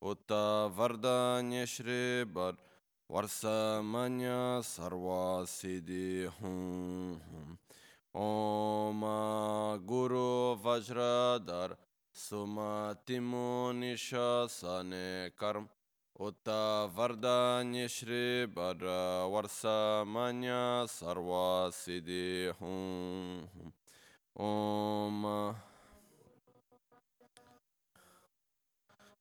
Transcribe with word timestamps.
उत 0.01 0.31
वरदान्य 0.77 1.65
श्री 1.73 1.97
वर 2.37 2.53
वर्षमन्य 3.09 4.37
सर्वासिधि 4.69 6.07
हूँ 6.37 7.57
ओम 8.15 9.03
गुरु 9.91 10.29
वज्र 10.65 11.09
धर 11.49 11.75
सुमतिमुनिशने 12.15 13.17
कर्म 15.39 15.67
اوتا 16.19 16.89
وردا 16.95 17.63
نشری 17.63 18.45
بر 18.53 18.83
ورسا 19.33 20.03
مانیا 20.13 20.85
سروا 20.89 21.69
سیدی 21.73 22.51
هم 22.61 23.47
اوم 24.33 25.25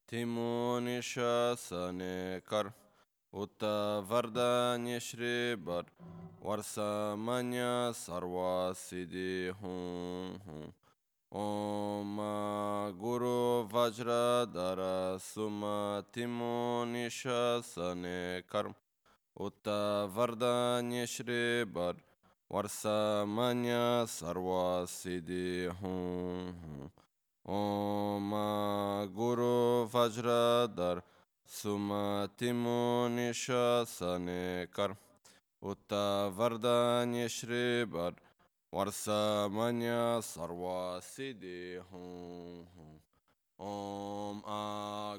تیمونی 0.08 0.98
شا 1.02 1.54
سانی 1.66 2.40
کر 2.50 2.66
اوتا 3.30 3.76
وردا 4.10 4.76
نشری 4.76 5.56
بر 5.64 5.84
ورسا 6.44 7.14
مانیا 7.26 7.92
سروا 8.04 8.72
سیدی 8.86 9.48
هم 9.48 10.40
هم 10.46 10.72
ओम 11.32 12.16
गुरु 12.98 13.38
वज्र 13.72 14.14
धर 14.52 14.80
सुमतिमो 15.22 16.50
निशने 16.86 18.20
कर्म 18.50 18.74
उत 19.36 19.68
वरदान्य 20.16 21.06
श्री 21.06 21.38
वर 21.74 22.66
सर्व 22.68 23.40
सर्वसिद्धि 24.08 25.48
हूँ 25.80 26.90
ओम 27.44 28.30
गुरु 29.16 29.54
वज्र 29.94 30.36
धर 30.76 31.02
सुमतिमो 31.50 32.78
निशने 33.16 34.44
कर्म 34.76 34.96
उत 35.62 35.92
वरदान्य 36.38 37.28
श्री 37.30 37.66
वर 37.90 38.14
वर्षमन्य 38.76 39.92
सर्वसिद्धिं 40.22 41.92
ॐ 43.58 44.40
आ 44.46 44.58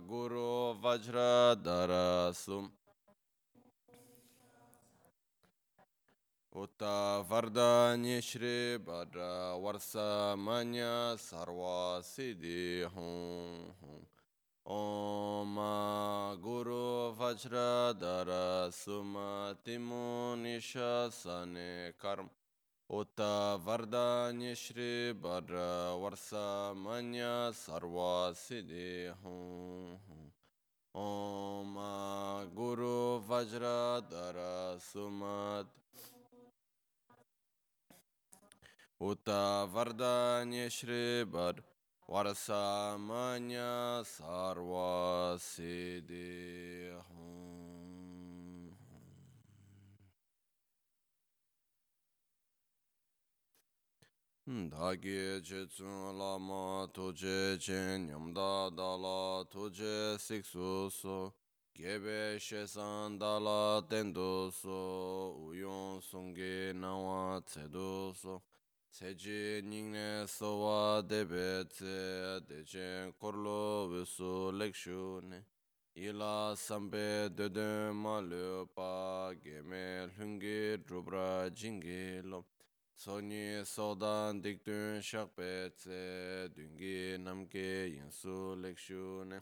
गुरु 0.09 0.51
वज्रधरसुम् 0.83 2.67
उत 6.63 6.83
वरदान्य 7.31 8.21
श्री 8.29 8.53
वर 8.85 9.17
वर्षमन्य 9.65 10.85
सर्वसिद्धिं 11.25 12.95
ॐ 14.65 15.59
गुरु 16.45 16.87
वज्रधर 17.19 18.31
सुमतिमुनिशने 18.79 19.71
कर्म 22.01 22.29
Ota 22.89 23.59
Varda 23.65 24.31
Nishri 24.31 25.13
Bara 25.13 25.91
Varsa 25.99 26.73
Manya 26.73 27.51
Sarva 27.51 28.31
Siddhi 28.33 29.11
Om 30.95 31.75
Guru 32.55 33.19
Vajra 33.27 34.01
Dara 34.09 34.77
Sumad 34.79 35.65
Uta 39.01 39.67
Varda 39.67 40.45
Nishri 40.47 41.29
Bara 41.29 41.61
Varsa 42.09 42.97
Manya 42.97 44.01
Sarva 44.05 45.37
Siddhi 45.37 46.93
Dhāgī 54.47 55.43
chēcū 55.43 55.93
lāma 56.15 56.87
tūcē 56.95 57.59
chēn 57.59 58.05
yamdā 58.07 58.71
dālā 58.71 59.43
tūcē 59.51 60.15
sikṣu 60.23 60.87
sō 60.87 61.15
Gēbē 61.75 62.39
shēsān 62.39 63.19
dālā 63.19 63.83
tēndu 63.91 64.47
sō 64.55 64.79
Uyōng 65.49 65.99
sōnggī 66.07 66.71
nāwā 66.79 67.43
tsēdu 67.43 67.91
sō 68.21 68.39
Tsēcī 68.95 69.67
nīngnē 69.67 70.07
sōwā 70.31 71.03
dēbē 71.11 71.67
tsē 71.75 71.99
Dēcēn 72.47 73.17
korlō 73.19 73.61
wēsū 73.91 74.33
lēkshū 74.63 75.05
nē 75.27 75.43
Ilā 76.07 76.55
sāmbē 76.55 77.07
dēdēn 77.35 77.99
mā 77.99 78.21
lēpā 78.31 78.93
Gēmē 79.43 79.87
lhūnggī 80.13 80.61
drupra 80.87 81.49
jīnggī 81.51 82.23
lōm 82.31 82.47
Sonyi 82.97 83.63
sodan 83.65 84.41
dikdun 84.43 85.01
shakpe 85.01 85.69
tse 85.77 86.49
dungi 86.55 87.17
namke 87.23 87.93
yinsu 87.93 88.57
lekshu 88.63 89.23
ne. 89.29 89.39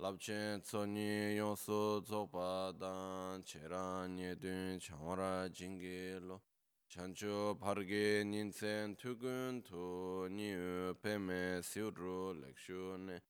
Labchen 0.00 0.60
tsonyi 0.62 1.36
yonsu 1.36 2.02
tsokpa 2.04 2.72
dan 2.76 3.44
cheran 3.44 4.18
yedun 4.18 4.80
changwara 4.80 5.48
jingi 5.48 6.18
lo. 6.26 6.42
Chanchu 6.90 7.56
parge 7.60 8.24
nintsen 8.24 8.96
tukun 8.96 9.62
tu 9.62 10.26
niyu 10.28 10.92
peme 11.00 11.62
siudru 11.62 12.34
lekshu 12.34 12.98
ne. 12.98 13.20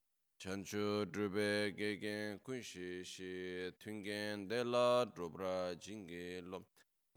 Chanchu 0.40 1.04
drube 1.12 1.76
gegen 1.76 2.38
kunshi 2.38 3.04
shi 3.04 3.70
tungen 3.78 4.48
dela 4.48 5.04
drubra 5.14 5.74
jingi 5.78 6.40
lo. 6.40 6.64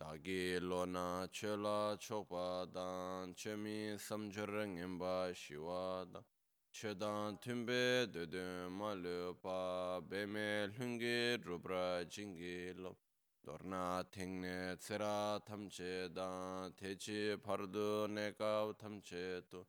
Dāgī 0.01 0.57
lōna 0.57 1.29
chēlā 1.29 1.95
chokpa 2.01 2.65
dāng, 2.73 3.35
chēmī 3.37 3.99
samchara 4.01 4.63
ngimbā 4.65 5.29
shīwā 5.37 5.83
dāng. 6.09 6.25
Chēdāng 6.73 7.37
tūmbē 7.43 8.09
dēdēng 8.09 8.73
mā 8.79 8.95
lūpa, 8.97 10.01
bēmē 10.09 10.47
lhūngi 10.71 11.13
rūpra 11.45 11.83
jīngi 12.09 12.73
lōp. 12.81 12.97
Dōrnā 13.45 13.85
tēngne 14.15 14.57
tsērā 14.81 15.39
tamchē 15.45 15.93
dāng, 16.17 16.73
tēchī 16.81 17.37
pārdu 17.45 18.07
nēkāw 18.09 18.73
tamchē 18.81 19.25
tū. 19.53 19.61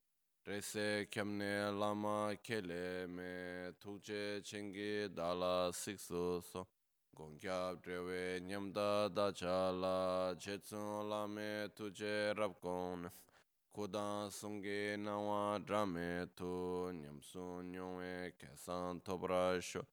Rēsē 0.48 1.10
kiamne 1.12 1.54
lāma 1.76 2.20
kēlē 2.40 2.84
mē, 3.18 3.32
tūkchē 3.84 4.22
chēngi 4.48 5.10
dāla 5.12 5.56
siksu 5.76 6.40
sō. 6.52 6.64
Gongkyab 7.14 7.82
trewe 7.82 8.40
nyamda 8.40 9.10
dachala 9.14 10.34
chetsun 10.38 11.08
lame 11.10 11.68
tuje 11.76 12.32
rabkon 12.34 13.10
Kudan 13.74 14.30
sungi 14.30 14.96
nawa 14.96 15.58
drame 15.58 16.26
tu 16.34 16.90
nyamsun 16.92 17.70
nyongwe 17.70 18.32
kesan 18.38 19.00
tobrasho 19.04 19.84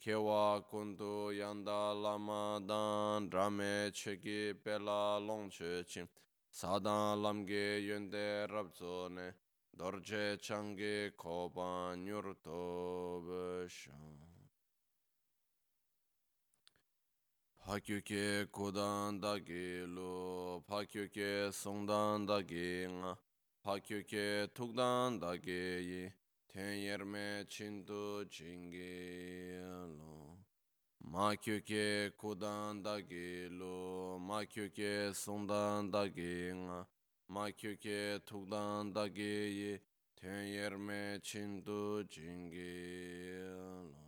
Kewa 0.00 0.62
kundu 0.70 1.32
yanda 1.32 1.92
lama 1.94 2.60
dan 2.64 3.28
drame 3.28 3.90
chegi 3.92 4.54
pela 4.54 5.18
longche 5.18 5.84
chim 5.84 6.08
Sadan 6.52 7.22
lamge 7.22 7.80
yönde 7.82 8.46
rabzone 8.48 9.34
dorje 9.76 10.36
changi 10.40 11.10
koban 11.16 12.06
yurtobishon 12.06 14.27
파큐케 17.68 18.46
고단다게 18.50 19.84
로 19.88 20.64
파큐케 20.66 21.50
송단다게 21.52 22.88
nga 22.88 23.14
파큐케 23.62 24.46
툭단다게 24.54 25.82
이 25.84 26.10
텐여메 26.48 27.44
친도 27.46 28.26
징게로 28.30 30.38
마큐케 30.96 32.12
고단다게 32.16 33.50
로 33.52 34.18
마큐케 34.18 35.12
송단다게 35.12 36.54
nga 36.54 36.86
마큐케 37.26 38.20
툭단다게 38.24 39.50
이 39.52 39.78
텐여메 40.16 41.18
친도 41.22 42.08
징게로 42.08 44.07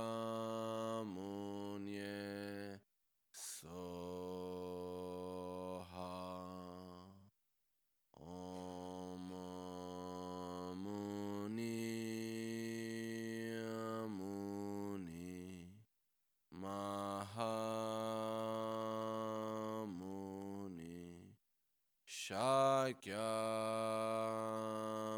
Shakya 23.01 23.17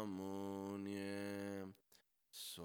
Munye 0.08 1.68
Soha. 2.32 2.64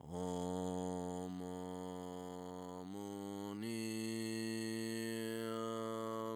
Om 0.00 1.40
Muni 2.92 3.82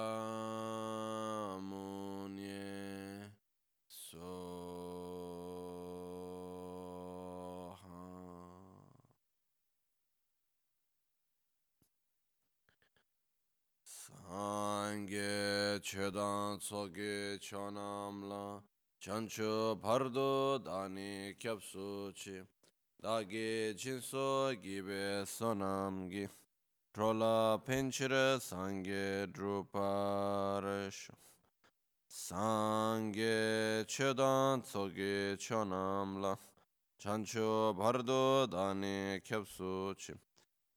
Chedan 15.85 16.57
tsoge 16.57 17.37
chonamla 17.39 18.59
chancho 18.99 19.79
pardo 19.79 20.57
dani 20.57 21.35
kyapsuchi 21.37 22.43
dagi 22.99 23.75
jinso 23.77 24.55
gibe 24.63 25.23
sonamgi. 25.27 26.27
Trola 26.91 27.61
penchire 27.63 28.39
sangye 28.39 29.27
druparesho 29.31 31.13
Sangye 32.07 33.85
chedan 33.85 34.63
tsoge 34.63 35.37
chonamla 35.37 36.35
chancho 36.97 37.75
pardo 37.77 38.47
dani 38.47 39.21
kyapsuchi 39.21 40.17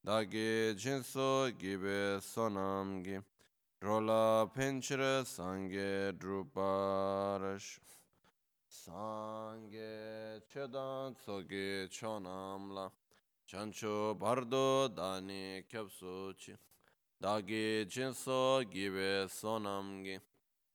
dagi 0.04 0.74
jinso 0.76 1.50
gibe 1.56 2.20
sonamgi 2.20 3.22
rola 3.80 4.50
penchire 4.52 5.24
sangye 5.24 6.12
druparash. 6.12 7.78
Sangye 8.68 10.40
chedan 10.52 11.14
tsoge 11.14 11.88
chonamla. 11.88 12.90
Chancho 13.46 14.14
bardo 14.18 14.88
dani 14.88 15.64
kyapsuchi. 15.68 16.56
Dagi 17.22 17.86
jinso 17.86 18.62
gibe 18.70 19.28
sonamgi. 19.28 20.20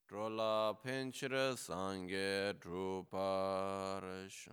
Rola 0.09 0.73
penchire 0.83 1.55
sangye 1.57 2.53
druparash. 2.53 4.47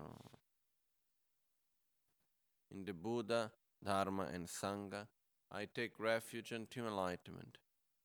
In 2.72 2.84
the 2.84 2.92
Buddha, 2.92 3.50
Dharma, 3.82 4.28
and 4.32 4.46
Sangha, 4.46 5.06
I 5.50 5.66
take 5.66 5.98
refuge 5.98 6.52
unto 6.52 6.86
enlightenment. 6.86 7.59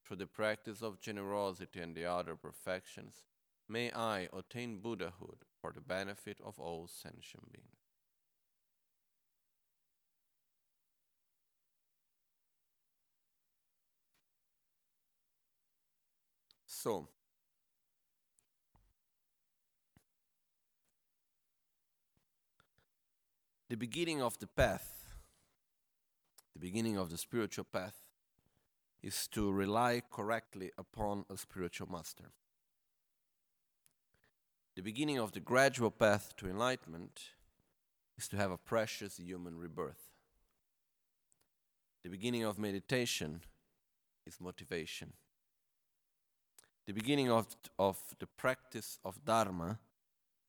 Through 0.05 0.17
the 0.17 0.27
practice 0.27 0.83
of 0.83 0.99
generosity 0.99 1.79
and 1.79 1.95
the 1.95 2.05
other 2.05 2.35
perfections, 2.35 3.23
may 3.67 3.91
I 3.91 4.29
attain 4.31 4.79
Buddhahood 4.79 5.45
for 5.59 5.71
the 5.73 5.81
benefit 5.81 6.37
of 6.45 6.59
all 6.59 6.87
sentient 6.87 7.51
beings. 7.51 7.65
So, 16.67 17.07
the 23.69 23.75
beginning 23.75 24.21
of 24.21 24.37
the 24.37 24.45
path, 24.45 25.07
the 26.53 26.59
beginning 26.59 26.95
of 26.95 27.09
the 27.09 27.17
spiritual 27.17 27.65
path, 27.65 28.04
is 29.05 29.27
to 29.27 29.51
rely 29.51 30.01
correctly 30.11 30.71
upon 30.79 31.25
a 31.29 31.37
spiritual 31.37 31.87
master. 31.87 32.31
The 34.75 34.81
beginning 34.81 35.19
of 35.19 35.31
the 35.31 35.39
gradual 35.39 35.91
path 35.91 36.33
to 36.37 36.49
enlightenment 36.49 37.21
is 38.17 38.27
to 38.29 38.37
have 38.37 38.49
a 38.49 38.57
precious 38.57 39.17
human 39.17 39.59
rebirth. 39.59 40.09
The 42.03 42.09
beginning 42.09 42.45
of 42.45 42.57
meditation 42.57 43.41
is 44.25 44.41
motivation. 44.41 45.13
The 46.87 46.93
beginning 46.93 47.29
of, 47.29 47.55
of 47.77 47.99
the 48.17 48.27
practice 48.27 48.97
of 49.05 49.23
Dharma 49.23 49.77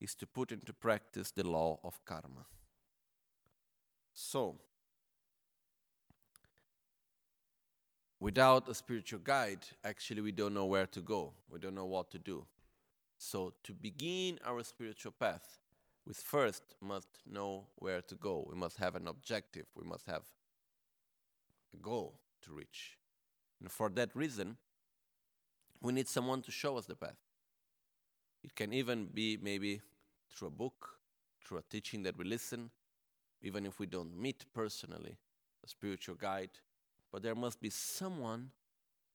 is 0.01 0.15
to 0.15 0.27
put 0.27 0.51
into 0.51 0.73
practice 0.73 1.31
the 1.31 1.47
law 1.47 1.79
of 1.85 2.03
karma. 2.07 2.47
So, 4.15 4.57
without 8.21 8.69
a 8.69 8.75
spiritual 8.75 9.21
guide, 9.21 9.67
actually, 9.85 10.23
we 10.23 10.33
don't 10.33 10.55
know 10.55 10.67
where 10.67 10.87
to 10.87 11.01
go. 11.01 11.33
We 11.51 11.59
don't 11.59 11.75
know 11.75 11.87
what 11.87 12.11
to 12.11 12.19
do. 12.19 12.47
So, 13.19 13.55
to 13.65 13.73
begin 13.73 14.39
our 14.45 14.63
spiritual 14.63 15.13
path, 15.13 15.59
we 16.07 16.13
first 16.13 16.63
must 16.81 17.09
know 17.27 17.67
where 17.77 18.03
to 18.03 18.15
go. 18.15 18.47
We 18.49 18.57
must 18.57 18.77
have 18.77 18.95
an 18.95 19.09
objective. 19.09 19.67
We 19.75 19.85
must 19.85 20.07
have 20.07 20.23
a 21.75 21.77
goal 21.79 22.21
to 22.43 22.53
reach. 22.53 22.99
And 23.61 23.71
for 23.71 23.89
that 23.91 24.15
reason, 24.15 24.57
we 25.81 25.93
need 25.93 26.09
someone 26.09 26.43
to 26.43 26.51
show 26.51 26.77
us 26.77 26.87
the 26.87 26.95
path. 26.95 27.17
It 28.45 28.55
can 28.55 28.73
even 28.73 29.07
be 29.07 29.39
maybe 29.41 29.81
through 30.31 30.49
a 30.49 30.53
book, 30.53 30.91
through 31.45 31.59
a 31.59 31.63
teaching 31.63 32.03
that 32.05 32.17
we 32.17 32.25
listen, 32.25 32.71
even 33.43 33.67
if 33.67 33.79
we 33.79 33.87
don't 33.87 34.17
meet 34.17 34.45
personally 34.55 35.17
a 35.65 35.69
spiritual 35.69 36.15
guide, 36.15 36.51
but 37.17 37.23
there 37.23 37.35
must 37.35 37.63
be 37.63 37.71
someone 37.71 38.51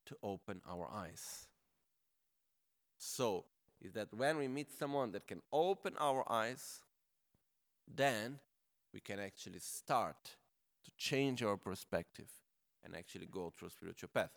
to 0.08 0.16
open 0.24 0.60
our 0.68 0.90
eyes. 0.92 1.46
So, 2.98 3.46
is 3.80 3.94
that 3.94 4.12
when 4.12 4.40
we 4.40 4.48
meet 4.48 4.72
someone 4.76 5.12
that 5.12 5.28
can 5.28 5.40
open 5.54 5.94
our 6.00 6.24
eyes, 6.28 6.82
then 7.88 8.40
we 8.92 9.02
can 9.02 9.20
actually 9.20 9.60
start 9.60 10.32
to 10.84 10.92
change 10.98 11.44
our 11.44 11.58
perspective 11.58 12.26
and 12.84 12.96
actually 12.96 13.28
go 13.28 13.54
through 13.56 13.68
a 13.68 13.72
spiritual 13.72 14.10
path. 14.12 14.32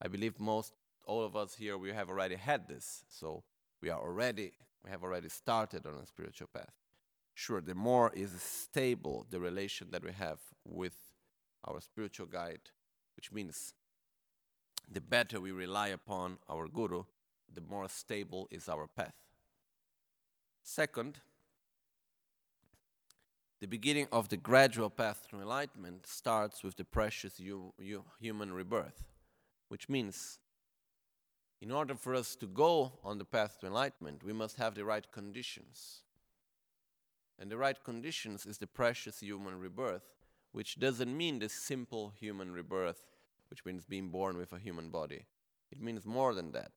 I 0.00 0.06
believe 0.06 0.38
most 0.38 0.72
all 1.04 1.24
of 1.24 1.34
us 1.34 1.56
here 1.56 1.76
we 1.76 1.90
have 1.90 2.08
already 2.08 2.36
had 2.36 2.68
this, 2.68 3.02
so 3.08 3.42
we 3.80 3.90
are 3.90 4.00
already 4.00 4.52
we 4.84 4.90
have 4.90 5.02
already 5.02 5.28
started 5.28 5.86
on 5.86 5.94
a 6.00 6.06
spiritual 6.06 6.50
path. 6.54 6.70
Sure, 7.34 7.60
the 7.60 7.74
more 7.74 8.12
is 8.14 8.30
stable 8.40 9.26
the 9.28 9.40
relation 9.40 9.88
that 9.90 10.04
we 10.04 10.12
have 10.12 10.38
with 10.64 10.94
our 11.64 11.80
spiritual 11.80 12.26
guide, 12.26 12.70
which 13.16 13.32
means 13.32 13.74
the 14.90 15.00
better 15.00 15.40
we 15.40 15.52
rely 15.52 15.88
upon 15.88 16.38
our 16.48 16.68
guru, 16.68 17.04
the 17.52 17.60
more 17.60 17.88
stable 17.88 18.48
is 18.50 18.68
our 18.68 18.86
path. 18.86 19.14
Second, 20.62 21.18
the 23.60 23.66
beginning 23.66 24.08
of 24.10 24.28
the 24.28 24.36
gradual 24.36 24.90
path 24.90 25.26
to 25.30 25.40
enlightenment 25.40 26.06
starts 26.06 26.64
with 26.64 26.76
the 26.76 26.84
precious 26.84 27.38
hu- 27.38 27.72
hu- 27.78 28.04
human 28.18 28.52
rebirth, 28.52 29.04
which 29.68 29.88
means 29.88 30.38
in 31.60 31.70
order 31.70 31.94
for 31.94 32.14
us 32.14 32.34
to 32.34 32.46
go 32.46 32.98
on 33.04 33.18
the 33.18 33.24
path 33.24 33.60
to 33.60 33.66
enlightenment, 33.66 34.24
we 34.24 34.32
must 34.32 34.56
have 34.56 34.74
the 34.74 34.84
right 34.84 35.06
conditions. 35.12 36.00
And 37.38 37.50
the 37.50 37.56
right 37.56 37.82
conditions 37.84 38.46
is 38.46 38.58
the 38.58 38.66
precious 38.66 39.20
human 39.20 39.58
rebirth, 39.58 40.02
which 40.52 40.78
doesn't 40.78 41.16
mean 41.16 41.38
the 41.38 41.48
simple 41.48 42.12
human 42.18 42.52
rebirth 42.52 43.04
which 43.52 43.66
means 43.66 43.84
being 43.84 44.08
born 44.08 44.38
with 44.38 44.50
a 44.54 44.58
human 44.58 44.88
body. 44.88 45.26
It 45.70 45.78
means 45.78 46.06
more 46.06 46.32
than 46.32 46.52
that. 46.52 46.72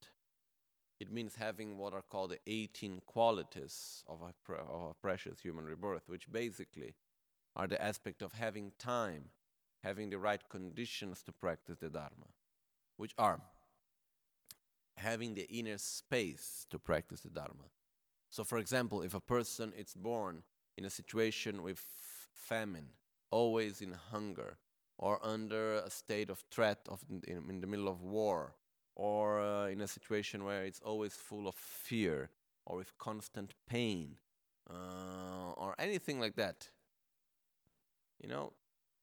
It 1.00 1.10
means 1.10 1.36
having 1.36 1.78
what 1.78 1.94
are 1.94 2.02
called 2.02 2.32
the 2.32 2.40
18 2.48 3.04
qualities 3.06 4.04
of 4.10 4.20
a, 4.22 4.54
of 4.54 4.90
a 4.90 4.94
precious 4.96 5.40
human 5.40 5.64
rebirth, 5.64 6.10
which 6.10 6.30
basically 6.30 6.96
are 7.56 7.66
the 7.66 7.82
aspect 7.82 8.22
of 8.22 8.34
having 8.34 8.74
time, 8.78 9.30
having 9.86 10.10
the 10.10 10.18
right 10.18 10.42
conditions 10.50 11.24
to 11.24 11.32
practice 11.32 11.78
the 11.80 11.90
Dharma, 11.90 12.28
which 12.98 13.14
are 13.18 13.40
having 14.98 15.34
the 15.34 15.50
inner 15.50 15.78
space 15.78 16.66
to 16.70 16.78
practice 16.78 17.22
the 17.22 17.30
Dharma. 17.30 17.70
So, 18.30 18.44
for 18.44 18.58
example, 18.58 19.02
if 19.02 19.14
a 19.14 19.22
person 19.22 19.72
is 19.78 19.94
born 19.94 20.44
in 20.78 20.84
a 20.84 20.90
situation 20.90 21.64
with 21.64 21.82
famine, 22.34 22.90
always 23.40 23.82
in 23.82 23.94
hunger, 24.12 24.52
or 24.98 25.14
under 25.36 25.64
a 25.90 25.90
state 25.90 26.30
of 26.30 26.40
threat 26.56 26.80
of 26.94 27.00
in, 27.34 27.50
in 27.50 27.62
the 27.62 27.68
middle 27.68 27.90
of 27.96 28.02
war, 28.02 28.56
or 28.96 29.24
uh, 29.42 29.68
in 29.74 29.82
a 29.82 29.88
situation 29.88 30.46
where 30.48 30.64
it's 30.70 30.82
always 30.90 31.14
full 31.30 31.46
of 31.48 31.56
fear, 31.56 32.30
or 32.66 32.78
with 32.78 32.98
constant 32.98 33.54
pain, 33.68 34.18
uh, 34.70 35.52
or 35.64 35.76
anything 35.78 36.18
like 36.20 36.36
that, 36.36 36.70
you 38.22 38.30
know, 38.30 38.54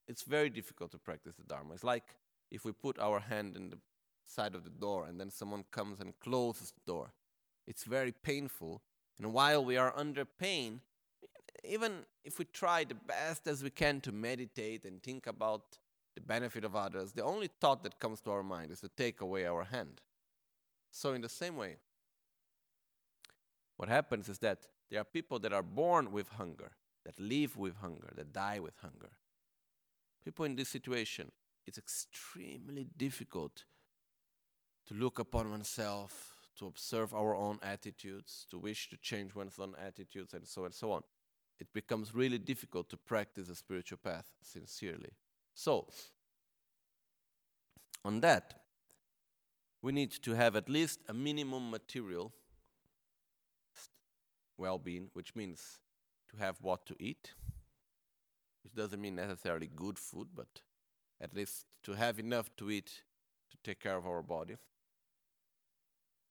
it's 0.08 0.22
very 0.22 0.50
difficult 0.50 0.90
to 0.90 0.98
practice 0.98 1.34
the 1.36 1.44
Dharma. 1.44 1.74
It's 1.74 1.84
like 1.84 2.16
if 2.50 2.64
we 2.64 2.72
put 2.72 2.98
our 2.98 3.20
hand 3.20 3.56
in 3.56 3.70
the 3.70 3.78
side 4.26 4.54
of 4.54 4.64
the 4.64 4.70
door 4.86 5.06
and 5.06 5.20
then 5.20 5.30
someone 5.30 5.64
comes 5.70 6.00
and 6.00 6.18
closes 6.20 6.72
the 6.72 6.92
door. 6.92 7.12
It's 7.66 7.84
very 7.84 8.12
painful. 8.12 8.82
And 9.18 9.32
while 9.32 9.64
we 9.64 9.76
are 9.76 9.92
under 9.96 10.24
pain, 10.24 10.80
even 11.64 12.04
if 12.24 12.38
we 12.38 12.44
try 12.46 12.84
the 12.84 12.94
best 12.94 13.46
as 13.46 13.62
we 13.62 13.70
can 13.70 14.00
to 14.02 14.12
meditate 14.12 14.84
and 14.84 15.02
think 15.02 15.26
about 15.26 15.78
the 16.14 16.20
benefit 16.20 16.64
of 16.64 16.76
others, 16.76 17.12
the 17.12 17.24
only 17.24 17.48
thought 17.60 17.82
that 17.84 17.98
comes 17.98 18.20
to 18.20 18.30
our 18.30 18.42
mind 18.42 18.70
is 18.70 18.80
to 18.80 18.88
take 18.88 19.20
away 19.20 19.46
our 19.46 19.64
hand. 19.64 20.00
So, 20.90 21.14
in 21.14 21.22
the 21.22 21.28
same 21.28 21.56
way, 21.56 21.76
what 23.76 23.88
happens 23.88 24.28
is 24.28 24.38
that 24.40 24.66
there 24.90 25.00
are 25.00 25.04
people 25.04 25.38
that 25.38 25.52
are 25.52 25.62
born 25.62 26.12
with 26.12 26.28
hunger, 26.28 26.72
that 27.04 27.18
live 27.18 27.56
with 27.56 27.76
hunger, 27.76 28.12
that 28.14 28.32
die 28.32 28.58
with 28.60 28.74
hunger. 28.82 29.10
People 30.24 30.44
in 30.44 30.54
this 30.54 30.68
situation, 30.68 31.32
it's 31.66 31.78
extremely 31.78 32.86
difficult 32.96 33.64
to 34.86 34.94
look 34.94 35.18
upon 35.18 35.50
oneself, 35.50 36.36
to 36.58 36.66
observe 36.66 37.14
our 37.14 37.34
own 37.34 37.58
attitudes, 37.62 38.46
to 38.50 38.58
wish 38.58 38.90
to 38.90 38.96
change 38.98 39.34
one's 39.34 39.58
own 39.58 39.74
attitudes, 39.84 40.34
and 40.34 40.46
so 40.46 40.62
on 40.62 40.66
and 40.66 40.74
so 40.74 40.92
on. 40.92 41.02
It 41.62 41.72
becomes 41.72 42.12
really 42.12 42.38
difficult 42.38 42.90
to 42.90 42.96
practice 42.96 43.48
a 43.48 43.54
spiritual 43.54 43.98
path 44.02 44.26
sincerely. 44.42 45.12
So, 45.54 45.86
on 48.04 48.18
that, 48.22 48.62
we 49.80 49.92
need 49.92 50.10
to 50.24 50.32
have 50.34 50.56
at 50.56 50.68
least 50.68 50.98
a 51.08 51.14
minimum 51.14 51.70
material 51.70 52.32
well 54.58 54.76
being, 54.76 55.10
which 55.12 55.36
means 55.36 55.78
to 56.30 56.36
have 56.36 56.56
what 56.62 56.84
to 56.86 56.96
eat, 56.98 57.30
which 58.64 58.74
doesn't 58.74 59.00
mean 59.00 59.14
necessarily 59.14 59.70
good 59.72 60.00
food, 60.00 60.30
but 60.34 60.62
at 61.20 61.32
least 61.32 61.66
to 61.84 61.92
have 61.92 62.18
enough 62.18 62.50
to 62.56 62.72
eat 62.72 63.04
to 63.52 63.56
take 63.62 63.78
care 63.78 63.96
of 63.96 64.04
our 64.04 64.22
body. 64.22 64.56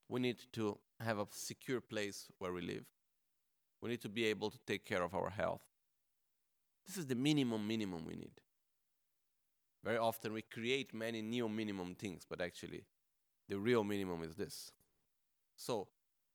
We 0.10 0.20
need 0.20 0.40
to 0.52 0.78
have 1.00 1.20
a 1.20 1.28
secure 1.32 1.80
place 1.80 2.28
where 2.38 2.52
we 2.52 2.60
live. 2.60 2.84
We 3.82 3.90
need 3.90 4.02
to 4.02 4.10
be 4.10 4.26
able 4.26 4.52
to 4.52 4.60
take 4.66 4.86
care 4.86 5.02
of 5.02 5.14
our 5.16 5.30
health. 5.30 5.62
This 6.86 6.98
is 6.98 7.06
the 7.08 7.16
minimum, 7.16 7.68
minimum 7.68 8.06
we 8.06 8.16
need. 8.16 8.32
Very 9.84 9.98
often 9.98 10.34
we 10.34 10.44
create 10.44 10.94
many 10.94 11.22
neo 11.22 11.48
minimum 11.48 11.96
things, 11.96 12.24
but 12.30 12.42
actually 12.42 12.84
the 13.50 13.58
real 13.58 13.84
minimum 13.84 14.24
is 14.24 14.36
this. 14.36 14.72
So 15.56 15.88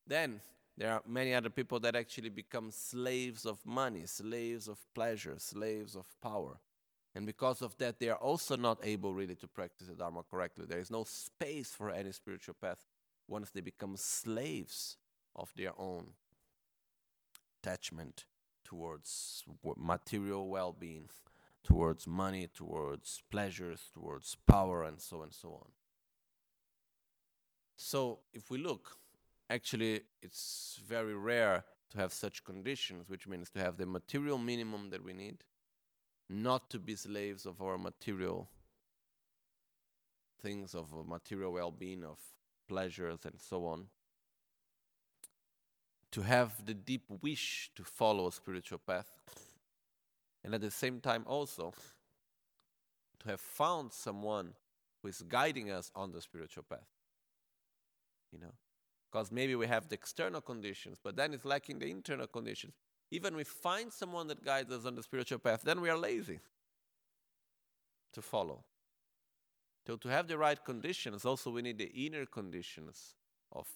then 0.06 0.40
there 0.76 0.92
are 0.92 1.02
many 1.06 1.32
other 1.34 1.50
people 1.50 1.80
that 1.80 1.96
actually 1.96 2.28
become 2.28 2.70
slaves 2.70 3.46
of 3.46 3.64
money, 3.64 4.02
slaves 4.06 4.68
of 4.68 4.78
pleasure, 4.94 5.34
slaves 5.38 5.94
of 5.94 6.06
power. 6.20 6.58
And 7.14 7.24
because 7.24 7.62
of 7.62 7.76
that, 7.78 7.98
they 7.98 8.10
are 8.10 8.18
also 8.18 8.56
not 8.56 8.78
able 8.82 9.14
really 9.14 9.36
to 9.36 9.48
practice 9.48 9.86
the 9.86 9.94
Dharma 9.94 10.22
correctly. 10.30 10.66
There 10.68 10.80
is 10.80 10.90
no 10.90 11.04
space 11.04 11.70
for 11.70 11.90
any 11.90 12.12
spiritual 12.12 12.56
path 12.60 12.84
once 13.26 13.50
they 13.50 13.62
become 13.62 13.96
slaves 13.96 14.98
of 15.34 15.50
their 15.56 15.72
own 15.78 16.08
attachment 17.66 18.24
towards 18.64 19.44
material 19.76 20.48
well 20.48 20.72
being 20.72 21.08
towards 21.66 22.06
money, 22.06 22.46
towards 22.54 23.22
pleasures, 23.28 23.90
towards 23.92 24.36
power, 24.46 24.84
and 24.84 25.00
so 25.00 25.22
and 25.22 25.34
so 25.34 25.48
on. 25.48 25.68
So, 27.76 28.20
if 28.32 28.50
we 28.50 28.58
look, 28.58 28.96
actually, 29.50 30.02
it's 30.22 30.80
very 30.86 31.14
rare 31.16 31.64
to 31.90 31.98
have 31.98 32.12
such 32.12 32.44
conditions, 32.44 33.10
which 33.10 33.26
means 33.26 33.50
to 33.50 33.58
have 33.58 33.78
the 33.78 33.86
material 33.86 34.38
minimum 34.38 34.90
that 34.90 35.02
we 35.02 35.12
need, 35.12 35.38
not 36.30 36.70
to 36.70 36.78
be 36.78 36.94
slaves 36.94 37.46
of 37.46 37.60
our 37.60 37.78
material 37.78 38.48
things, 40.40 40.72
of 40.72 40.94
uh, 40.94 41.02
material 41.04 41.52
well 41.52 41.72
being, 41.72 42.04
of 42.04 42.18
pleasures, 42.68 43.24
and 43.24 43.40
so 43.40 43.66
on. 43.66 43.86
To 46.12 46.22
have 46.22 46.64
the 46.64 46.74
deep 46.74 47.02
wish 47.20 47.70
to 47.76 47.84
follow 47.84 48.28
a 48.28 48.32
spiritual 48.32 48.78
path 48.78 49.12
and 50.42 50.54
at 50.54 50.60
the 50.60 50.70
same 50.70 51.00
time 51.00 51.24
also 51.26 51.74
to 53.20 53.28
have 53.28 53.40
found 53.40 53.92
someone 53.92 54.54
who 55.02 55.08
is 55.08 55.22
guiding 55.28 55.70
us 55.70 55.90
on 55.94 56.12
the 56.12 56.22
spiritual 56.22 56.64
path 56.68 56.86
you 58.32 58.38
know? 58.38 58.52
Because 59.10 59.30
maybe 59.32 59.54
we 59.54 59.66
have 59.66 59.88
the 59.88 59.94
external 59.94 60.40
conditions 60.40 60.98
but 61.02 61.16
then 61.16 61.32
it's 61.32 61.44
lacking 61.44 61.78
the 61.78 61.90
internal 61.90 62.26
conditions. 62.26 62.74
Even 63.10 63.36
we 63.36 63.44
find 63.44 63.92
someone 63.92 64.26
that 64.28 64.44
guides 64.44 64.72
us 64.72 64.84
on 64.84 64.94
the 64.94 65.02
spiritual 65.02 65.38
path 65.38 65.62
then 65.62 65.80
we 65.80 65.88
are 65.88 65.96
lazy 65.96 66.40
to 68.12 68.22
follow. 68.22 68.64
So 69.86 69.96
to 69.96 70.08
have 70.08 70.26
the 70.26 70.38
right 70.38 70.62
conditions 70.64 71.24
also 71.24 71.50
we 71.50 71.62
need 71.62 71.78
the 71.78 71.92
inner 71.92 72.26
conditions 72.26 73.14
of 73.52 73.66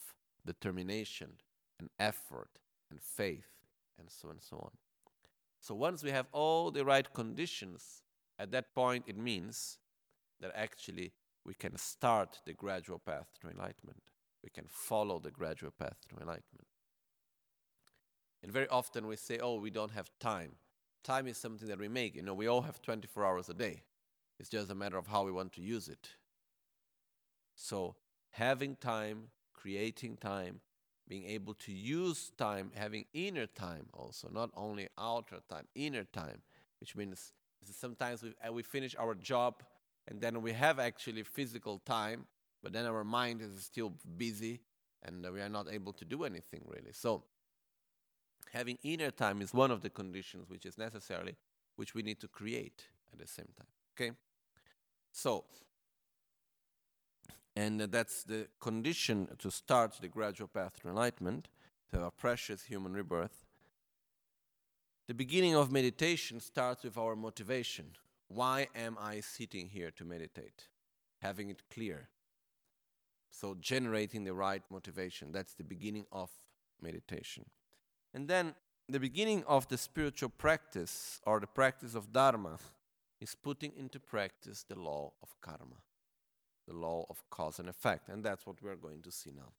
determination 0.45 1.31
and 1.81 1.89
effort 1.99 2.61
and 2.91 3.01
faith 3.01 3.49
and 3.99 4.11
so 4.11 4.29
and 4.29 4.43
so 4.43 4.57
on 4.59 4.71
so 5.61 5.75
once 5.75 6.03
we 6.03 6.11
have 6.11 6.27
all 6.33 6.71
the 6.71 6.85
right 6.85 7.13
conditions, 7.13 8.03
at 8.39 8.51
that 8.53 8.75
point 8.75 9.05
it 9.07 9.17
means 9.17 9.79
that 10.41 10.53
actually 10.55 11.13
we 11.45 11.55
can 11.55 11.77
start 11.77 12.41
the 12.47 12.55
gradual 12.55 12.99
path 12.99 13.29
to 13.41 13.49
enlightenment. 13.49 14.03
We 14.43 14.51
can 14.51 14.65
follow 14.69 15.19
the 15.19 15.31
gradual 15.31 15.73
path 15.79 15.97
to 16.09 16.17
enlightenment. 16.17 16.67
And 18.43 18.51
very 18.51 18.69
often 18.69 19.07
we 19.07 19.17
say, 19.17 19.39
oh, 19.39 19.57
we 19.57 19.71
don't 19.71 19.91
have 19.91 20.11
time. 20.19 20.53
Time 21.05 21.27
is 21.27 21.37
something 21.37 21.69
that 21.69 21.79
we 21.79 21.89
make. 21.89 22.17
You 22.17 22.23
know, 22.23 22.35
we 22.35 22.47
all 22.47 22.63
have 22.63 22.81
24 22.81 23.27
hours 23.27 23.51
a 23.51 23.55
day. 23.55 23.83
It's 24.39 24.49
just 24.49 24.71
a 24.71 24.75
matter 24.75 24.97
of 24.97 25.09
how 25.09 25.25
we 25.25 25.33
want 25.33 25.53
to 25.55 25.61
use 25.61 25.89
it. 25.89 26.09
So, 27.55 27.97
having 28.31 28.77
time, 28.77 29.25
creating 29.53 30.17
time, 30.17 30.61
being 31.11 31.25
able 31.25 31.55
to 31.55 31.73
use 31.73 32.31
time, 32.39 32.71
having 32.73 33.05
inner 33.13 33.47
time 33.47 33.87
also, 33.93 34.31
not 34.33 34.49
only 34.57 34.87
outer 34.97 35.41
time, 35.51 35.67
inner 35.75 36.05
time, 36.05 36.41
which 36.79 36.95
means 36.95 37.33
sometimes 37.65 38.23
we, 38.23 38.33
uh, 38.47 38.53
we 38.53 38.63
finish 38.63 38.95
our 38.97 39.17
job 39.17 39.65
and 40.07 40.21
then 40.21 40.41
we 40.41 40.53
have 40.53 40.79
actually 40.79 41.25
physical 41.25 41.81
time, 41.81 42.27
but 42.63 42.73
then 42.73 42.87
our 42.87 43.03
mind 43.03 43.43
is 43.43 43.65
still 43.65 43.93
busy 44.17 44.61
and 45.03 45.27
we 45.33 45.41
are 45.41 45.49
not 45.49 45.67
able 45.73 45.93
to 45.93 46.05
do 46.05 46.23
anything 46.23 46.63
really. 46.65 46.93
So, 46.93 47.25
having 48.53 48.79
inner 48.85 49.11
time 49.11 49.43
is 49.43 49.53
one 49.53 49.73
of 49.73 49.83
the 49.83 49.91
conditions 49.91 50.49
which 50.49 50.65
is 50.65 50.79
necessarily, 50.79 51.35
which 51.75 51.93
we 51.93 52.03
need 52.03 52.21
to 52.21 52.29
create 52.29 52.85
at 53.13 53.19
the 53.19 53.27
same 53.27 53.49
time. 53.59 53.67
Okay? 53.97 54.17
So, 55.11 55.45
and 57.61 57.81
that's 57.81 58.23
the 58.23 58.49
condition 58.59 59.29
to 59.39 59.51
start 59.51 59.99
the 60.01 60.09
gradual 60.09 60.49
path 60.49 60.81
to 60.81 60.89
enlightenment, 60.89 61.49
to 61.91 62.03
a 62.03 62.11
precious 62.11 62.65
human 62.65 62.95
rebirth. 62.95 63.45
The 65.09 65.13
beginning 65.13 65.55
of 65.55 65.71
meditation 65.71 66.41
starts 66.41 66.85
with 66.85 66.97
our 66.97 67.15
motivation. 67.15 67.97
Why 68.29 68.69
am 68.75 68.97
I 68.99 69.21
sitting 69.21 69.69
here 69.69 69.91
to 69.99 70.05
meditate? 70.07 70.69
Having 71.21 71.51
it 71.51 71.63
clear. 71.71 72.09
So, 73.31 73.55
generating 73.61 74.25
the 74.25 74.33
right 74.33 74.63
motivation. 74.71 75.31
That's 75.31 75.53
the 75.53 75.65
beginning 75.75 76.07
of 76.11 76.31
meditation. 76.81 77.45
And 78.15 78.27
then, 78.27 78.55
the 78.89 79.01
beginning 79.01 79.45
of 79.47 79.69
the 79.69 79.77
spiritual 79.77 80.31
practice 80.31 81.21
or 81.27 81.41
the 81.41 81.47
practice 81.47 81.95
of 81.95 82.11
Dharma 82.11 82.57
is 83.21 83.35
putting 83.35 83.73
into 83.77 84.01
practice 84.01 84.65
the 84.67 84.79
law 84.79 85.13
of 85.23 85.39
karma 85.43 85.77
the 86.71 86.77
law 86.77 87.05
of 87.11 87.23
cause 87.31 87.59
and 87.59 87.69
effect. 87.69 88.09
And 88.09 88.25
that's 88.25 88.47
what 88.47 88.63
we're 88.63 88.77
going 88.77 89.03
to 89.03 89.11
see 89.11 89.31
now. 89.37 89.53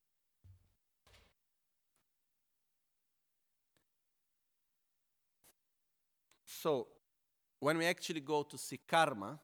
So, 6.45 6.87
when 7.59 7.77
we 7.77 7.85
actually 7.85 8.21
go 8.21 8.43
to 8.43 8.57
see 8.57 8.79
karma, 8.87 9.39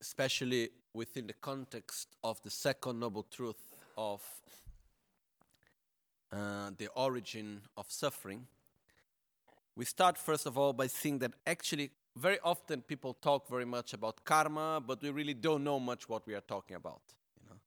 especially 0.00 0.70
within 0.92 1.26
the 1.26 1.32
context 1.32 2.16
of 2.22 2.40
the 2.42 2.50
second 2.50 3.00
noble 3.00 3.24
truth 3.24 3.56
of 3.96 4.22
uh, 6.32 6.70
the 6.76 6.88
origin 6.94 7.62
of 7.76 7.86
suffering, 7.88 8.46
we 9.78 9.84
start 9.84 10.18
first 10.18 10.44
of 10.44 10.58
all 10.58 10.72
by 10.72 10.88
seeing 10.88 11.20
that 11.20 11.34
actually 11.46 11.92
very 12.16 12.40
often 12.42 12.82
people 12.82 13.14
talk 13.14 13.48
very 13.48 13.64
much 13.64 13.92
about 13.92 14.24
karma, 14.24 14.82
but 14.84 15.00
we 15.00 15.10
really 15.10 15.34
don't 15.34 15.62
know 15.62 15.78
much 15.78 16.08
what 16.08 16.26
we 16.26 16.34
are 16.34 16.40
talking 16.40 16.74
about. 16.74 17.00
You 17.40 17.48
know? 17.48 17.60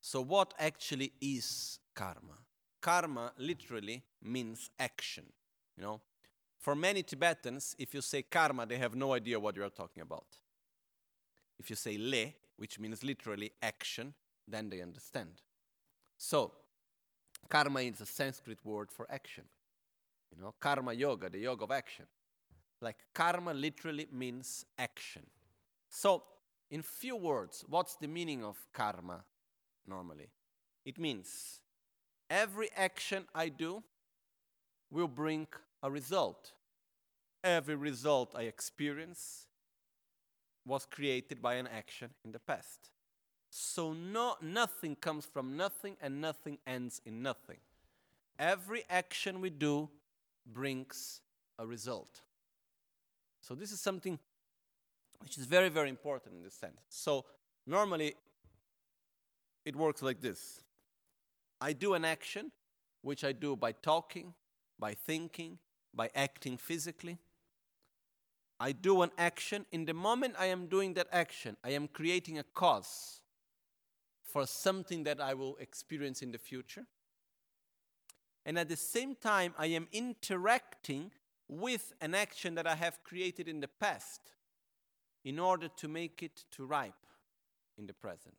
So, 0.00 0.22
what 0.22 0.54
actually 0.58 1.12
is 1.20 1.78
karma? 1.94 2.38
Karma 2.80 3.32
literally 3.36 4.02
means 4.22 4.70
action. 4.78 5.24
You 5.76 5.82
know, 5.82 6.00
for 6.58 6.74
many 6.74 7.02
Tibetans, 7.02 7.76
if 7.78 7.92
you 7.92 8.00
say 8.00 8.22
karma, 8.22 8.64
they 8.64 8.78
have 8.78 8.94
no 8.94 9.12
idea 9.12 9.38
what 9.38 9.56
you 9.56 9.62
are 9.62 9.68
talking 9.68 10.00
about. 10.00 10.38
If 11.58 11.68
you 11.68 11.76
say 11.76 11.98
le, 11.98 12.32
which 12.56 12.78
means 12.78 13.04
literally 13.04 13.52
action, 13.60 14.14
then 14.48 14.70
they 14.70 14.80
understand. 14.80 15.42
So, 16.16 16.52
karma 17.50 17.80
is 17.80 18.00
a 18.00 18.06
Sanskrit 18.06 18.64
word 18.64 18.90
for 18.90 19.06
action. 19.10 19.44
You 20.34 20.42
know, 20.42 20.54
karma 20.60 20.92
yoga, 20.92 21.30
the 21.30 21.38
yoga 21.38 21.64
of 21.64 21.70
action. 21.70 22.06
Like 22.80 22.96
karma 23.14 23.54
literally 23.54 24.06
means 24.12 24.66
action. 24.78 25.22
So, 25.88 26.24
in 26.70 26.82
few 26.82 27.16
words, 27.16 27.64
what's 27.68 27.96
the 27.96 28.08
meaning 28.08 28.44
of 28.44 28.56
karma 28.72 29.24
normally? 29.86 30.28
It 30.84 30.98
means 30.98 31.60
every 32.28 32.70
action 32.76 33.24
I 33.34 33.48
do 33.48 33.82
will 34.90 35.08
bring 35.08 35.46
a 35.82 35.90
result. 35.90 36.52
Every 37.42 37.76
result 37.76 38.32
I 38.34 38.42
experience 38.42 39.46
was 40.64 40.86
created 40.86 41.40
by 41.40 41.54
an 41.54 41.68
action 41.68 42.10
in 42.24 42.32
the 42.32 42.40
past. 42.40 42.90
So 43.50 43.92
no, 43.92 44.34
nothing 44.42 44.96
comes 44.96 45.24
from 45.24 45.56
nothing 45.56 45.96
and 46.02 46.20
nothing 46.20 46.58
ends 46.66 47.00
in 47.06 47.22
nothing. 47.22 47.58
Every 48.38 48.84
action 48.90 49.40
we 49.40 49.50
do 49.50 49.88
brings 50.46 51.20
a 51.58 51.66
result. 51.66 52.22
So 53.40 53.54
this 53.54 53.72
is 53.72 53.80
something 53.80 54.18
which 55.20 55.38
is 55.38 55.46
very, 55.46 55.68
very 55.68 55.88
important 55.88 56.34
in 56.34 56.42
this 56.42 56.54
sense. 56.54 56.80
So 56.88 57.24
normally 57.66 58.14
it 59.64 59.74
works 59.76 60.02
like 60.02 60.20
this. 60.20 60.62
I 61.60 61.72
do 61.72 61.94
an 61.94 62.04
action, 62.04 62.52
which 63.02 63.24
I 63.24 63.32
do 63.32 63.56
by 63.56 63.72
talking, 63.72 64.34
by 64.78 64.94
thinking, 64.94 65.58
by 65.94 66.10
acting 66.14 66.56
physically. 66.58 67.18
I 68.60 68.72
do 68.72 69.02
an 69.02 69.10
action. 69.18 69.66
In 69.72 69.84
the 69.84 69.94
moment 69.94 70.34
I 70.38 70.46
am 70.46 70.66
doing 70.66 70.94
that 70.94 71.08
action, 71.12 71.56
I 71.64 71.70
am 71.70 71.88
creating 71.88 72.38
a 72.38 72.42
cause 72.42 73.20
for 74.22 74.46
something 74.46 75.04
that 75.04 75.20
I 75.20 75.34
will 75.34 75.56
experience 75.56 76.22
in 76.22 76.32
the 76.32 76.38
future. 76.38 76.86
And 78.46 78.58
at 78.60 78.68
the 78.68 78.76
same 78.76 79.16
time, 79.16 79.54
I 79.58 79.66
am 79.66 79.88
interacting 79.92 81.10
with 81.48 81.92
an 82.00 82.14
action 82.14 82.54
that 82.54 82.66
I 82.66 82.76
have 82.76 83.02
created 83.02 83.48
in 83.48 83.58
the 83.58 83.68
past 83.68 84.20
in 85.24 85.40
order 85.40 85.68
to 85.76 85.88
make 85.88 86.22
it 86.22 86.44
to 86.52 86.64
ripe 86.64 86.94
in 87.76 87.86
the 87.88 87.92
present. 87.92 88.36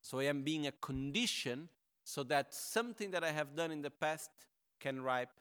So 0.00 0.20
I 0.20 0.24
am 0.24 0.42
being 0.42 0.68
a 0.68 0.72
condition 0.72 1.68
so 2.04 2.22
that 2.22 2.54
something 2.54 3.10
that 3.10 3.24
I 3.24 3.32
have 3.32 3.56
done 3.56 3.72
in 3.72 3.82
the 3.82 3.90
past 3.90 4.30
can 4.78 5.02
ripe 5.02 5.40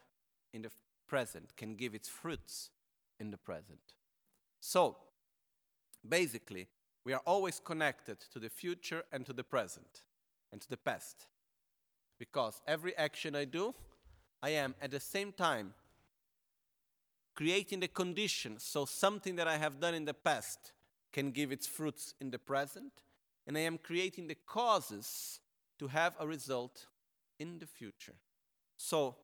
in 0.52 0.64
the 0.64 0.72
present, 1.08 1.56
can 1.56 1.76
give 1.76 1.94
its 1.94 2.10
fruits 2.10 2.72
in 3.20 3.30
the 3.30 3.38
present. 3.38 3.94
So 4.62 4.98
basically, 6.08 6.68
we 7.04 7.14
are 7.14 7.22
always 7.28 7.62
connected 7.64 8.20
to 8.34 8.40
the 8.40 8.50
future 8.50 9.04
and 9.12 9.28
to 9.28 9.34
the 9.34 9.44
present 9.44 10.02
and 10.52 10.60
to 10.60 10.68
the 10.68 10.78
past. 10.78 11.28
Because 12.18 12.62
every 12.68 12.96
action 12.98 13.36
I 13.36 13.46
do, 13.46 13.74
I 14.42 14.50
am 14.52 14.76
at 14.82 14.92
the 14.92 15.00
same 15.00 15.32
time 15.32 15.74
creating 17.36 17.82
the 17.82 17.88
conditions 17.88 18.64
so 18.64 18.86
something 18.86 19.36
that 19.36 19.48
I 19.48 19.58
have 19.58 19.80
done 19.80 19.94
in 19.94 20.06
the 20.06 20.14
past 20.14 20.72
can 21.12 21.32
give 21.32 21.52
its 21.52 21.68
fruits 21.68 22.14
in 22.22 22.32
the 22.32 22.40
present, 22.40 22.92
and 23.48 23.58
I 23.58 23.62
am 23.62 23.78
creating 23.78 24.28
the 24.28 24.38
causes 24.46 25.40
to 25.80 25.88
have 25.88 26.16
a 26.20 26.28
result 26.28 26.88
in 27.40 27.60
the 27.60 27.66
future. 27.66 28.16
So 28.78 29.16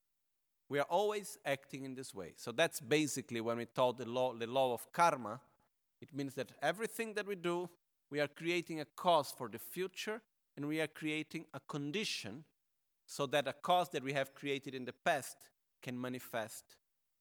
we 0.69 0.80
are 0.80 0.88
always 0.89 1.38
acting 1.45 1.84
in 1.84 1.95
this 1.95 2.13
way. 2.13 2.34
So 2.38 2.51
that's 2.51 2.80
basically 2.80 3.41
when 3.41 3.58
we 3.58 3.65
taught 3.65 3.97
the 3.97 4.08
law, 4.08 4.34
the 4.34 4.47
law 4.47 4.73
of 4.73 4.91
karma 4.91 5.39
it 6.01 6.13
means 6.13 6.34
that 6.34 6.51
everything 6.62 7.13
that 7.13 7.27
we 7.27 7.36
do, 7.36 7.69
we 8.10 8.19
are 8.19 8.27
creating 8.27 8.82
a 8.82 8.86
cause 8.86 9.34
for 9.38 9.47
the 9.47 9.60
future 9.60 10.21
and 10.58 10.67
we 10.67 10.82
are 10.82 10.88
creating 10.88 11.45
a 11.54 11.60
condition 11.60 12.43
so 13.12 13.26
that 13.26 13.45
a 13.45 13.52
cause 13.52 13.89
that 13.89 14.02
we 14.02 14.13
have 14.13 14.34
created 14.34 14.74
in 14.74 14.86
the 14.86 14.93
past 14.93 15.36
can 15.82 16.00
manifest 16.00 16.78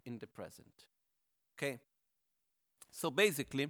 in 0.07 0.20
the 0.20 0.26
present. 0.29 0.87
Okay? 1.59 1.81
So 2.92 3.11
basically, 3.11 3.68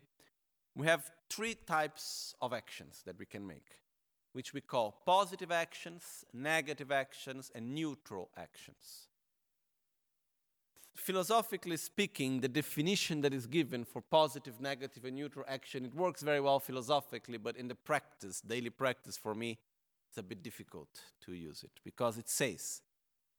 we 0.76 0.86
have 0.86 1.10
three 1.30 1.54
types 1.54 2.34
of 2.42 2.52
actions 2.52 3.00
that 3.06 3.18
we 3.18 3.24
can 3.24 3.46
make, 3.46 3.70
which 4.34 4.52
we 4.52 4.60
call 4.60 5.00
positive 5.06 5.50
actions, 5.50 6.26
negative 6.34 6.92
actions, 6.92 7.50
and 7.54 7.74
neutral 7.74 8.28
actions 8.36 9.08
philosophically 11.00 11.78
speaking, 11.78 12.40
the 12.40 12.48
definition 12.48 13.22
that 13.22 13.32
is 13.32 13.46
given 13.46 13.84
for 13.84 14.02
positive, 14.02 14.60
negative, 14.60 15.04
and 15.04 15.16
neutral 15.16 15.44
action, 15.48 15.86
it 15.86 15.94
works 15.94 16.22
very 16.22 16.40
well 16.40 16.60
philosophically, 16.60 17.38
but 17.38 17.56
in 17.56 17.68
the 17.68 17.74
practice, 17.74 18.42
daily 18.42 18.70
practice 18.70 19.16
for 19.16 19.34
me, 19.34 19.58
it's 20.10 20.18
a 20.18 20.22
bit 20.24 20.42
difficult 20.42 20.88
to 21.24 21.32
use 21.32 21.62
it 21.62 21.70
because 21.84 22.18
it 22.18 22.28
says 22.28 22.82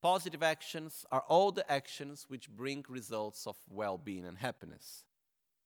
positive 0.02 0.42
actions 0.42 1.06
are 1.12 1.24
all 1.28 1.52
the 1.52 1.70
actions 1.70 2.26
which 2.30 2.50
bring 2.50 2.86
results 2.88 3.46
of 3.46 3.58
well 3.70 3.98
being 3.98 4.26
and 4.26 4.38
happiness. 4.38 5.04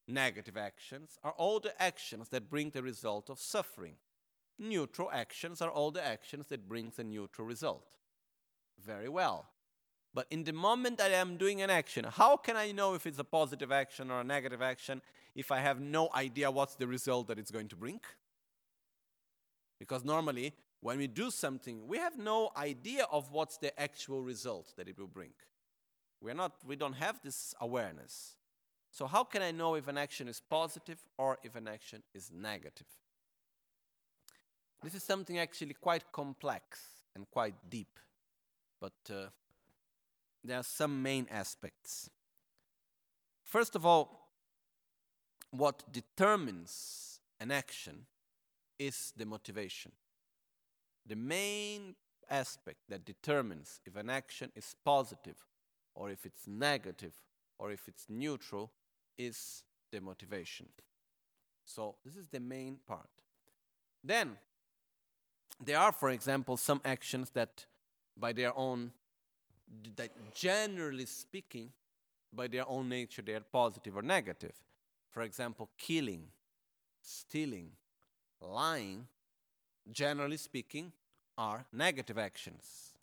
Negative 0.07 0.57
actions 0.57 1.19
are 1.23 1.33
all 1.33 1.59
the 1.59 1.79
actions 1.79 2.29
that 2.29 2.49
bring 2.49 2.71
the 2.71 2.81
result 2.81 3.29
of 3.29 3.39
suffering. 3.39 3.97
Neutral 4.57 5.11
actions 5.11 5.61
are 5.61 5.69
all 5.69 5.91
the 5.91 6.03
actions 6.03 6.47
that 6.47 6.67
bring 6.67 6.91
the 6.95 7.03
neutral 7.03 7.47
result. 7.47 7.97
Very 8.83 9.09
well. 9.09 9.45
But 10.11 10.25
in 10.31 10.43
the 10.43 10.53
moment 10.53 10.97
that 10.97 11.11
I 11.11 11.15
am 11.15 11.37
doing 11.37 11.61
an 11.61 11.69
action, 11.69 12.05
how 12.09 12.35
can 12.37 12.55
I 12.55 12.71
know 12.71 12.95
if 12.95 13.05
it's 13.05 13.19
a 13.19 13.23
positive 13.23 13.71
action 13.71 14.09
or 14.09 14.21
a 14.21 14.23
negative 14.23 14.61
action 14.61 15.03
if 15.35 15.51
I 15.51 15.59
have 15.59 15.79
no 15.79 16.09
idea 16.15 16.49
what's 16.49 16.75
the 16.75 16.87
result 16.87 17.27
that 17.27 17.37
it's 17.37 17.51
going 17.51 17.67
to 17.67 17.75
bring? 17.75 17.99
Because 19.77 20.03
normally, 20.03 20.53
when 20.81 20.97
we 20.97 21.07
do 21.07 21.31
something, 21.31 21.87
we 21.87 21.97
have 21.97 22.17
no 22.17 22.51
idea 22.55 23.05
of 23.11 23.31
what's 23.31 23.57
the 23.57 23.77
actual 23.79 24.21
result 24.21 24.73
that 24.77 24.87
it 24.87 24.99
will 24.99 25.07
bring. 25.07 25.31
We're 26.21 26.33
not, 26.33 26.53
we 26.65 26.75
don't 26.75 26.93
have 26.93 27.19
this 27.23 27.53
awareness. 27.59 28.35
So, 28.91 29.07
how 29.07 29.23
can 29.23 29.41
I 29.41 29.51
know 29.51 29.75
if 29.75 29.87
an 29.87 29.97
action 29.97 30.27
is 30.27 30.39
positive 30.39 30.99
or 31.17 31.37
if 31.43 31.55
an 31.55 31.67
action 31.67 32.01
is 32.13 32.31
negative? 32.33 32.87
This 34.83 34.95
is 34.95 35.03
something 35.03 35.37
actually 35.37 35.73
quite 35.73 36.11
complex 36.11 36.79
and 37.15 37.29
quite 37.29 37.55
deep, 37.69 37.99
but 38.79 38.93
uh, 39.09 39.25
there 40.43 40.59
are 40.59 40.63
some 40.63 41.01
main 41.01 41.27
aspects. 41.31 42.09
First 43.43 43.75
of 43.75 43.85
all, 43.85 44.29
what 45.51 45.83
determines 45.91 47.19
an 47.39 47.51
action 47.51 48.05
is 48.77 49.13
the 49.15 49.25
motivation. 49.25 49.91
The 51.05 51.15
main 51.15 51.95
aspect 52.29 52.79
that 52.89 53.05
determines 53.05 53.79
if 53.85 53.95
an 53.95 54.09
action 54.09 54.51
is 54.55 54.75
positive 54.83 55.37
or 55.93 56.09
if 56.09 56.25
it's 56.25 56.47
negative 56.47 57.13
or 57.57 57.71
if 57.71 57.87
it's 57.87 58.05
neutral 58.09 58.71
is 59.17 59.63
the 59.91 60.01
motivation. 60.01 60.67
So, 61.63 61.95
this 62.03 62.15
is 62.15 62.27
the 62.27 62.39
main 62.39 62.77
part. 62.87 63.09
Then, 64.03 64.37
there 65.63 65.79
are, 65.79 65.91
for 65.91 66.09
example, 66.09 66.57
some 66.57 66.81
actions 66.83 67.29
that 67.31 67.65
by 68.17 68.33
their 68.33 68.55
own 68.57 68.91
that 69.95 70.11
generally 70.33 71.05
speaking, 71.05 71.71
by 72.31 72.47
their 72.47 72.67
own 72.69 72.87
nature, 72.87 73.21
they 73.21 73.33
are 73.33 73.39
positive 73.39 73.97
or 73.97 74.03
negative. 74.03 74.53
For 75.09 75.23
example, 75.23 75.69
killing, 75.77 76.27
stealing, 77.01 77.71
lying, 78.41 79.07
generally 79.91 80.37
speaking, 80.37 80.91
are 81.37 81.65
negative 81.71 82.17
actions. 82.17 82.93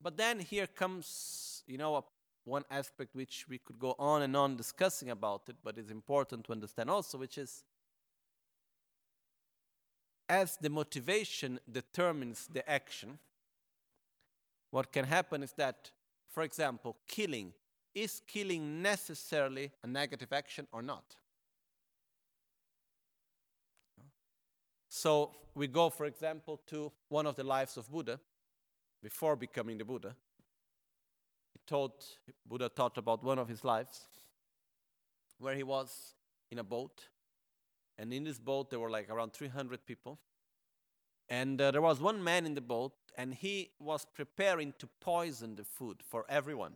But 0.00 0.16
then 0.16 0.40
here 0.40 0.66
comes, 0.66 1.62
you 1.66 1.78
know, 1.78 1.96
a, 1.96 2.04
one 2.44 2.64
aspect 2.70 3.14
which 3.14 3.46
we 3.48 3.58
could 3.58 3.78
go 3.78 3.94
on 3.98 4.22
and 4.22 4.36
on 4.36 4.56
discussing 4.56 5.10
about 5.10 5.42
it, 5.48 5.56
but 5.62 5.78
it's 5.78 5.90
important 5.90 6.44
to 6.46 6.52
understand 6.52 6.90
also, 6.90 7.18
which 7.18 7.38
is 7.38 7.62
as 10.28 10.56
the 10.56 10.70
motivation 10.70 11.60
determines 11.70 12.48
the 12.50 12.68
action, 12.68 13.18
what 14.70 14.90
can 14.90 15.04
happen 15.04 15.42
is 15.42 15.52
that, 15.52 15.90
for 16.30 16.42
example, 16.42 16.96
killing. 17.06 17.52
Is 17.94 18.22
killing 18.26 18.80
necessarily 18.80 19.70
a 19.82 19.86
negative 19.86 20.32
action 20.32 20.66
or 20.72 20.80
not? 20.80 21.04
So 24.94 25.30
we 25.54 25.68
go, 25.68 25.88
for 25.88 26.04
example, 26.04 26.60
to 26.66 26.92
one 27.08 27.24
of 27.24 27.34
the 27.34 27.44
lives 27.44 27.78
of 27.78 27.90
Buddha 27.90 28.20
before 29.02 29.36
becoming 29.36 29.78
the 29.78 29.86
Buddha. 29.86 30.14
He 31.54 31.60
taught, 31.66 32.04
Buddha 32.44 32.68
taught 32.68 32.98
about 32.98 33.24
one 33.24 33.38
of 33.38 33.48
his 33.48 33.64
lives 33.64 34.02
where 35.38 35.54
he 35.54 35.62
was 35.62 36.12
in 36.50 36.58
a 36.58 36.62
boat. 36.62 37.08
And 37.96 38.12
in 38.12 38.24
this 38.24 38.38
boat, 38.38 38.68
there 38.68 38.80
were 38.80 38.90
like 38.90 39.08
around 39.08 39.32
300 39.32 39.86
people. 39.86 40.18
And 41.26 41.58
uh, 41.58 41.70
there 41.70 41.80
was 41.80 41.98
one 41.98 42.22
man 42.22 42.44
in 42.44 42.54
the 42.54 42.60
boat, 42.60 42.92
and 43.16 43.32
he 43.32 43.70
was 43.80 44.04
preparing 44.14 44.74
to 44.78 44.86
poison 45.00 45.56
the 45.56 45.64
food 45.64 46.02
for 46.06 46.26
everyone. 46.28 46.74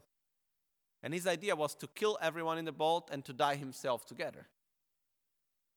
And 1.02 1.12
his 1.12 1.26
idea 1.26 1.54
was 1.54 1.74
to 1.74 1.86
kill 1.86 2.16
everyone 2.22 2.56
in 2.56 2.64
the 2.64 2.72
boat 2.72 3.10
and 3.12 3.22
to 3.26 3.34
die 3.34 3.56
himself 3.56 4.06
together. 4.06 4.46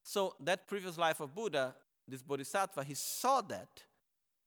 So, 0.04 0.36
that 0.40 0.68
previous 0.68 0.98
life 0.98 1.20
of 1.20 1.36
Buddha, 1.36 1.76
this 2.10 2.22
bodhisattva, 2.22 2.84
he 2.84 2.94
saw 2.94 3.42
that 3.42 3.84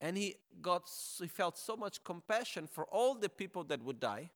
and 0.01 0.17
he 0.17 0.37
got 0.61 0.91
he 1.21 1.29
felt 1.29 1.57
so 1.57 1.77
much 1.77 2.03
compassion 2.05 2.67
for 2.67 2.85
all 2.87 3.15
the 3.15 3.29
people 3.29 3.65
that 3.65 3.83
would 3.83 4.01
die 4.01 4.31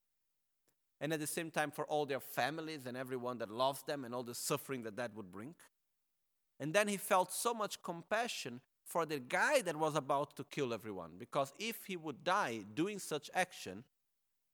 and 1.00 1.12
at 1.12 1.20
the 1.20 1.26
same 1.26 1.50
time 1.50 1.70
for 1.70 1.84
all 1.86 2.06
their 2.06 2.20
families 2.20 2.86
and 2.86 2.96
everyone 2.96 3.38
that 3.38 3.50
loves 3.50 3.82
them 3.82 4.04
and 4.04 4.14
all 4.14 4.22
the 4.22 4.34
suffering 4.34 4.82
that 4.84 4.96
that 4.96 5.14
would 5.14 5.30
bring. 5.30 5.54
And 6.58 6.72
then 6.72 6.88
he 6.88 6.96
felt 6.96 7.32
so 7.32 7.52
much 7.52 7.82
compassion 7.82 8.60
for 8.86 9.04
the 9.04 9.18
guy 9.18 9.60
that 9.62 9.76
was 9.76 9.96
about 9.96 10.36
to 10.36 10.44
kill 10.44 10.72
everyone 10.72 11.10
because 11.18 11.52
if 11.58 11.84
he 11.86 11.96
would 11.96 12.22
die 12.22 12.60
doing 12.74 12.98
such 12.98 13.28
action 13.34 13.82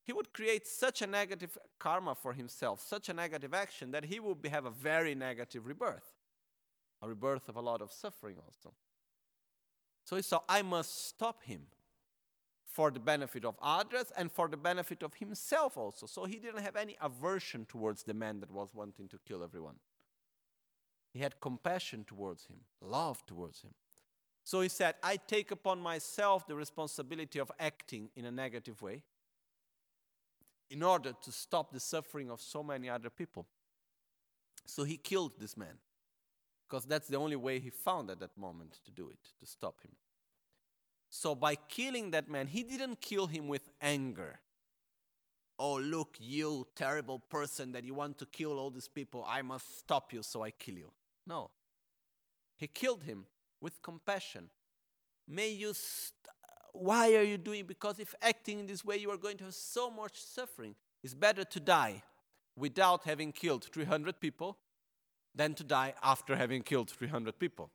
he 0.05 0.13
would 0.13 0.33
create 0.33 0.67
such 0.67 1.03
a 1.03 1.07
negative 1.07 1.57
karma 1.79 2.15
for 2.15 2.33
himself 2.33 2.81
such 2.81 3.11
a 3.11 3.15
negative 3.15 3.53
action 3.53 3.91
that 3.91 4.07
he 4.07 4.19
would 4.19 4.39
have 4.51 4.65
a 4.65 4.71
very 4.71 5.15
negative 5.15 5.67
rebirth 5.67 6.12
a 7.03 7.09
rebirth 7.09 7.49
of 7.49 7.57
a 7.57 7.61
lot 7.61 7.83
of 7.83 7.93
suffering 7.93 8.37
also 8.45 8.75
so 10.05 10.17
he 10.17 10.23
saw, 10.23 10.41
I 10.49 10.62
must 10.62 11.09
stop 11.09 11.43
him 11.43 11.62
for 12.65 12.91
the 12.91 13.01
benefit 13.01 13.45
of 13.45 13.55
others 13.61 14.12
and 14.17 14.33
for 14.33 14.49
the 14.49 14.57
benefit 14.57 15.03
of 15.03 15.15
himself 15.15 15.77
also. 15.77 16.07
So 16.07 16.25
he 16.25 16.37
didn't 16.37 16.62
have 16.62 16.77
any 16.77 16.97
aversion 17.01 17.67
towards 17.67 18.03
the 18.03 18.15
man 18.15 18.41
that 18.41 18.51
was 18.51 18.75
wanting 18.75 19.09
to 19.09 19.19
kill 19.27 19.45
everyone. 19.45 19.77
He 21.12 21.21
had 21.21 21.41
compassion 21.41 22.05
towards 22.05 22.47
him, 22.47 22.57
love 22.81 23.25
towards 23.27 23.61
him. 23.61 23.73
So 24.45 24.62
he 24.62 24.69
said, 24.69 24.95
I 25.03 25.19
take 25.19 25.51
upon 25.51 25.81
myself 25.81 26.47
the 26.47 26.57
responsibility 26.57 27.38
of 27.38 27.53
acting 27.61 28.09
in 28.17 28.25
a 28.25 28.31
negative 28.31 28.81
way 28.83 29.03
in 30.71 30.83
order 30.83 31.12
to 31.23 31.31
stop 31.31 31.73
the 31.73 31.79
suffering 31.79 32.31
of 32.31 32.41
so 32.41 32.62
many 32.62 32.88
other 32.88 33.11
people. 33.11 33.47
So 34.65 34.85
he 34.85 34.97
killed 34.97 35.33
this 35.38 35.57
man 35.57 35.77
because 36.73 36.87
that's 36.87 37.09
the 37.09 37.19
only 37.19 37.37
way 37.37 37.59
he 37.59 37.69
found 37.69 38.09
at 38.09 38.19
that 38.19 38.35
moment 38.35 38.79
to 38.83 38.91
do 38.91 39.11
it, 39.11 39.19
to 39.39 39.45
stop 39.45 39.83
him. 39.83 39.91
So 41.11 41.35
by 41.35 41.55
killing 41.55 42.13
that 42.13 42.31
man, 42.31 42.47
he 42.47 42.63
didn't 42.63 42.99
kill 42.99 43.27
him 43.27 43.47
with 43.47 43.69
anger. 43.83 44.41
Oh, 45.59 45.75
look, 45.75 46.17
you 46.19 46.67
terrible 46.75 47.19
person 47.19 47.73
that 47.73 47.85
you 47.85 47.93
want 47.93 48.17
to 48.21 48.27
kill 48.27 48.59
all 48.59 48.71
these 48.71 48.89
people, 48.89 49.23
I 49.29 49.43
must 49.43 49.81
stop 49.81 50.15
you, 50.15 50.23
so 50.23 50.43
I 50.43 50.51
kill 50.51 50.77
you. 50.77 50.91
No. 51.27 51.51
He 52.57 52.69
killed 52.69 53.03
him 53.03 53.27
with 53.61 53.83
compassion. 53.83 54.49
May 55.29 55.51
you, 55.51 55.75
st- 55.75 56.15
why 56.73 57.15
are 57.17 57.23
you 57.23 57.37
doing? 57.37 57.67
Because 57.67 57.99
if 57.99 58.15
acting 58.23 58.61
in 58.61 58.67
this 58.67 58.83
way, 58.83 58.97
you 58.97 59.11
are 59.11 59.19
going 59.19 59.37
to 59.37 59.45
have 59.45 59.55
so 59.55 59.91
much 59.91 60.19
suffering. 60.25 60.75
It's 61.05 61.13
better 61.13 61.45
to 61.45 61.61
die 61.61 62.03
without 62.57 63.05
having 63.05 63.31
killed 63.31 63.69
300 63.71 64.19
people 64.19 64.57
than 65.35 65.55
to 65.55 65.64
die 65.64 65.95
after 66.03 66.37
having 66.37 66.62
killed 66.62 66.90
300 66.90 67.38
people. 67.38 67.71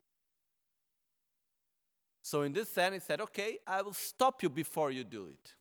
So, 2.21 2.41
in 2.41 2.53
this 2.53 2.69
sense, 2.69 2.93
he 2.93 2.99
said, 2.99 3.21
Okay, 3.21 3.59
I 3.65 3.81
will 3.81 3.93
stop 3.93 4.43
you 4.43 4.49
before 4.49 4.91
you 4.91 5.03
do 5.03 5.27
it. 5.27 5.53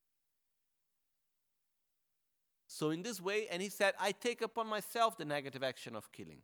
So, 2.67 2.91
in 2.91 3.03
this 3.03 3.21
way, 3.21 3.47
and 3.51 3.63
he 3.63 3.69
said, 3.69 3.95
I 4.01 4.13
take 4.13 4.43
upon 4.43 4.67
myself 4.67 5.17
the 5.17 5.25
negative 5.25 5.63
action 5.63 5.95
of 5.95 6.11
killing. 6.13 6.41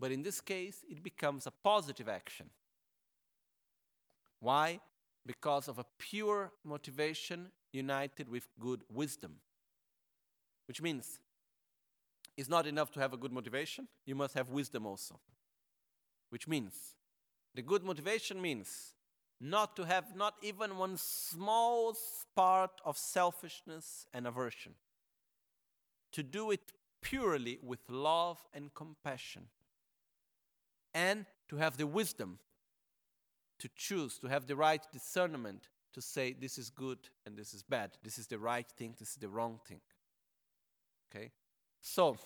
But 0.00 0.12
in 0.12 0.22
this 0.22 0.40
case, 0.40 0.84
it 0.88 1.02
becomes 1.02 1.46
a 1.46 1.50
positive 1.50 2.08
action. 2.08 2.50
Why? 4.40 4.80
Because 5.26 5.68
of 5.68 5.78
a 5.78 5.86
pure 5.98 6.52
motivation 6.64 7.50
united 7.72 8.28
with 8.28 8.48
good 8.58 8.82
wisdom. 8.88 9.36
Which 10.66 10.80
means 10.80 11.20
it's 12.38 12.48
not 12.48 12.68
enough 12.68 12.92
to 12.92 13.00
have 13.00 13.12
a 13.12 13.16
good 13.16 13.32
motivation, 13.32 13.88
you 14.06 14.14
must 14.14 14.34
have 14.34 14.48
wisdom 14.48 14.86
also. 14.86 15.18
Which 16.30 16.46
means 16.46 16.72
the 17.52 17.62
good 17.62 17.82
motivation 17.82 18.40
means 18.40 18.94
not 19.40 19.74
to 19.74 19.84
have 19.84 20.14
not 20.14 20.34
even 20.40 20.78
one 20.78 20.96
small 20.96 21.96
part 22.36 22.70
of 22.84 22.96
selfishness 22.96 24.06
and 24.14 24.24
aversion. 24.24 24.74
To 26.12 26.22
do 26.22 26.52
it 26.52 26.72
purely 27.02 27.58
with 27.60 27.80
love 27.88 28.38
and 28.54 28.72
compassion. 28.72 29.46
And 30.94 31.26
to 31.48 31.56
have 31.56 31.76
the 31.76 31.88
wisdom 31.88 32.38
to 33.58 33.68
choose, 33.74 34.16
to 34.20 34.28
have 34.28 34.46
the 34.46 34.54
right 34.54 34.86
discernment 34.92 35.68
to 35.92 36.00
say 36.00 36.36
this 36.38 36.56
is 36.56 36.70
good 36.70 36.98
and 37.26 37.36
this 37.36 37.52
is 37.52 37.64
bad, 37.64 37.98
this 38.04 38.16
is 38.16 38.28
the 38.28 38.38
right 38.38 38.68
thing, 38.76 38.94
this 38.96 39.10
is 39.10 39.16
the 39.16 39.28
wrong 39.28 39.58
thing. 39.66 39.80
Okay? 41.10 41.32
So, 41.80 42.16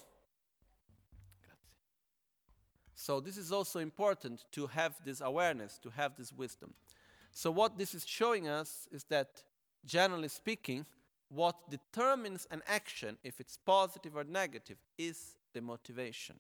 so 2.95 3.21
this 3.21 3.37
is 3.37 3.53
also 3.53 3.79
important 3.79 4.45
to 4.53 4.67
have 4.69 4.95
this 5.05 5.21
awareness, 5.21 5.79
to 5.83 5.91
have 5.91 6.17
this 6.17 6.33
wisdom. 6.33 6.75
So 7.33 7.51
what 7.51 7.79
this 7.79 7.95
is 7.95 8.07
showing 8.07 8.49
us 8.49 8.89
is 8.93 9.05
that 9.05 9.43
generally 9.85 10.29
speaking, 10.29 10.87
what 11.29 11.71
determines 11.71 12.47
an 12.51 12.63
action, 12.67 13.17
if 13.25 13.41
it's 13.41 13.57
positive 13.57 14.17
or 14.17 14.25
negative, 14.25 14.77
is 14.99 15.37
the 15.55 15.63
motivation. 15.63 16.37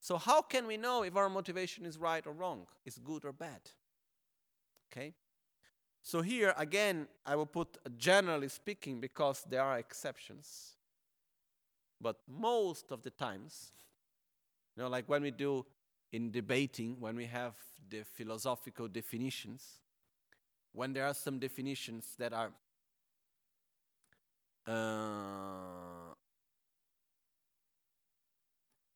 So 0.00 0.16
how 0.16 0.42
can 0.42 0.66
we 0.66 0.76
know 0.76 1.02
if 1.02 1.16
our 1.16 1.28
motivation 1.28 1.86
is 1.86 1.98
right 1.98 2.26
or 2.26 2.32
wrong, 2.32 2.66
is 2.84 2.98
good 2.98 3.24
or 3.24 3.32
bad? 3.32 3.60
Okay? 4.90 5.14
So 6.02 6.22
here 6.22 6.54
again, 6.56 7.06
I 7.26 7.36
will 7.36 7.46
put 7.46 7.76
generally 7.96 8.48
speaking 8.48 9.00
because 9.00 9.44
there 9.48 9.62
are 9.62 9.78
exceptions. 9.78 10.77
But 12.00 12.16
most 12.28 12.92
of 12.92 13.02
the 13.02 13.10
times, 13.10 13.72
you 14.76 14.82
know, 14.82 14.88
like 14.88 15.08
when 15.08 15.22
we 15.22 15.30
do 15.30 15.66
in 16.12 16.30
debating, 16.30 16.96
when 17.00 17.16
we 17.16 17.26
have 17.26 17.54
the 17.90 18.04
philosophical 18.04 18.88
definitions, 18.88 19.80
when 20.72 20.92
there 20.92 21.06
are 21.06 21.14
some 21.14 21.38
definitions 21.38 22.14
that 22.18 22.32
are 22.32 22.52
uh, 24.66 26.14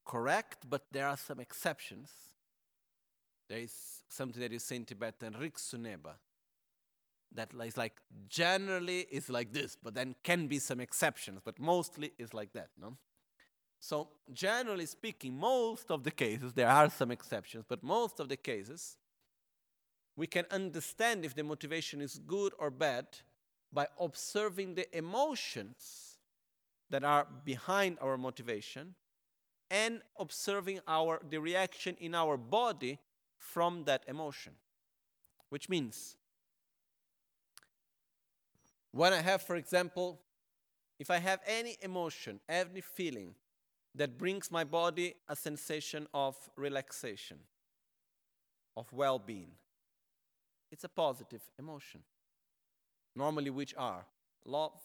correct, 0.04 0.68
but 0.68 0.84
there 0.92 1.08
are 1.08 1.16
some 1.16 1.40
exceptions. 1.40 2.10
There 3.48 3.58
is 3.58 3.72
something 4.08 4.40
that 4.40 4.52
is 4.52 4.70
in 4.70 4.84
Tibetan, 4.84 5.34
Riksuneba, 5.34 6.14
that 7.34 7.50
is 7.64 7.76
like 7.76 8.00
generally 8.28 9.06
is 9.10 9.30
like 9.30 9.52
this, 9.52 9.76
but 9.82 9.94
then 9.94 10.14
can 10.22 10.46
be 10.46 10.58
some 10.58 10.80
exceptions, 10.80 11.40
but 11.44 11.58
mostly 11.58 12.12
is 12.18 12.34
like 12.34 12.52
that, 12.52 12.68
no? 12.80 12.96
So, 13.80 14.10
generally 14.32 14.86
speaking, 14.86 15.36
most 15.36 15.90
of 15.90 16.04
the 16.04 16.12
cases, 16.12 16.52
there 16.52 16.68
are 16.68 16.88
some 16.88 17.10
exceptions, 17.10 17.64
but 17.68 17.82
most 17.82 18.20
of 18.20 18.28
the 18.28 18.36
cases, 18.36 18.96
we 20.14 20.26
can 20.26 20.44
understand 20.50 21.24
if 21.24 21.34
the 21.34 21.42
motivation 21.42 22.00
is 22.00 22.20
good 22.26 22.52
or 22.58 22.70
bad 22.70 23.06
by 23.72 23.88
observing 23.98 24.74
the 24.74 24.96
emotions 24.96 26.18
that 26.90 27.02
are 27.02 27.26
behind 27.44 27.98
our 28.00 28.16
motivation 28.18 28.94
and 29.70 30.02
observing 30.18 30.80
our 30.86 31.20
the 31.28 31.38
reaction 31.38 31.96
in 31.98 32.14
our 32.14 32.36
body 32.36 32.98
from 33.38 33.84
that 33.84 34.04
emotion 34.06 34.52
which 35.48 35.68
means 35.68 36.16
when 38.92 39.12
i 39.12 39.20
have 39.20 39.42
for 39.42 39.56
example 39.56 40.20
if 40.98 41.10
i 41.10 41.18
have 41.18 41.40
any 41.46 41.76
emotion 41.82 42.40
any 42.48 42.80
feeling 42.80 43.34
that 43.94 44.18
brings 44.18 44.50
my 44.50 44.64
body 44.64 45.14
a 45.28 45.36
sensation 45.36 46.06
of 46.14 46.36
relaxation, 46.56 47.38
of 48.76 48.92
well 48.92 49.18
being. 49.18 49.52
It's 50.70 50.84
a 50.84 50.88
positive 50.88 51.42
emotion. 51.58 52.00
Normally, 53.14 53.50
which 53.50 53.74
are 53.76 54.06
love, 54.46 54.80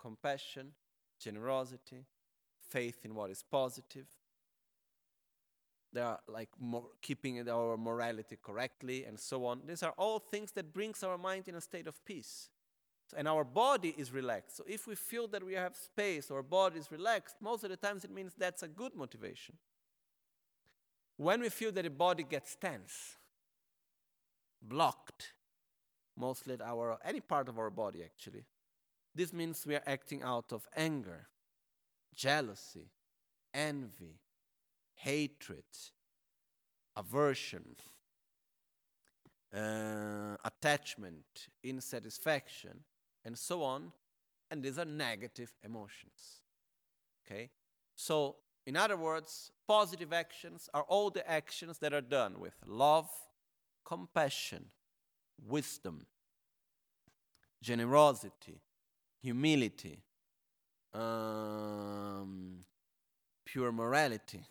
compassion, 0.00 0.72
generosity, 1.20 2.06
faith 2.70 3.04
in 3.04 3.14
what 3.14 3.30
is 3.30 3.42
positive. 3.42 4.06
They 5.92 6.00
are 6.00 6.18
like 6.26 6.48
more, 6.58 6.84
keeping 7.02 7.46
our 7.48 7.76
morality 7.76 8.38
correctly 8.42 9.04
and 9.04 9.18
so 9.18 9.44
on. 9.46 9.62
These 9.66 9.82
are 9.82 9.94
all 9.98 10.18
things 10.18 10.52
that 10.52 10.72
brings 10.72 11.02
our 11.02 11.18
mind 11.18 11.48
in 11.48 11.54
a 11.54 11.60
state 11.60 11.86
of 11.86 12.02
peace 12.04 12.48
and 13.16 13.26
our 13.26 13.44
body 13.44 13.94
is 13.96 14.12
relaxed. 14.12 14.56
So 14.56 14.64
if 14.66 14.86
we 14.86 14.94
feel 14.94 15.28
that 15.28 15.44
we 15.44 15.54
have 15.54 15.76
space, 15.76 16.30
our 16.30 16.42
body 16.42 16.78
is 16.78 16.90
relaxed, 16.90 17.36
most 17.40 17.64
of 17.64 17.70
the 17.70 17.76
times 17.76 18.04
it 18.04 18.10
means 18.10 18.32
that's 18.36 18.62
a 18.62 18.68
good 18.68 18.94
motivation. 18.94 19.56
When 21.16 21.40
we 21.40 21.48
feel 21.48 21.72
that 21.72 21.82
the 21.82 21.90
body 21.90 22.22
gets 22.22 22.54
tense, 22.54 23.16
blocked, 24.62 25.32
mostly 26.16 26.54
at 26.54 26.62
our 26.62 26.98
any 27.04 27.20
part 27.20 27.48
of 27.48 27.58
our 27.58 27.70
body 27.70 28.02
actually. 28.02 28.44
This 29.14 29.32
means 29.32 29.66
we 29.66 29.74
are 29.74 29.82
acting 29.86 30.22
out 30.22 30.52
of 30.52 30.66
anger, 30.76 31.28
jealousy, 32.14 32.90
envy, 33.54 34.20
hatred, 34.94 35.64
aversion, 36.96 37.76
uh, 39.54 40.36
attachment, 40.44 41.48
insatisfaction, 41.64 42.84
and 43.28 43.36
so 43.36 43.62
on. 43.62 43.92
And 44.50 44.62
these 44.62 44.78
are 44.78 44.86
negative 44.86 45.52
emotions. 45.62 46.40
Okay? 47.24 47.50
So, 47.94 48.36
in 48.66 48.74
other 48.74 48.96
words, 48.96 49.52
positive 49.66 50.14
actions 50.14 50.70
are 50.72 50.84
all 50.84 51.10
the 51.10 51.30
actions 51.30 51.76
that 51.80 51.92
are 51.92 52.00
done 52.00 52.40
with 52.40 52.54
love, 52.66 53.10
compassion, 53.84 54.64
wisdom, 55.46 56.06
generosity, 57.62 58.62
humility, 59.20 59.98
um, 60.94 62.60
pure 63.44 63.72
morality, 63.72 64.42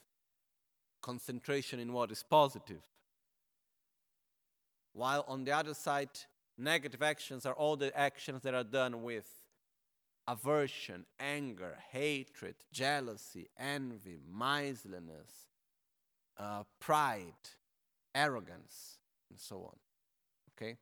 concentration 1.01 1.79
in 1.79 1.91
what 1.93 2.11
is 2.11 2.21
positive. 2.21 2.83
While 4.93 5.25
on 5.27 5.45
the 5.45 5.53
other 5.53 5.73
side, 5.73 6.09
negative 6.57 7.01
actions 7.01 7.45
are 7.45 7.53
all 7.53 7.75
the 7.75 7.97
actions 7.97 8.43
that 8.43 8.53
are 8.53 8.63
done 8.63 9.03
with 9.03 9.27
aversion, 10.27 11.05
anger, 11.19 11.77
hatred, 11.91 12.55
jealousy, 12.71 13.47
envy, 13.57 14.17
miserliness, 14.29 15.47
uh, 16.37 16.63
pride, 16.79 17.33
arrogance, 18.13 18.97
and 19.29 19.39
so 19.39 19.57
on. 19.57 19.77
Okay? 20.55 20.77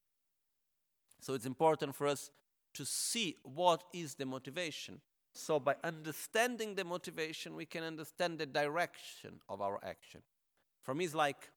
So 1.22 1.34
it's 1.34 1.46
important 1.46 1.96
for 1.96 2.08
us 2.08 2.32
to 2.74 2.86
see 2.86 3.36
what 3.44 3.84
is 3.94 4.16
the 4.16 4.26
motivation. 4.26 5.02
So 5.34 5.60
by 5.60 5.76
understanding 5.84 6.76
the 6.76 6.86
motivation, 6.86 7.56
we 7.56 7.66
can 7.66 7.84
understand 7.84 8.40
the 8.40 8.46
direction 8.46 9.42
of 9.50 9.62
our 9.62 9.80
action. 9.84 10.22
For 10.84 10.94
me, 10.94 11.06
it's 11.06 11.16
like 11.16 11.50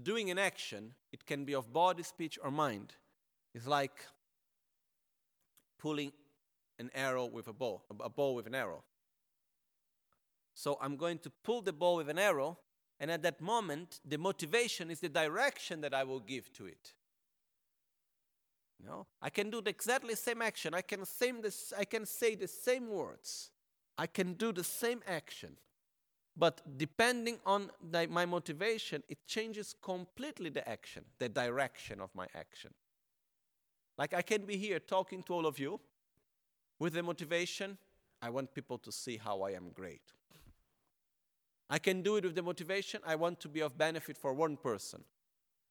doing 0.00 0.30
an 0.30 0.38
action, 0.38 0.92
it 1.12 1.26
can 1.26 1.44
be 1.44 1.54
of 1.54 1.72
body, 1.72 2.02
speech, 2.02 2.38
or 2.42 2.50
mind. 2.50 2.94
It's 3.54 3.66
like 3.66 4.06
pulling 5.78 6.12
an 6.78 6.90
arrow 6.94 7.26
with 7.26 7.48
a 7.48 7.52
bow, 7.52 7.82
a 8.00 8.08
bow 8.08 8.32
with 8.32 8.46
an 8.46 8.54
arrow. 8.54 8.84
So 10.54 10.78
I'm 10.80 10.96
going 10.96 11.18
to 11.20 11.30
pull 11.44 11.62
the 11.62 11.72
bow 11.72 11.96
with 11.96 12.08
an 12.08 12.18
arrow, 12.18 12.58
and 13.00 13.10
at 13.10 13.22
that 13.22 13.40
moment, 13.40 14.00
the 14.04 14.18
motivation 14.18 14.90
is 14.90 15.00
the 15.00 15.08
direction 15.08 15.80
that 15.82 15.94
I 15.94 16.04
will 16.04 16.20
give 16.20 16.52
to 16.54 16.66
it. 16.66 16.94
You 18.80 18.86
know, 18.86 19.06
I 19.20 19.30
can 19.30 19.50
do 19.50 19.60
the 19.60 19.70
exactly 19.70 20.14
same 20.14 20.42
action. 20.42 20.74
I 20.74 20.82
can, 20.82 21.04
same 21.04 21.42
this, 21.42 21.72
I 21.76 21.84
can 21.84 22.06
say 22.06 22.34
the 22.34 22.46
same 22.48 22.88
words. 22.88 23.50
I 23.96 24.06
can 24.06 24.34
do 24.34 24.52
the 24.52 24.64
same 24.64 25.00
action. 25.06 25.56
But 26.36 26.60
depending 26.76 27.38
on 27.44 27.70
the, 27.90 28.06
my 28.08 28.24
motivation, 28.24 29.02
it 29.08 29.18
changes 29.26 29.74
completely 29.82 30.50
the 30.50 30.68
action, 30.68 31.04
the 31.18 31.28
direction 31.28 32.00
of 32.00 32.10
my 32.14 32.26
action. 32.34 32.72
Like 33.98 34.14
I 34.14 34.22
can 34.22 34.46
be 34.46 34.56
here 34.56 34.78
talking 34.78 35.24
to 35.24 35.34
all 35.34 35.46
of 35.46 35.58
you, 35.58 35.80
with 36.78 36.94
the 36.94 37.02
motivation, 37.02 37.76
I 38.22 38.30
want 38.30 38.54
people 38.54 38.78
to 38.78 38.92
see 38.92 39.16
how 39.16 39.42
I 39.42 39.50
am 39.50 39.70
great. 39.74 40.02
I 41.68 41.78
can 41.78 42.02
do 42.02 42.16
it 42.16 42.24
with 42.24 42.36
the 42.36 42.42
motivation, 42.42 43.00
I 43.04 43.16
want 43.16 43.40
to 43.40 43.48
be 43.48 43.60
of 43.60 43.76
benefit 43.76 44.16
for 44.16 44.32
one 44.32 44.56
person. 44.56 45.02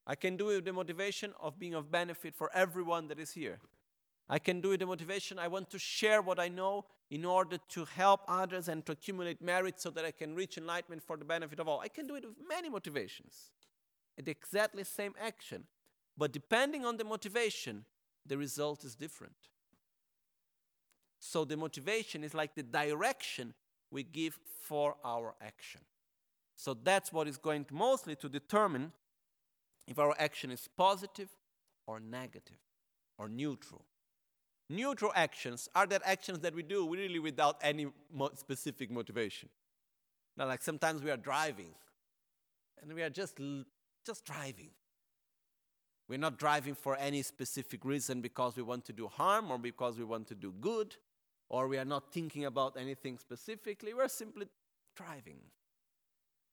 I 0.06 0.16
can 0.16 0.38
do 0.38 0.50
it 0.50 0.56
with 0.56 0.66
the 0.66 0.74
motivation 0.74 1.34
of 1.42 1.58
being 1.58 1.74
of 1.74 1.90
benefit 1.90 2.36
for 2.36 2.52
everyone 2.54 3.08
that 3.08 3.20
is 3.20 3.32
here. 3.32 3.60
I 4.30 4.40
can 4.40 4.60
do 4.60 4.70
it 4.70 4.72
with 4.72 4.80
the 4.82 4.86
motivation, 4.86 5.40
I 5.40 5.48
want 5.48 5.70
to 5.72 5.80
share 5.80 6.22
what 6.22 6.40
I 6.40 6.50
know 6.50 6.86
in 7.10 7.24
order 7.24 7.58
to 7.70 7.86
help 7.86 8.22
others 8.28 8.68
and 8.68 8.86
to 8.86 8.92
accumulate 8.92 9.42
merit 9.42 9.80
so 9.80 9.90
that 9.92 10.04
I 10.04 10.12
can 10.12 10.36
reach 10.36 10.58
enlightenment 10.58 11.02
for 11.02 11.16
the 11.16 11.26
benefit 11.26 11.60
of 11.60 11.68
all. 11.70 11.80
I 11.80 11.88
can 11.88 12.06
do 12.06 12.16
it 12.16 12.26
with 12.26 12.36
many 12.48 12.70
motivations. 12.70 13.52
At 14.20 14.28
exactly 14.28 14.84
the 14.84 14.90
same 14.90 15.14
action. 15.20 15.64
But 16.18 16.34
depending 16.34 16.86
on 16.86 16.98
the 16.98 17.06
motivation, 17.06 17.86
the 18.28 18.38
result 18.38 18.84
is 18.84 18.96
different. 18.96 19.36
So 21.20 21.46
the 21.46 21.58
motivation 21.58 22.24
is 22.24 22.34
like 22.34 22.56
the 22.56 22.64
direction 22.64 23.54
we 23.92 24.04
give 24.04 24.38
for 24.64 24.96
our 25.04 25.36
action. 25.42 25.82
So 26.56 26.74
that's 26.74 27.14
what 27.14 27.28
is 27.28 27.38
going 27.38 27.66
to 27.66 27.74
mostly 27.74 28.16
to 28.18 28.30
determine 28.30 28.92
if 29.88 30.00
our 30.00 30.16
action 30.20 30.52
is 30.52 30.68
positive 30.78 31.30
or 31.86 32.00
negative 32.00 32.58
or 33.18 33.30
neutral. 33.30 33.86
Neutral 34.70 35.12
actions 35.16 35.70
are 35.76 35.88
that 35.88 36.02
actions 36.04 36.40
that 36.40 36.54
we 36.54 36.64
do 36.64 36.90
really 36.90 37.20
without 37.20 37.58
any 37.62 37.88
mo- 38.14 38.32
specific 38.36 38.92
motivation. 38.92 39.50
Now, 40.36 40.48
like 40.48 40.62
sometimes 40.62 41.02
we 41.02 41.10
are 41.10 41.18
driving 41.18 41.74
and 42.82 42.94
we 42.94 43.02
are 43.02 43.10
just, 43.10 43.40
just 44.06 44.26
driving. 44.26 44.72
We're 46.08 46.18
not 46.18 46.38
driving 46.40 46.74
for 46.74 46.96
any 46.96 47.22
specific 47.22 47.84
reason 47.84 48.22
because 48.22 48.56
we 48.56 48.64
want 48.64 48.86
to 48.86 48.94
do 48.94 49.08
harm 49.08 49.52
or 49.52 49.58
because 49.58 49.98
we 49.98 50.06
want 50.06 50.28
to 50.28 50.36
do 50.36 50.54
good 50.62 50.96
or 51.50 51.68
we 51.68 51.78
are 51.78 51.86
not 51.86 52.12
thinking 52.12 52.46
about 52.46 52.78
anything 52.78 53.18
specifically, 53.18 53.94
we're 53.94 54.08
simply 54.08 54.48
driving. 54.96 55.40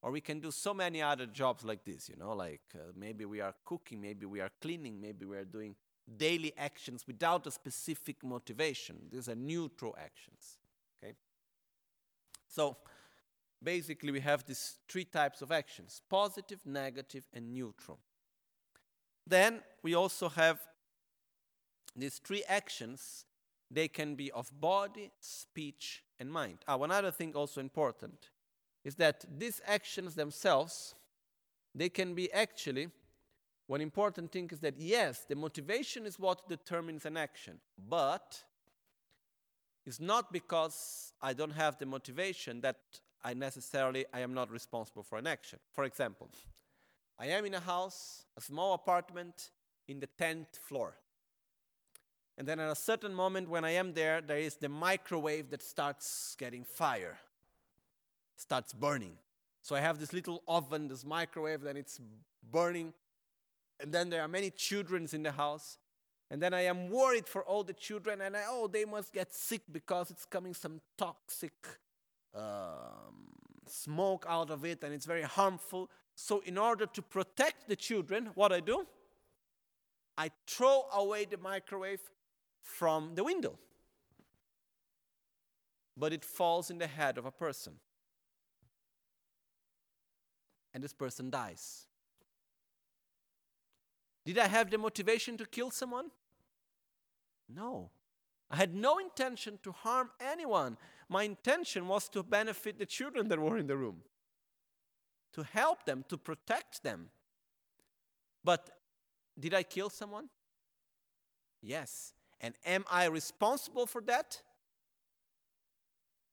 Or 0.03 0.11
we 0.11 0.21
can 0.21 0.40
do 0.40 0.51
so 0.51 0.75
many 0.75 1.01
other 1.01 1.27
jobs 1.27 1.64
like 1.64 1.85
this, 1.85 2.09
you 2.09 2.17
know, 2.17 2.35
like 2.35 2.61
uh, 2.75 2.93
maybe 2.95 3.25
we 3.25 3.40
are 3.40 3.55
cooking, 3.64 4.01
maybe 4.01 4.27
we 4.27 4.40
are 4.40 4.51
cleaning, 4.61 5.01
maybe 5.01 5.25
we 5.25 5.37
are 5.37 5.47
doing 5.47 5.75
daily 6.17 6.53
actions 6.59 7.05
without 7.07 7.47
a 7.47 7.51
specific 7.51 8.23
motivation. 8.23 8.97
These 9.11 9.29
are 9.29 9.35
neutral 9.35 9.97
actions. 9.99 10.59
Okay? 11.03 11.14
So 12.47 12.77
basically, 13.62 14.12
we 14.12 14.21
have 14.21 14.45
these 14.45 14.77
three 14.88 15.05
types 15.05 15.40
of 15.40 15.51
actions 15.51 16.03
positive, 16.11 16.61
negative, 16.67 17.25
and 17.33 17.53
neutral. 17.53 17.99
Then 19.27 19.63
we 19.83 19.95
also 19.95 20.29
have 20.29 20.61
these 21.97 22.19
three 22.19 22.45
actions 22.49 23.25
they 23.71 23.89
can 23.89 24.15
be 24.15 24.31
of 24.33 24.51
body, 24.61 25.11
speech, 25.21 26.05
and 26.21 26.31
mind. 26.31 26.59
Ah, 26.69 26.77
one 26.77 26.91
other 26.91 27.11
thing 27.11 27.35
also 27.35 27.61
important 27.61 28.31
is 28.85 28.95
that 28.97 29.25
these 29.39 29.61
actions 29.67 30.15
themselves, 30.15 30.95
they 31.75 31.89
can 31.89 32.15
be 32.15 32.33
actually, 32.33 32.89
one 33.67 33.81
important 33.81 34.31
thing 34.31 34.49
is 34.53 34.61
that 34.61 34.75
yes, 34.79 35.25
the 35.29 35.35
motivation 35.35 36.05
is 36.05 36.19
what 36.19 36.49
determines 36.49 37.07
an 37.07 37.17
action, 37.17 37.59
but 37.89 38.45
it's 39.87 40.01
not 40.01 40.33
because 40.33 41.13
I 41.21 41.33
don't 41.33 41.53
have 41.53 41.79
the 41.79 41.87
motivation 41.87 42.61
that 42.61 42.77
I 43.23 43.35
necessarily 43.35 44.05
I 44.13 44.21
am 44.21 44.35
not 44.35 44.51
responsible 44.51 45.03
for 45.03 45.19
an 45.19 45.27
action. 45.27 45.59
For 45.73 45.85
example, 45.85 46.29
I 47.18 47.27
am 47.27 47.44
in 47.44 47.55
a 47.55 47.61
house, 47.61 48.24
a 48.37 48.40
small 48.40 48.74
apartment 48.74 49.50
in 49.87 50.00
the 50.00 50.09
10th 50.18 50.59
floor. 50.61 50.94
And 52.37 52.48
then 52.48 52.59
at 52.59 52.70
a 52.70 52.74
certain 52.74 53.14
moment 53.14 53.48
when 53.48 53.64
I 53.64 53.72
am 53.72 53.92
there, 53.94 54.20
there 54.20 54.38
is 54.38 54.57
the 54.57 54.68
microwave 54.68 55.50
that 55.50 55.62
starts 55.62 56.35
getting 56.38 56.64
fire, 56.64 57.18
starts 58.37 58.72
burning. 58.72 59.12
So 59.62 59.77
I 59.77 59.81
have 59.81 59.98
this 59.98 60.12
little 60.12 60.42
oven, 60.48 60.88
this 60.88 61.05
microwave, 61.05 61.62
then 61.62 61.77
it's 61.77 62.00
burning. 62.50 62.92
And 63.81 63.92
then 63.92 64.11
there 64.11 64.22
are 64.22 64.29
many 64.29 64.50
children 64.50 65.09
in 65.12 65.22
the 65.22 65.33
house. 65.33 65.79
And 66.31 66.42
then 66.42 66.53
I 66.53 66.62
am 66.62 66.90
worried 66.90 67.29
for 67.29 67.44
all 67.44 67.62
the 67.62 67.72
children, 67.72 68.20
and 68.20 68.37
I, 68.37 68.42
oh, 68.48 68.66
they 68.66 68.85
must 68.85 69.12
get 69.12 69.33
sick 69.33 69.62
because 69.70 70.11
it's 70.11 70.24
coming 70.24 70.55
some 70.55 70.81
toxic 70.96 71.53
um, 72.35 73.29
smoke 73.68 74.27
out 74.29 74.50
of 74.50 74.64
it, 74.64 74.83
and 74.83 74.92
it's 74.92 75.07
very 75.07 75.22
harmful. 75.22 75.90
So, 76.14 76.42
in 76.44 76.59
order 76.59 76.87
to 76.87 77.03
protect 77.03 77.68
the 77.68 77.77
children, 77.77 78.31
what 78.35 78.53
I 78.53 78.61
do? 78.61 78.87
I 80.16 80.31
throw 80.46 80.85
away 80.94 81.24
the 81.24 81.38
microwave 81.38 82.00
from 82.62 83.14
the 83.14 83.24
window. 83.24 83.59
But 85.96 86.12
it 86.12 86.24
falls 86.24 86.70
in 86.70 86.79
the 86.79 86.87
head 86.87 87.18
of 87.18 87.27
a 87.27 87.31
person. 87.31 87.74
And 90.72 90.83
this 90.83 90.92
person 90.92 91.31
dies. 91.31 91.87
Did 94.24 94.38
I 94.38 94.48
have 94.48 94.70
the 94.70 94.79
motivation 94.79 95.37
to 95.37 95.46
kill 95.46 95.70
someone? 95.70 96.11
No. 97.48 97.90
I 98.50 98.57
had 98.57 98.74
no 98.74 98.98
intention 98.98 99.59
to 99.62 99.72
harm 99.72 100.11
anyone. 100.20 100.77
My 101.09 101.24
intention 101.24 101.87
was 101.87 102.09
to 102.11 102.22
benefit 102.22 102.79
the 102.79 102.87
children 102.87 103.29
that 103.29 103.38
were 103.38 103.59
in 103.59 103.66
the 103.66 103.77
room, 103.77 104.03
to 105.35 105.42
help 105.42 105.85
them, 105.85 106.05
to 106.09 106.16
protect 106.16 106.83
them. 106.83 107.11
But 108.42 108.70
did 109.38 109.55
I 109.55 109.62
kill 109.62 109.90
someone? 109.90 110.29
Yes. 111.62 112.14
And 112.40 112.55
am 112.64 112.85
I 112.90 113.07
responsible 113.07 113.87
for 113.87 114.01
that? 114.03 114.42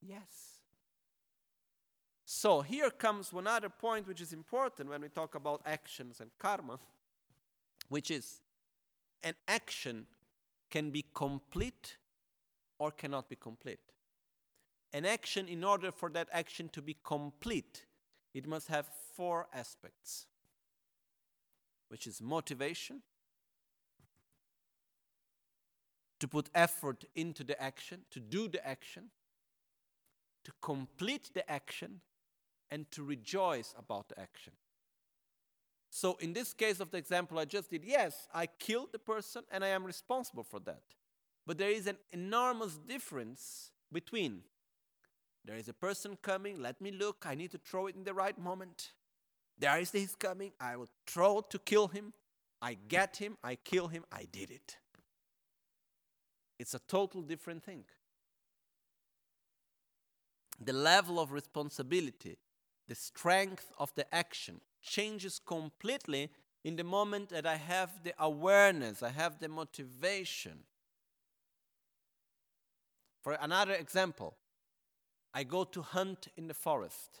Yes. 0.00 0.60
So 2.24 2.62
here 2.62 2.90
comes 2.90 3.32
one 3.32 3.46
other 3.46 3.68
point 3.68 4.08
which 4.08 4.20
is 4.20 4.32
important 4.32 4.88
when 4.88 5.02
we 5.02 5.08
talk 5.08 5.34
about 5.34 5.62
actions 5.66 6.20
and 6.20 6.30
karma. 6.38 6.78
which 7.88 8.10
is 8.10 8.40
an 9.22 9.34
action 9.48 10.06
can 10.70 10.90
be 10.90 11.04
complete 11.14 11.98
or 12.78 12.90
cannot 12.90 13.28
be 13.28 13.36
complete. 13.36 13.80
An 14.94 15.04
action, 15.04 15.46
in 15.46 15.62
order 15.62 15.92
for 15.92 16.10
that 16.10 16.28
action 16.32 16.68
to 16.70 16.82
be 16.82 16.96
complete, 17.04 17.84
it 18.34 18.46
must 18.46 18.68
have 18.68 18.86
four 19.16 19.46
aspects, 19.54 20.26
which 21.88 22.06
is 22.06 22.20
motivation, 22.20 23.02
to 26.18 26.28
put 26.28 26.48
effort 26.54 27.04
into 27.14 27.42
the 27.44 27.60
action, 27.60 28.02
to 28.10 28.20
do 28.20 28.48
the 28.48 28.64
action, 28.66 29.10
to 30.44 30.52
complete 30.60 31.30
the 31.34 31.48
action, 31.50 32.00
and 32.70 32.90
to 32.90 33.02
rejoice 33.02 33.74
about 33.78 34.08
the 34.08 34.18
action. 34.18 34.52
So, 35.90 36.16
in 36.20 36.32
this 36.32 36.54
case 36.54 36.80
of 36.80 36.90
the 36.90 36.96
example 36.96 37.38
I 37.38 37.44
just 37.44 37.68
did, 37.68 37.84
yes, 37.84 38.26
I 38.32 38.46
killed 38.46 38.92
the 38.92 38.98
person 38.98 39.42
and 39.50 39.62
I 39.62 39.68
am 39.68 39.84
responsible 39.84 40.42
for 40.42 40.58
that. 40.60 40.82
But 41.46 41.58
there 41.58 41.70
is 41.70 41.86
an 41.86 41.98
enormous 42.12 42.78
difference 42.78 43.72
between 43.92 44.42
there 45.44 45.56
is 45.56 45.68
a 45.68 45.74
person 45.74 46.16
coming, 46.22 46.60
let 46.60 46.80
me 46.80 46.92
look, 46.92 47.24
I 47.26 47.34
need 47.34 47.50
to 47.50 47.58
throw 47.58 47.86
it 47.88 47.96
in 47.96 48.04
the 48.04 48.14
right 48.14 48.38
moment. 48.38 48.92
There 49.58 49.78
is 49.78 49.90
this 49.90 50.14
coming, 50.14 50.52
I 50.60 50.76
will 50.76 50.88
throw 51.06 51.40
to 51.50 51.58
kill 51.58 51.88
him. 51.88 52.12
I 52.60 52.74
get 52.88 53.16
him, 53.16 53.36
I 53.42 53.56
kill 53.56 53.88
him, 53.88 54.04
I 54.12 54.26
did 54.30 54.50
it. 54.50 54.76
It's 56.60 56.74
a 56.74 56.78
total 56.78 57.22
different 57.22 57.64
thing. 57.64 57.84
The 60.64 60.72
level 60.72 61.18
of 61.18 61.32
responsibility, 61.32 62.38
the 62.86 62.94
strength 62.94 63.72
of 63.78 63.92
the 63.96 64.12
action 64.14 64.60
changes 64.80 65.40
completely 65.44 66.30
in 66.62 66.76
the 66.76 66.84
moment 66.84 67.30
that 67.30 67.46
I 67.46 67.56
have 67.56 68.04
the 68.04 68.14
awareness, 68.16 69.02
I 69.02 69.08
have 69.08 69.40
the 69.40 69.48
motivation. 69.48 70.60
For 73.22 73.32
another 73.32 73.74
example, 73.74 74.36
I 75.34 75.44
go 75.44 75.64
to 75.64 75.82
hunt 75.82 76.28
in 76.36 76.46
the 76.46 76.54
forest. 76.54 77.20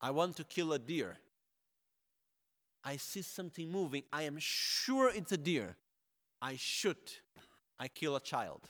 I 0.00 0.10
want 0.10 0.36
to 0.36 0.44
kill 0.44 0.72
a 0.72 0.78
deer. 0.78 1.18
I 2.84 2.96
see 2.96 3.22
something 3.22 3.70
moving. 3.70 4.04
I 4.12 4.22
am 4.22 4.38
sure 4.38 5.10
it's 5.14 5.32
a 5.32 5.36
deer. 5.36 5.76
I 6.40 6.56
shoot. 6.56 7.20
I 7.78 7.88
kill 7.88 8.16
a 8.16 8.20
child. 8.20 8.62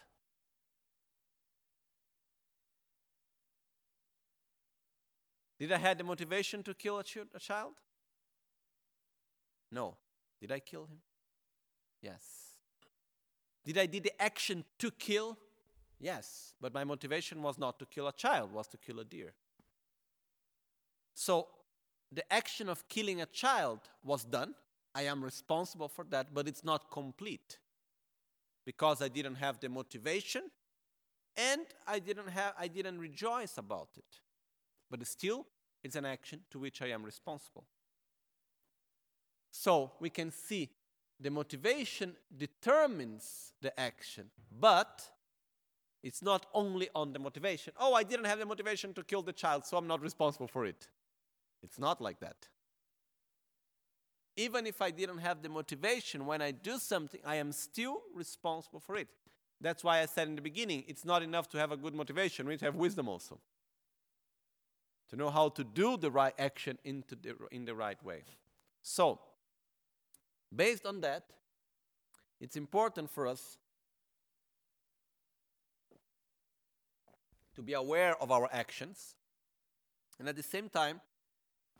Did 5.58 5.72
I 5.72 5.76
have 5.76 5.98
the 5.98 6.04
motivation 6.04 6.62
to 6.62 6.74
kill 6.74 6.98
a, 6.98 7.04
ch- 7.04 7.18
a 7.34 7.38
child? 7.38 7.74
No. 9.70 9.96
Did 10.40 10.50
I 10.50 10.58
kill 10.58 10.86
him? 10.86 10.98
Yes. 12.00 12.24
Did 13.64 13.76
I 13.76 13.86
did 13.86 14.04
the 14.04 14.22
action 14.22 14.64
to 14.78 14.90
kill? 14.90 15.36
Yes. 16.00 16.54
But 16.60 16.72
my 16.72 16.84
motivation 16.84 17.42
was 17.42 17.58
not 17.58 17.78
to 17.78 17.86
kill 17.86 18.08
a 18.08 18.12
child, 18.12 18.52
was 18.52 18.66
to 18.68 18.78
kill 18.78 19.00
a 19.00 19.04
deer. 19.04 19.34
So 21.14 21.48
the 22.10 22.30
action 22.32 22.68
of 22.68 22.88
killing 22.88 23.20
a 23.20 23.26
child 23.26 23.80
was 24.02 24.24
done. 24.24 24.54
I 24.94 25.02
am 25.02 25.22
responsible 25.22 25.88
for 25.88 26.04
that, 26.10 26.34
but 26.34 26.48
it's 26.48 26.64
not 26.64 26.90
complete 26.90 27.58
because 28.64 29.02
I 29.02 29.08
didn't 29.08 29.36
have 29.36 29.60
the 29.60 29.68
motivation 29.68 30.50
and 31.36 31.62
I 31.86 31.98
didn't 31.98 32.28
have 32.28 32.54
I 32.58 32.66
didn't 32.66 32.98
rejoice 32.98 33.58
about 33.58 33.90
it. 33.96 34.20
But 34.90 35.06
still 35.06 35.46
it's 35.84 35.96
an 35.96 36.04
action 36.04 36.40
to 36.50 36.58
which 36.58 36.82
I 36.82 36.88
am 36.88 37.04
responsible. 37.04 37.64
So 39.50 39.92
we 40.00 40.10
can 40.10 40.30
see 40.30 40.70
the 41.20 41.30
motivation 41.30 42.16
determines 42.36 43.52
the 43.60 43.78
action, 43.78 44.30
but 44.58 45.02
it's 46.02 46.22
not 46.22 46.46
only 46.54 46.88
on 46.94 47.12
the 47.12 47.18
motivation. 47.18 47.72
Oh, 47.78 47.94
I 47.94 48.02
didn't 48.02 48.24
have 48.26 48.38
the 48.38 48.46
motivation 48.46 48.94
to 48.94 49.02
kill 49.02 49.22
the 49.22 49.32
child, 49.32 49.66
so 49.66 49.76
I'm 49.76 49.86
not 49.86 50.00
responsible 50.00 50.48
for 50.48 50.64
it. 50.64 50.88
It's 51.62 51.78
not 51.78 52.00
like 52.00 52.20
that. 52.20 52.48
Even 54.36 54.66
if 54.66 54.80
I 54.80 54.90
didn't 54.90 55.18
have 55.18 55.42
the 55.42 55.50
motivation, 55.50 56.24
when 56.24 56.40
I 56.40 56.52
do 56.52 56.78
something, 56.78 57.20
I 57.24 57.36
am 57.36 57.52
still 57.52 58.00
responsible 58.14 58.80
for 58.80 58.96
it. 58.96 59.08
That's 59.60 59.84
why 59.84 60.00
I 60.00 60.06
said 60.06 60.28
in 60.28 60.36
the 60.36 60.42
beginning, 60.42 60.84
it's 60.88 61.04
not 61.04 61.22
enough 61.22 61.48
to 61.50 61.58
have 61.58 61.70
a 61.70 61.76
good 61.76 61.94
motivation, 61.94 62.46
we 62.46 62.54
need 62.54 62.60
to 62.60 62.64
have 62.64 62.76
wisdom 62.76 63.08
also. 63.08 63.38
To 65.10 65.16
know 65.16 65.28
how 65.28 65.50
to 65.50 65.64
do 65.64 65.98
the 65.98 66.10
right 66.10 66.32
action 66.38 66.78
into 66.84 67.16
the, 67.16 67.34
in 67.50 67.66
the 67.66 67.74
right 67.74 68.02
way. 68.02 68.22
So, 68.80 69.20
based 70.54 70.86
on 70.86 71.02
that, 71.02 71.24
it's 72.40 72.56
important 72.56 73.10
for 73.10 73.26
us 73.26 73.58
to 77.60 77.66
be 77.66 77.74
aware 77.74 78.16
of 78.22 78.30
our 78.32 78.48
actions 78.52 79.16
and 80.18 80.26
at 80.26 80.34
the 80.34 80.42
same 80.42 80.70
time 80.70 80.98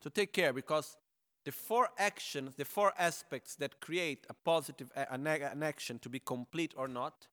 to 0.03 0.11
take 0.11 0.31
care 0.31 0.53
because 0.53 0.99
the 1.47 1.53
four 1.53 1.89
actions, 1.97 2.55
the 2.57 2.67
four 2.67 2.93
aspects 2.99 3.55
that 3.55 3.81
create 3.81 4.27
a 4.29 4.35
positive 4.35 4.93
a, 4.95 5.11
an 5.11 5.63
action 5.63 5.99
to 6.01 6.11
be 6.11 6.19
complete 6.19 6.75
or 6.77 6.87
not, 6.87 7.29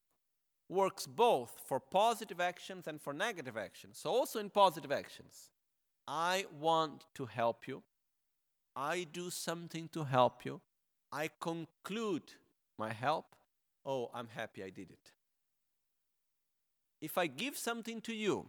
works 0.70 1.06
both 1.08 1.62
for 1.68 1.82
positive 1.82 2.40
actions 2.40 2.88
and 2.88 3.02
for 3.02 3.12
negative 3.12 3.58
actions. 3.58 3.98
So 3.98 4.12
also 4.12 4.40
in 4.40 4.50
positive 4.50 4.94
actions, 4.94 5.52
I 6.08 6.46
want 6.58 7.04
to 7.16 7.26
help 7.26 7.68
you. 7.68 7.84
I 8.78 9.08
do 9.12 9.30
something 9.30 9.90
to 9.90 10.06
help 10.06 10.46
you. 10.46 10.62
I 11.12 11.30
conclude 11.42 12.32
my 12.78 12.94
help. 12.94 13.36
Oh, 13.86 14.10
I'm 14.14 14.30
happy 14.34 14.64
I 14.64 14.70
did 14.70 14.90
it. 14.92 15.12
If 17.02 17.18
I 17.18 17.28
give 17.28 17.58
something 17.58 18.02
to 18.02 18.14
you 18.14 18.48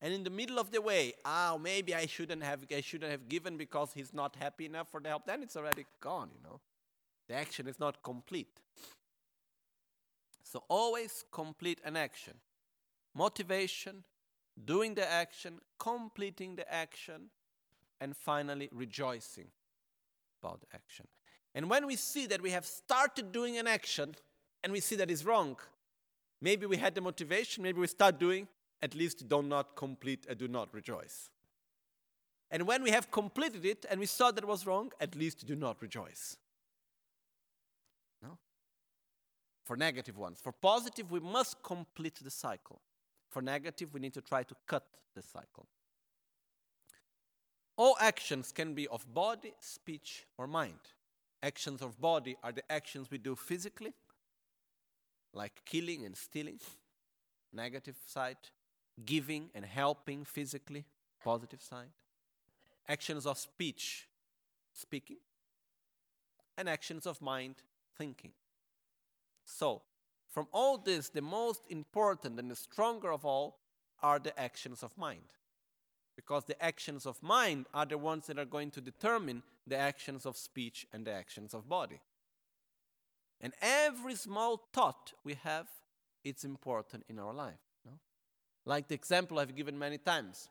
and 0.00 0.12
in 0.12 0.24
the 0.24 0.30
middle 0.30 0.58
of 0.58 0.70
the 0.70 0.80
way, 0.80 1.14
oh, 1.24 1.58
maybe 1.58 1.94
I 1.94 2.06
shouldn't 2.06 2.42
have 2.42 2.64
I 2.74 2.80
shouldn't 2.80 3.10
have 3.10 3.28
given 3.28 3.56
because 3.56 3.92
he's 3.92 4.12
not 4.12 4.36
happy 4.36 4.66
enough 4.66 4.88
for 4.90 5.00
the 5.00 5.08
help, 5.08 5.26
then 5.26 5.42
it's 5.42 5.56
already 5.56 5.86
gone, 6.00 6.30
you 6.34 6.42
know. 6.42 6.60
The 7.28 7.34
action 7.34 7.66
is 7.66 7.78
not 7.78 8.02
complete. 8.02 8.60
So 10.42 10.64
always 10.68 11.24
complete 11.32 11.80
an 11.84 11.96
action. 11.96 12.34
Motivation, 13.14 14.04
doing 14.64 14.94
the 14.94 15.10
action, 15.10 15.60
completing 15.78 16.56
the 16.56 16.72
action, 16.72 17.30
and 18.00 18.16
finally 18.16 18.68
rejoicing 18.72 19.46
about 20.42 20.60
the 20.60 20.66
action. 20.74 21.06
And 21.54 21.70
when 21.70 21.86
we 21.86 21.96
see 21.96 22.26
that 22.26 22.42
we 22.42 22.50
have 22.50 22.66
started 22.66 23.32
doing 23.32 23.58
an 23.58 23.66
action 23.66 24.14
and 24.64 24.72
we 24.72 24.80
see 24.80 24.96
that 24.96 25.10
it's 25.10 25.24
wrong, 25.24 25.56
maybe 26.42 26.66
we 26.66 26.76
had 26.76 26.94
the 26.94 27.00
motivation, 27.00 27.62
maybe 27.62 27.80
we 27.80 27.86
start 27.86 28.18
doing, 28.18 28.48
at 28.82 28.94
least 28.94 29.26
do 29.28 29.42
not 29.42 29.76
complete 29.76 30.26
and 30.28 30.36
do 30.36 30.48
not 30.48 30.74
rejoice. 30.74 31.30
And 32.50 32.66
when 32.66 32.82
we 32.82 32.90
have 32.90 33.10
completed 33.10 33.64
it 33.64 33.86
and 33.88 33.98
we 33.98 34.06
saw 34.06 34.30
that 34.30 34.44
was 34.44 34.66
wrong, 34.66 34.92
at 35.00 35.14
least 35.14 35.46
do 35.46 35.56
not 35.56 35.80
rejoice. 35.80 36.36
No? 38.22 38.36
For 39.64 39.76
negative 39.76 40.18
ones. 40.18 40.38
For 40.42 40.52
positive, 40.52 41.10
we 41.10 41.20
must 41.20 41.62
complete 41.62 42.18
the 42.22 42.30
cycle. 42.30 42.82
For 43.30 43.40
negative, 43.40 43.94
we 43.94 44.00
need 44.00 44.12
to 44.14 44.20
try 44.20 44.42
to 44.42 44.54
cut 44.66 44.84
the 45.14 45.22
cycle. 45.22 45.66
All 47.76 47.96
actions 48.00 48.52
can 48.52 48.74
be 48.74 48.86
of 48.88 49.12
body, 49.14 49.54
speech, 49.60 50.26
or 50.36 50.46
mind. 50.46 50.80
Actions 51.42 51.80
of 51.80 51.98
body 52.00 52.36
are 52.42 52.52
the 52.52 52.70
actions 52.70 53.10
we 53.10 53.16
do 53.16 53.34
physically, 53.34 53.94
like 55.32 55.62
killing 55.64 56.04
and 56.04 56.16
stealing, 56.16 56.60
negative 57.52 57.96
side 58.06 58.36
giving 59.04 59.50
and 59.54 59.64
helping 59.64 60.24
physically, 60.24 60.84
positive 61.22 61.62
side. 61.62 61.92
Actions 62.88 63.26
of 63.26 63.38
speech, 63.38 64.08
speaking. 64.72 65.18
And 66.56 66.68
actions 66.68 67.06
of 67.06 67.20
mind, 67.22 67.56
thinking. 67.96 68.32
So, 69.44 69.82
from 70.30 70.46
all 70.52 70.78
this, 70.78 71.08
the 71.08 71.22
most 71.22 71.62
important 71.68 72.38
and 72.38 72.50
the 72.50 72.56
stronger 72.56 73.12
of 73.12 73.24
all 73.24 73.58
are 74.02 74.18
the 74.18 74.38
actions 74.38 74.82
of 74.82 74.96
mind. 74.96 75.32
Because 76.16 76.44
the 76.44 76.62
actions 76.62 77.06
of 77.06 77.22
mind 77.22 77.66
are 77.72 77.86
the 77.86 77.98
ones 77.98 78.26
that 78.26 78.38
are 78.38 78.44
going 78.44 78.70
to 78.72 78.80
determine 78.80 79.42
the 79.66 79.76
actions 79.76 80.26
of 80.26 80.36
speech 80.36 80.86
and 80.92 81.06
the 81.06 81.12
actions 81.12 81.54
of 81.54 81.68
body. 81.68 82.00
And 83.42 83.52
every 83.60 84.14
small 84.14 84.68
thought 84.72 85.12
we 85.24 85.34
have, 85.42 85.66
it's 86.24 86.44
important 86.44 87.04
in 87.08 87.18
our 87.18 87.34
life. 87.34 87.58
Like 88.64 88.88
the 88.88 88.94
example 88.94 89.38
I've 89.38 89.56
given 89.56 89.78
many 89.78 89.98
times. 89.98 90.48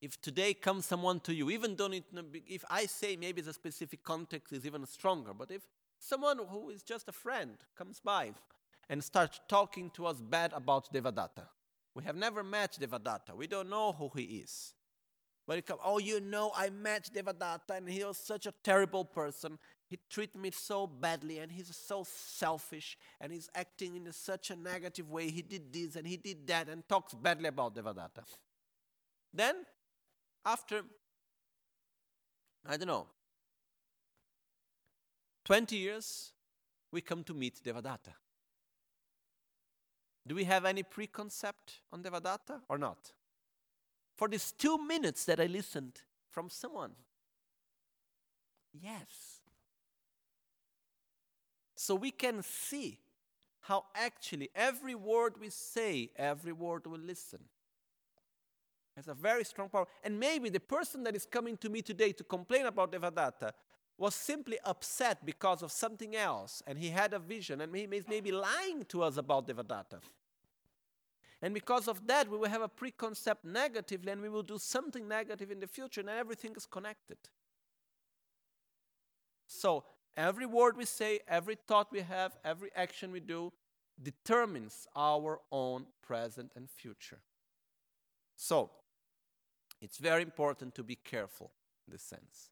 If 0.00 0.20
today 0.20 0.54
comes 0.54 0.86
someone 0.86 1.20
to 1.20 1.34
you, 1.34 1.50
even 1.50 1.76
though 1.76 1.86
it, 1.86 2.04
if 2.46 2.64
I 2.70 2.86
say 2.86 3.16
maybe 3.16 3.40
the 3.40 3.52
specific 3.52 4.04
context 4.04 4.52
is 4.52 4.66
even 4.66 4.86
stronger, 4.86 5.32
but 5.32 5.50
if 5.50 5.62
someone 5.98 6.38
who 6.50 6.70
is 6.70 6.82
just 6.82 7.08
a 7.08 7.12
friend 7.12 7.56
comes 7.76 8.00
by 8.00 8.32
and 8.88 9.02
starts 9.02 9.40
talking 9.48 9.90
to 9.90 10.06
us 10.06 10.20
bad 10.20 10.52
about 10.52 10.92
Devadatta, 10.92 11.46
we 11.94 12.04
have 12.04 12.16
never 12.16 12.44
met 12.44 12.78
Devadatta, 12.80 13.34
we 13.34 13.46
don't 13.46 13.70
know 13.70 13.92
who 13.92 14.10
he 14.14 14.22
is. 14.22 14.74
But 15.46 15.58
it 15.58 15.66
comes, 15.66 15.80
oh, 15.84 15.98
you 15.98 16.20
know, 16.20 16.52
I 16.54 16.70
met 16.70 17.10
Devadatta 17.12 17.76
and 17.76 17.88
he 17.88 18.04
was 18.04 18.18
such 18.18 18.46
a 18.46 18.54
terrible 18.62 19.04
person 19.04 19.58
he 19.86 19.98
treated 20.10 20.36
me 20.36 20.50
so 20.50 20.86
badly 20.86 21.38
and 21.38 21.52
he's 21.52 21.74
so 21.76 22.04
selfish 22.06 22.96
and 23.20 23.32
he's 23.32 23.48
acting 23.54 23.96
in 23.96 24.10
such 24.12 24.50
a 24.50 24.56
negative 24.56 25.10
way. 25.10 25.30
He 25.30 25.42
did 25.42 25.72
this 25.72 25.96
and 25.96 26.06
he 26.06 26.16
did 26.16 26.46
that 26.46 26.68
and 26.68 26.88
talks 26.88 27.14
badly 27.14 27.48
about 27.48 27.74
Devadatta. 27.74 28.24
Then, 29.32 29.56
after, 30.44 30.82
I 32.66 32.76
don't 32.76 32.88
know, 32.88 33.06
20 35.44 35.76
years, 35.76 36.32
we 36.90 37.00
come 37.00 37.22
to 37.24 37.34
meet 37.34 37.62
Devadatta. 37.62 38.14
Do 40.26 40.34
we 40.34 40.44
have 40.44 40.64
any 40.64 40.82
preconcept 40.82 41.80
on 41.92 42.02
Devadatta 42.02 42.60
or 42.68 42.78
not? 42.78 43.12
For 44.16 44.28
these 44.28 44.52
two 44.52 44.78
minutes 44.78 45.24
that 45.26 45.40
I 45.40 45.46
listened 45.46 46.00
from 46.30 46.48
someone, 46.48 46.92
yes. 48.72 49.33
So 51.84 51.94
we 51.94 52.12
can 52.12 52.42
see 52.42 52.98
how 53.60 53.84
actually 53.94 54.48
every 54.54 54.94
word 54.94 55.34
we 55.38 55.50
say, 55.50 56.10
every 56.16 56.52
word 56.52 56.86
we 56.86 56.96
listen, 56.96 57.40
has 58.96 59.06
a 59.06 59.12
very 59.12 59.44
strong 59.44 59.68
power. 59.68 59.86
And 60.02 60.18
maybe 60.18 60.48
the 60.48 60.60
person 60.60 61.02
that 61.02 61.14
is 61.14 61.26
coming 61.26 61.58
to 61.58 61.68
me 61.68 61.82
today 61.82 62.12
to 62.12 62.24
complain 62.24 62.64
about 62.64 62.90
Devadatta 62.90 63.52
was 63.98 64.14
simply 64.14 64.56
upset 64.64 65.26
because 65.26 65.62
of 65.62 65.70
something 65.70 66.16
else, 66.16 66.62
and 66.66 66.78
he 66.78 66.88
had 66.88 67.12
a 67.12 67.18
vision, 67.18 67.60
and 67.60 67.76
he 67.76 67.86
may 67.86 68.22
be 68.22 68.32
lying 68.32 68.84
to 68.84 69.02
us 69.02 69.18
about 69.18 69.46
Devadatta. 69.46 70.00
And 71.42 71.52
because 71.52 71.86
of 71.86 72.06
that, 72.06 72.30
we 72.30 72.38
will 72.38 72.48
have 72.48 72.62
a 72.62 72.68
preconcept 72.68 73.44
negatively, 73.44 74.10
and 74.10 74.22
we 74.22 74.30
will 74.30 74.42
do 74.42 74.56
something 74.56 75.06
negative 75.06 75.50
in 75.50 75.60
the 75.60 75.66
future, 75.66 76.00
and 76.00 76.08
everything 76.08 76.54
is 76.56 76.64
connected. 76.64 77.18
So, 79.46 79.84
every 80.16 80.46
word 80.46 80.76
we 80.76 80.84
say, 80.84 81.20
every 81.28 81.54
thought 81.54 81.92
we 81.92 82.00
have, 82.00 82.36
every 82.44 82.70
action 82.74 83.12
we 83.12 83.20
do 83.20 83.52
determines 84.02 84.86
our 84.96 85.40
own 85.52 85.86
present 86.02 86.52
and 86.56 86.68
future. 86.68 87.20
So, 88.36 88.70
it's 89.80 89.98
very 89.98 90.22
important 90.22 90.74
to 90.76 90.82
be 90.82 90.96
careful 90.96 91.52
in 91.86 91.92
this 91.92 92.02
sense, 92.02 92.50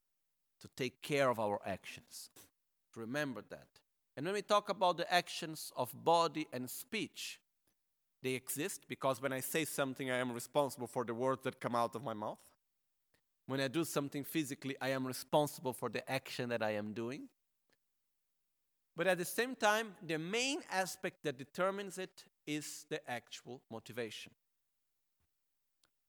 to 0.60 0.68
take 0.76 1.02
care 1.02 1.30
of 1.30 1.40
our 1.40 1.60
actions. 1.66 2.30
Remember 2.94 3.42
that. 3.50 3.66
And 4.16 4.26
when 4.26 4.34
we 4.34 4.42
talk 4.42 4.68
about 4.68 4.98
the 4.98 5.12
actions 5.12 5.72
of 5.76 5.90
body 6.04 6.46
and 6.52 6.68
speech, 6.68 7.40
they 8.22 8.34
exist 8.34 8.82
because 8.88 9.20
when 9.20 9.32
I 9.32 9.40
say 9.40 9.64
something, 9.64 10.10
I 10.10 10.18
am 10.18 10.32
responsible 10.32 10.86
for 10.86 11.04
the 11.04 11.14
words 11.14 11.42
that 11.44 11.60
come 11.60 11.74
out 11.74 11.94
of 11.96 12.04
my 12.04 12.14
mouth. 12.14 12.38
When 13.46 13.60
I 13.60 13.68
do 13.68 13.84
something 13.84 14.22
physically, 14.22 14.76
I 14.80 14.90
am 14.90 15.06
responsible 15.06 15.72
for 15.72 15.88
the 15.88 16.08
action 16.10 16.50
that 16.50 16.62
I 16.62 16.72
am 16.72 16.92
doing. 16.92 17.28
But 18.96 19.06
at 19.06 19.18
the 19.18 19.24
same 19.24 19.56
time, 19.56 19.94
the 20.06 20.18
main 20.18 20.60
aspect 20.70 21.24
that 21.24 21.38
determines 21.38 21.98
it 21.98 22.24
is 22.46 22.84
the 22.90 23.00
actual 23.10 23.62
motivation. 23.70 24.32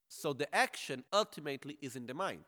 So 0.09 0.33
the 0.33 0.53
action 0.53 1.03
ultimately 1.11 1.77
is 1.81 1.95
in 1.95 2.05
the 2.05 2.13
mind. 2.13 2.43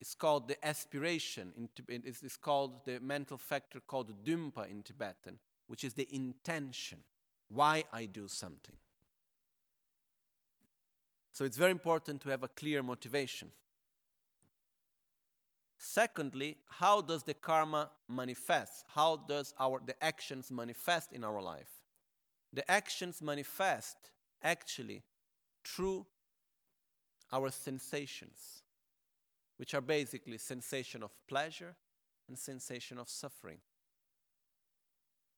It's 0.00 0.14
called 0.14 0.48
the 0.48 0.64
aspiration. 0.66 1.52
It's 1.88 2.36
called 2.36 2.86
the 2.86 3.00
mental 3.00 3.36
factor 3.36 3.80
called 3.80 4.24
dumpa 4.24 4.70
in 4.70 4.82
Tibetan, 4.82 5.38
which 5.66 5.84
is 5.84 5.92
the 5.94 6.08
intention, 6.14 6.98
why 7.48 7.84
I 7.92 8.06
do 8.06 8.28
something. 8.28 8.76
So 11.32 11.44
it's 11.44 11.58
very 11.58 11.72
important 11.72 12.22
to 12.22 12.30
have 12.30 12.42
a 12.42 12.48
clear 12.48 12.82
motivation. 12.82 13.50
Secondly, 15.82 16.58
how 16.68 17.00
does 17.00 17.22
the 17.22 17.32
karma 17.32 17.90
manifest? 18.06 18.84
How 18.94 19.16
does 19.16 19.54
our 19.58 19.80
the 19.84 19.96
actions 20.04 20.50
manifest 20.50 21.10
in 21.10 21.24
our 21.24 21.40
life? 21.40 21.70
The 22.52 22.70
actions 22.70 23.22
manifest 23.22 23.96
actually 24.42 25.04
through 25.64 26.04
our 27.32 27.50
sensations, 27.50 28.62
which 29.56 29.72
are 29.72 29.80
basically 29.80 30.36
sensation 30.36 31.02
of 31.02 31.12
pleasure 31.26 31.74
and 32.28 32.38
sensation 32.38 32.98
of 32.98 33.08
suffering. 33.08 33.60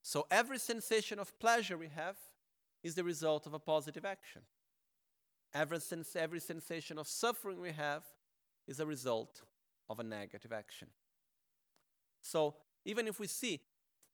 So 0.02 0.26
every 0.28 0.58
sensation 0.58 1.20
of 1.20 1.38
pleasure 1.38 1.78
we 1.78 1.88
have 1.94 2.16
is 2.82 2.96
the 2.96 3.04
result 3.04 3.46
of 3.46 3.54
a 3.54 3.60
positive 3.60 4.04
action. 4.04 4.42
Every, 5.54 5.78
sens- 5.78 6.16
every 6.16 6.40
sensation 6.40 6.98
of 6.98 7.06
suffering 7.06 7.60
we 7.60 7.70
have 7.70 8.02
is 8.66 8.80
a 8.80 8.86
result 8.86 9.42
of 9.88 10.00
a 10.00 10.02
negative 10.02 10.52
action. 10.52 10.88
So 12.20 12.54
even 12.84 13.06
if 13.06 13.18
we 13.20 13.26
see 13.26 13.60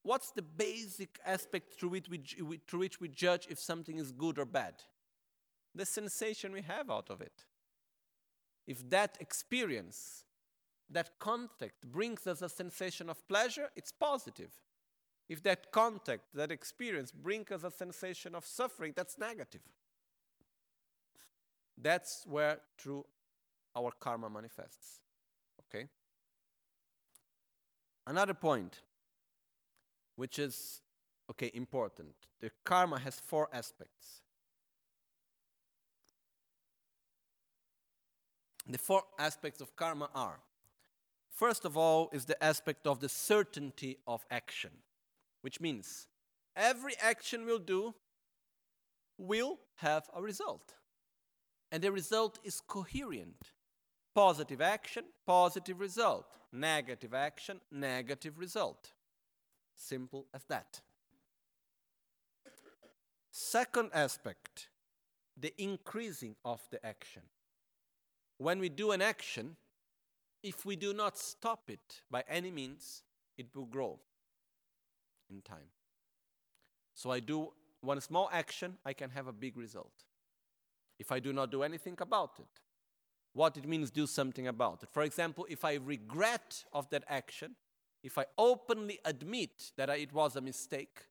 what's 0.03 0.31
the 0.31 0.43
basic 0.43 1.19
aspect 1.25 1.75
through 1.75 1.91
which, 1.91 2.09
we, 2.09 2.61
through 2.67 2.81
which 2.81 3.01
we 3.01 3.09
judge 3.09 3.47
if 3.51 3.59
something 3.59 3.99
is 3.99 4.13
good 4.13 4.39
or 4.39 4.45
bad? 4.45 4.75
The 5.75 5.87
sensation 5.87 6.53
we 6.53 6.63
have 6.63 6.91
out 6.91 7.11
of 7.11 7.21
it. 7.21 7.45
If 8.67 8.89
that 8.91 9.17
experience, 9.21 10.25
that 10.91 11.19
contact 11.19 11.87
brings 11.91 12.27
us 12.27 12.43
a 12.43 12.49
sensation 12.49 13.09
of 13.11 13.27
pleasure, 13.29 13.71
it's 13.77 13.93
positive. 13.93 14.53
If 15.29 15.43
that 15.43 15.71
contact, 15.73 16.23
that 16.35 16.51
experience 16.51 17.13
brings 17.13 17.51
us 17.51 17.65
a 17.65 17.71
sensation 17.71 18.35
of 18.35 18.47
suffering, 18.47 18.95
that's 18.97 19.19
negative. 19.19 19.61
That's 21.77 22.25
where 22.27 22.59
true 22.79 23.05
our 23.77 23.93
karma 24.01 24.31
manifests. 24.31 25.01
Okay? 25.69 25.87
Another 28.07 28.35
point 28.35 28.81
which 30.17 30.39
is, 30.39 30.81
okay, 31.31 31.51
important. 31.55 32.15
The 32.41 32.51
karma 32.65 32.99
has 32.99 33.21
four 33.21 33.49
aspects. 33.53 34.23
The 38.67 38.79
four 38.79 39.05
aspects 39.19 39.61
of 39.61 39.75
karma 39.77 40.11
are 40.15 40.41
first 41.39 41.65
of 41.65 41.77
all, 41.77 42.11
is 42.13 42.25
the 42.25 42.43
aspect 42.43 42.85
of 42.87 42.99
the 42.99 43.09
certainty 43.09 43.99
of 44.09 44.27
action, 44.29 44.71
which 45.43 45.61
means 45.61 46.09
every 46.57 46.95
action 47.01 47.47
we'll 47.47 47.61
do 47.61 47.95
will 49.17 49.61
have 49.77 50.11
a 50.15 50.21
result. 50.21 50.75
And 51.71 51.83
the 51.83 51.93
result 51.93 52.41
is 52.43 52.61
coherent. 52.61 53.53
Positive 54.15 54.61
action, 54.61 55.05
positive 55.27 55.81
result. 55.81 56.27
Negative 56.53 57.15
action, 57.15 57.61
negative 57.71 58.39
result. 58.39 58.93
Simple 59.75 60.27
as 60.35 60.45
that. 60.45 60.81
Second 63.31 63.91
aspect, 63.95 64.69
the 65.37 65.55
increasing 65.63 66.35
of 66.45 66.61
the 66.71 66.85
action. 66.85 67.23
When 68.39 68.59
we 68.59 68.69
do 68.69 68.91
an 68.93 69.03
action, 69.03 69.57
if 70.43 70.65
we 70.65 70.77
do 70.77 70.93
not 70.93 71.19
stop 71.19 71.69
it 71.69 72.03
by 72.11 72.25
any 72.29 72.51
means, 72.51 73.03
it 73.37 73.47
will 73.55 73.67
grow 73.67 73.99
in 75.31 75.43
time. 75.43 75.71
So 76.95 77.11
I 77.11 77.21
do 77.21 77.53
one 77.81 78.01
small 78.01 78.29
action, 78.33 78.77
I 78.85 78.93
can 78.93 79.11
have 79.11 79.29
a 79.29 79.33
big 79.33 79.57
result. 79.57 80.05
If 80.99 81.13
I 81.13 81.21
do 81.21 81.33
not 81.33 81.53
do 81.53 81.63
anything 81.63 81.97
about 82.01 82.41
it, 82.41 82.61
what 83.39 83.57
it 83.57 83.69
means 83.69 83.93
do 83.93 84.05
something 84.05 84.49
about 84.49 84.83
it. 84.83 84.89
For 84.91 85.05
example, 85.05 85.47
if 85.49 85.65
I 85.65 85.75
regret 85.75 86.65
of 86.73 86.91
that 86.91 87.05
action, 87.09 87.55
if 88.03 88.19
I 88.19 88.25
openly 88.37 88.99
admit 89.05 89.71
that 89.77 89.89
it 89.91 90.13
was 90.13 90.35
a 90.35 90.41
mistake, 90.41 91.07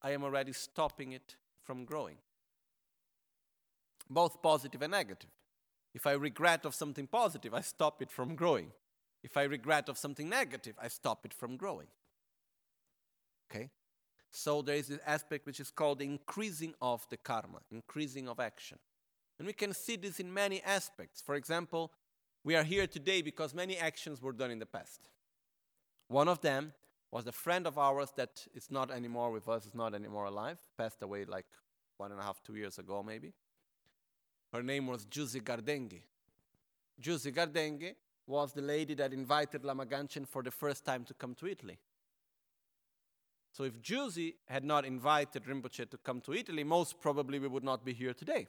I 0.00 0.12
am 0.12 0.22
already 0.22 0.52
stopping 0.52 1.10
it 1.10 1.34
from 1.64 1.84
growing. 1.84 2.18
Both 4.08 4.40
positive 4.42 4.80
and 4.80 4.92
negative. 4.92 5.30
If 5.92 6.06
I 6.06 6.12
regret 6.12 6.64
of 6.64 6.72
something 6.72 7.08
positive, 7.08 7.52
I 7.52 7.62
stop 7.62 8.00
it 8.00 8.12
from 8.12 8.36
growing. 8.36 8.70
If 9.24 9.36
I 9.36 9.42
regret 9.42 9.88
of 9.88 9.98
something 9.98 10.28
negative, 10.28 10.76
I 10.80 10.86
stop 10.86 11.26
it 11.26 11.34
from 11.34 11.56
growing. 11.56 11.88
Okay? 13.50 13.70
So 14.30 14.62
there 14.62 14.76
is 14.76 14.86
this 14.86 15.00
aspect 15.04 15.46
which 15.46 15.58
is 15.58 15.72
called 15.72 16.00
increasing 16.00 16.74
of 16.80 17.04
the 17.10 17.16
karma, 17.16 17.58
increasing 17.72 18.28
of 18.28 18.38
action. 18.38 18.78
And 19.38 19.46
we 19.46 19.52
can 19.52 19.74
see 19.74 19.96
this 19.96 20.18
in 20.18 20.32
many 20.32 20.62
aspects. 20.62 21.20
For 21.20 21.34
example, 21.34 21.92
we 22.44 22.56
are 22.56 22.62
here 22.62 22.86
today 22.86 23.22
because 23.22 23.54
many 23.54 23.76
actions 23.76 24.22
were 24.22 24.32
done 24.32 24.50
in 24.50 24.58
the 24.58 24.66
past. 24.66 25.08
One 26.08 26.28
of 26.28 26.40
them 26.40 26.72
was 27.10 27.26
a 27.26 27.32
friend 27.32 27.66
of 27.66 27.78
ours 27.78 28.12
that 28.16 28.46
is 28.54 28.70
not 28.70 28.90
anymore 28.90 29.30
with 29.30 29.48
us, 29.48 29.66
is 29.66 29.74
not 29.74 29.94
anymore 29.94 30.26
alive, 30.26 30.58
passed 30.78 31.02
away 31.02 31.24
like 31.24 31.46
one 31.96 32.12
and 32.12 32.20
a 32.20 32.22
half, 32.22 32.42
two 32.42 32.56
years 32.56 32.78
ago 32.78 33.02
maybe. 33.02 33.32
Her 34.52 34.62
name 34.62 34.86
was 34.86 35.04
Juzi 35.06 35.42
Gardenghi. 35.42 36.02
Juzi 37.00 37.32
Gardenghi 37.34 37.94
was 38.26 38.52
the 38.52 38.62
lady 38.62 38.94
that 38.94 39.12
invited 39.12 39.64
Lama 39.64 39.86
Gangchen 39.86 40.26
for 40.26 40.42
the 40.42 40.50
first 40.50 40.84
time 40.84 41.04
to 41.04 41.14
come 41.14 41.34
to 41.34 41.46
Italy. 41.46 41.78
So 43.52 43.64
if 43.64 43.80
Juzi 43.80 44.34
had 44.46 44.64
not 44.64 44.84
invited 44.84 45.44
Rinpoche 45.44 45.88
to 45.90 45.96
come 45.96 46.20
to 46.22 46.34
Italy, 46.34 46.64
most 46.64 47.00
probably 47.00 47.38
we 47.38 47.48
would 47.48 47.64
not 47.64 47.84
be 47.84 47.94
here 47.94 48.12
today. 48.12 48.48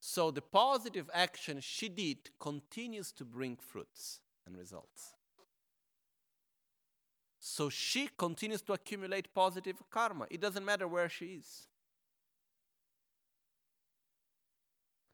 So 0.00 0.30
the 0.30 0.40
positive 0.40 1.10
action 1.12 1.60
she 1.60 1.88
did 1.90 2.30
continues 2.40 3.12
to 3.12 3.24
bring 3.24 3.56
fruits 3.56 4.20
and 4.46 4.56
results. 4.56 5.14
So 7.38 7.68
she 7.68 8.08
continues 8.16 8.62
to 8.62 8.72
accumulate 8.72 9.34
positive 9.34 9.76
karma. 9.90 10.26
It 10.30 10.40
doesn't 10.40 10.64
matter 10.64 10.88
where 10.88 11.08
she 11.08 11.26
is. 11.26 11.66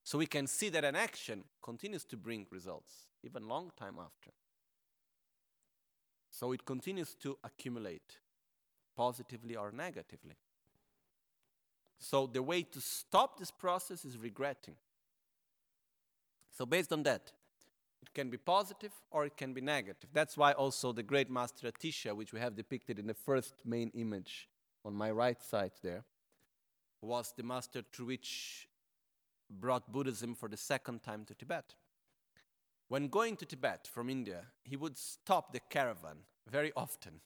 So 0.05 0.19
we 0.19 0.27
can 0.27 0.47
see 0.47 0.69
that 0.69 0.85
an 0.85 0.95
action 0.95 1.43
continues 1.61 2.05
to 2.05 2.17
bring 2.17 2.47
results 2.51 3.07
even 3.25 3.49
long 3.49 3.73
time 3.77 3.97
after. 3.99 4.31
So 6.31 6.53
it 6.53 6.65
continues 6.65 7.15
to 7.23 7.39
accumulate 7.43 8.19
positively 8.97 9.57
or 9.57 9.73
negatively. 9.73 10.37
So 11.99 12.27
the 12.27 12.43
way 12.43 12.63
to 12.63 12.81
stop 12.81 13.39
this 13.39 13.51
process 13.51 14.05
is 14.05 14.19
regretting. 14.19 14.75
So 16.53 16.67
based 16.67 16.93
on 16.93 17.03
that, 17.05 17.33
it 18.03 18.13
can 18.15 18.31
be 18.31 18.37
positive 18.37 18.93
or 19.11 19.25
it 19.27 19.37
can 19.37 19.53
be 19.53 19.61
negative. 19.61 20.11
That's 20.13 20.37
why 20.37 20.53
also 20.53 20.93
the 20.93 21.03
great 21.03 21.31
master 21.31 21.71
Atisha, 21.71 22.15
which 22.15 22.33
we 22.33 22.41
have 22.41 22.55
depicted 22.55 22.99
in 22.99 23.07
the 23.07 23.15
first 23.15 23.55
main 23.65 23.91
image 23.95 24.49
on 24.85 24.95
my 24.95 25.11
right 25.11 25.43
side 25.43 25.73
there, 25.83 26.05
was 27.03 27.35
the 27.37 27.43
master 27.43 27.83
through 27.93 28.07
which 28.07 28.69
brought 29.51 29.93
Buddhism 29.93 30.35
for 30.35 30.49
the 30.49 30.57
second 30.57 31.03
time 31.03 31.25
to 31.27 31.35
Tibet. 31.35 31.75
When 32.89 33.09
going 33.09 33.37
to 33.37 33.47
Tibet 33.47 33.89
from 33.93 34.09
India, 34.09 34.45
he 34.63 34.77
would 34.77 34.97
stop 34.97 35.53
the 35.53 35.61
caravan 35.61 36.19
very 36.49 36.73
often 36.77 37.21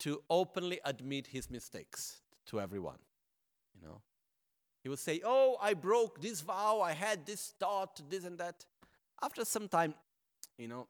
to 0.00 0.22
openly 0.28 0.80
admit 0.84 1.28
his 1.28 1.50
mistakes 1.50 2.20
to 2.46 2.60
everyone. 2.60 2.98
You 3.80 3.86
know, 3.86 4.02
he 4.82 4.88
would 4.88 4.98
say, 4.98 5.20
"Oh, 5.24 5.56
I 5.60 5.74
broke 5.74 6.20
this 6.20 6.40
vow. 6.40 6.80
I 6.80 6.92
had 6.92 7.26
this 7.26 7.54
thought, 7.58 8.00
this 8.08 8.24
and 8.24 8.38
that." 8.38 8.66
After 9.22 9.44
some 9.44 9.68
time, 9.68 9.94
you 10.56 10.68
know, 10.68 10.88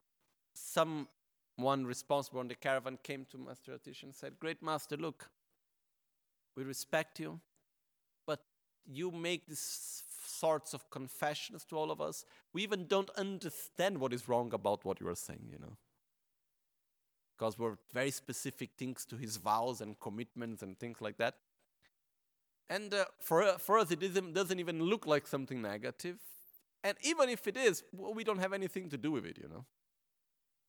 someone 0.55 1.85
responsible 1.85 2.41
on 2.41 2.49
the 2.49 2.55
caravan 2.55 2.99
came 3.03 3.27
to 3.27 3.39
Master 3.39 3.73
Atish 3.73 4.03
and 4.03 4.15
said, 4.15 4.39
"Great 4.39 4.63
Master, 4.63 4.97
look, 4.97 5.31
we 6.55 6.65
respect 6.65 7.21
you, 7.21 7.41
but 8.27 8.41
you 8.87 9.11
make 9.11 9.47
these 9.47 10.05
sorts 10.27 10.73
of 10.73 10.89
confessions 10.91 11.65
to 11.65 11.77
all 11.77 11.91
of 11.91 12.01
us. 12.01 12.25
We 12.53 12.63
even 12.63 12.87
don't 12.87 13.11
understand 13.11 13.99
what 13.99 14.13
is 14.13 14.29
wrong 14.29 14.53
about 14.53 14.85
what 14.85 15.01
you 15.01 15.09
are 15.09 15.15
saying, 15.15 15.49
you 15.51 15.59
know." 15.59 15.77
Because 17.37 17.59
we're 17.59 17.79
very 17.93 18.11
specific 18.11 18.71
things 18.77 19.05
to 19.07 19.17
his 19.17 19.37
vows 19.37 19.81
and 19.81 19.99
commitments 20.01 20.63
and 20.63 20.79
things 20.79 21.01
like 21.01 21.19
that. 21.19 21.39
And 22.71 22.93
uh, 22.93 23.07
for, 23.19 23.57
for 23.59 23.79
us, 23.79 23.91
it 23.91 24.03
isn't, 24.03 24.35
doesn't 24.35 24.59
even 24.59 24.83
look 24.83 25.07
like 25.07 25.27
something 25.27 25.63
negative. 25.63 26.19
And 26.85 26.97
even 27.03 27.29
if 27.29 27.47
it 27.49 27.57
is, 27.57 27.83
well, 27.93 28.15
we 28.15 28.25
don't 28.25 28.39
have 28.39 28.53
anything 28.53 28.89
to 28.91 28.99
do 28.99 29.11
with 29.11 29.25
it, 29.25 29.39
you 29.39 29.49
know. 29.49 29.65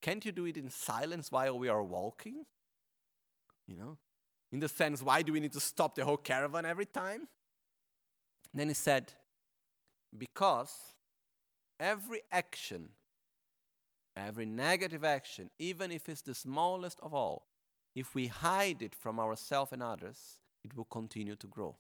Can't 0.02 0.24
you 0.26 0.32
do 0.32 0.46
it 0.46 0.56
in 0.58 0.70
silence 0.70 1.32
while 1.32 1.60
we 1.60 1.68
are 1.68 1.84
walking? 1.84 2.46
You 3.68 3.76
know? 3.76 3.98
In 4.52 4.60
the 4.60 4.70
sense, 4.70 5.04
why 5.04 5.22
do 5.22 5.34
we 5.34 5.40
need 5.40 5.54
to 5.54 5.60
stop 5.60 5.96
the 5.96 6.06
whole 6.06 6.18
caravan 6.18 6.66
every 6.66 6.86
time? 6.86 7.28
then 8.54 8.68
he 8.68 8.74
said, 8.74 9.14
because 10.18 10.74
every 11.80 12.22
action, 12.32 12.90
every 14.16 14.46
negative 14.46 15.04
action, 15.04 15.50
even 15.60 15.92
if 15.92 16.10
it's 16.10 16.22
the 16.22 16.34
smallest 16.34 17.00
of 17.02 17.14
all, 17.14 17.48
if 17.96 18.16
we 18.16 18.28
hide 18.28 18.82
it 18.82 18.96
from 18.96 19.20
ourselves 19.20 19.72
and 19.72 19.84
others, 19.84 20.40
it 20.64 20.76
will 20.76 20.86
continue 20.86 21.36
to 21.36 21.48
grow. 21.48 21.76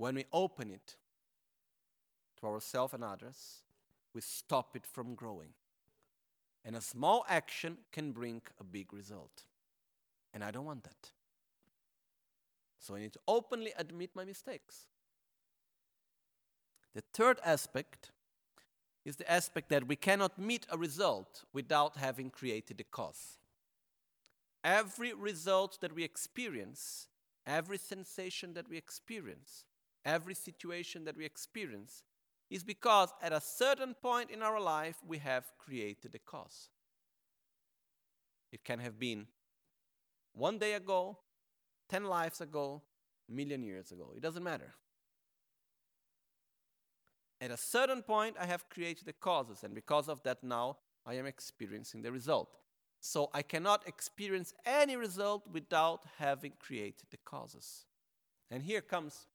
When 0.00 0.14
we 0.14 0.24
open 0.32 0.70
it 0.70 0.96
to 2.40 2.46
ourselves 2.46 2.94
and 2.94 3.04
others, 3.04 3.64
we 4.14 4.22
stop 4.22 4.74
it 4.74 4.86
from 4.86 5.14
growing. 5.14 5.50
And 6.64 6.74
a 6.74 6.80
small 6.80 7.26
action 7.28 7.76
can 7.92 8.12
bring 8.12 8.40
a 8.58 8.64
big 8.64 8.94
result. 8.94 9.44
And 10.32 10.42
I 10.42 10.52
don't 10.52 10.64
want 10.64 10.84
that. 10.84 11.10
So 12.78 12.94
I 12.94 13.00
need 13.00 13.12
to 13.12 13.20
openly 13.28 13.74
admit 13.76 14.12
my 14.14 14.24
mistakes. 14.24 14.86
The 16.94 17.02
third 17.12 17.38
aspect 17.44 18.10
is 19.04 19.16
the 19.16 19.30
aspect 19.30 19.68
that 19.68 19.86
we 19.86 19.96
cannot 19.96 20.38
meet 20.38 20.64
a 20.70 20.78
result 20.78 21.44
without 21.52 21.98
having 21.98 22.30
created 22.30 22.80
a 22.80 22.84
cause. 22.84 23.36
Every 24.64 25.12
result 25.12 25.76
that 25.82 25.94
we 25.94 26.04
experience, 26.04 27.08
every 27.46 27.76
sensation 27.76 28.54
that 28.54 28.66
we 28.66 28.78
experience, 28.78 29.66
every 30.04 30.34
situation 30.34 31.04
that 31.04 31.16
we 31.16 31.24
experience 31.24 32.02
is 32.50 32.64
because 32.64 33.12
at 33.22 33.32
a 33.32 33.40
certain 33.40 33.94
point 33.94 34.30
in 34.30 34.42
our 34.42 34.60
life 34.60 34.96
we 35.06 35.18
have 35.18 35.52
created 35.58 36.14
a 36.14 36.18
cause. 36.18 36.68
It 38.52 38.64
can 38.64 38.80
have 38.80 38.98
been 38.98 39.26
one 40.32 40.58
day 40.58 40.74
ago, 40.74 41.18
10 41.88 42.04
lives 42.04 42.40
ago, 42.40 42.82
million 43.28 43.62
years 43.62 43.92
ago. 43.92 44.12
It 44.16 44.22
doesn't 44.22 44.42
matter. 44.42 44.74
At 47.40 47.50
a 47.50 47.56
certain 47.56 48.02
point, 48.02 48.36
I 48.38 48.46
have 48.46 48.68
created 48.68 49.06
the 49.06 49.14
causes, 49.14 49.64
and 49.64 49.74
because 49.74 50.08
of 50.08 50.22
that, 50.24 50.44
now 50.44 50.76
I 51.06 51.14
am 51.14 51.26
experiencing 51.26 52.02
the 52.02 52.12
result. 52.12 52.58
So 53.00 53.30
I 53.32 53.40
cannot 53.40 53.88
experience 53.88 54.52
any 54.66 54.94
result 54.94 55.48
without 55.50 56.04
having 56.18 56.52
created 56.58 57.06
the 57.10 57.16
causes. 57.24 57.86
And 58.50 58.62
here 58.62 58.82
comes 58.82 59.26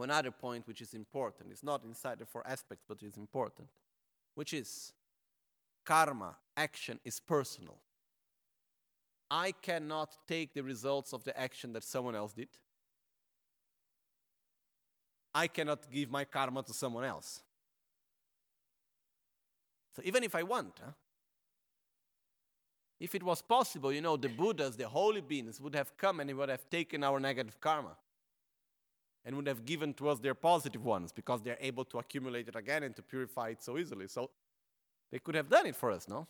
one 0.00 0.10
other 0.10 0.30
point 0.30 0.66
which 0.66 0.80
is 0.80 0.94
important. 0.94 1.50
It's 1.52 1.62
not 1.62 1.84
inside 1.84 2.18
the 2.18 2.24
four 2.24 2.42
aspects, 2.46 2.84
but 2.88 3.02
it's 3.02 3.18
important, 3.18 3.68
which 4.34 4.54
is 4.54 4.94
karma, 5.84 6.36
action 6.56 6.98
is 7.04 7.20
personal. 7.20 7.76
I 9.30 9.52
cannot 9.52 10.16
take 10.26 10.54
the 10.54 10.62
results 10.62 11.12
of 11.12 11.22
the 11.24 11.38
action 11.38 11.74
that 11.74 11.84
someone 11.84 12.16
else 12.16 12.32
did. 12.32 12.48
I 15.34 15.46
cannot 15.48 15.90
give 15.92 16.10
my 16.10 16.24
karma 16.24 16.62
to 16.62 16.72
someone 16.72 17.04
else. 17.04 17.42
So 19.94 20.00
even 20.04 20.24
if 20.24 20.34
I 20.34 20.42
want, 20.44 20.80
huh? 20.82 20.92
if 22.98 23.14
it 23.14 23.22
was 23.22 23.42
possible, 23.42 23.92
you 23.92 24.00
know, 24.00 24.16
the 24.16 24.28
Buddhas, 24.28 24.76
the 24.76 24.88
holy 24.88 25.20
beings 25.20 25.60
would 25.60 25.74
have 25.74 25.94
come 25.98 26.20
and 26.20 26.34
would 26.38 26.48
have 26.48 26.68
taken 26.70 27.04
our 27.04 27.20
negative 27.20 27.60
karma 27.60 27.96
and 29.24 29.36
would 29.36 29.46
have 29.46 29.64
given 29.64 29.92
to 29.94 30.08
us 30.08 30.18
their 30.18 30.34
positive 30.34 30.84
ones 30.84 31.12
because 31.12 31.42
they're 31.42 31.58
able 31.60 31.84
to 31.84 31.98
accumulate 31.98 32.48
it 32.48 32.56
again 32.56 32.82
and 32.82 32.96
to 32.96 33.02
purify 33.02 33.50
it 33.50 33.62
so 33.62 33.76
easily. 33.76 34.08
So 34.08 34.30
they 35.10 35.18
could 35.18 35.34
have 35.34 35.48
done 35.48 35.66
it 35.66 35.76
for 35.76 35.90
us, 35.90 36.08
no? 36.08 36.26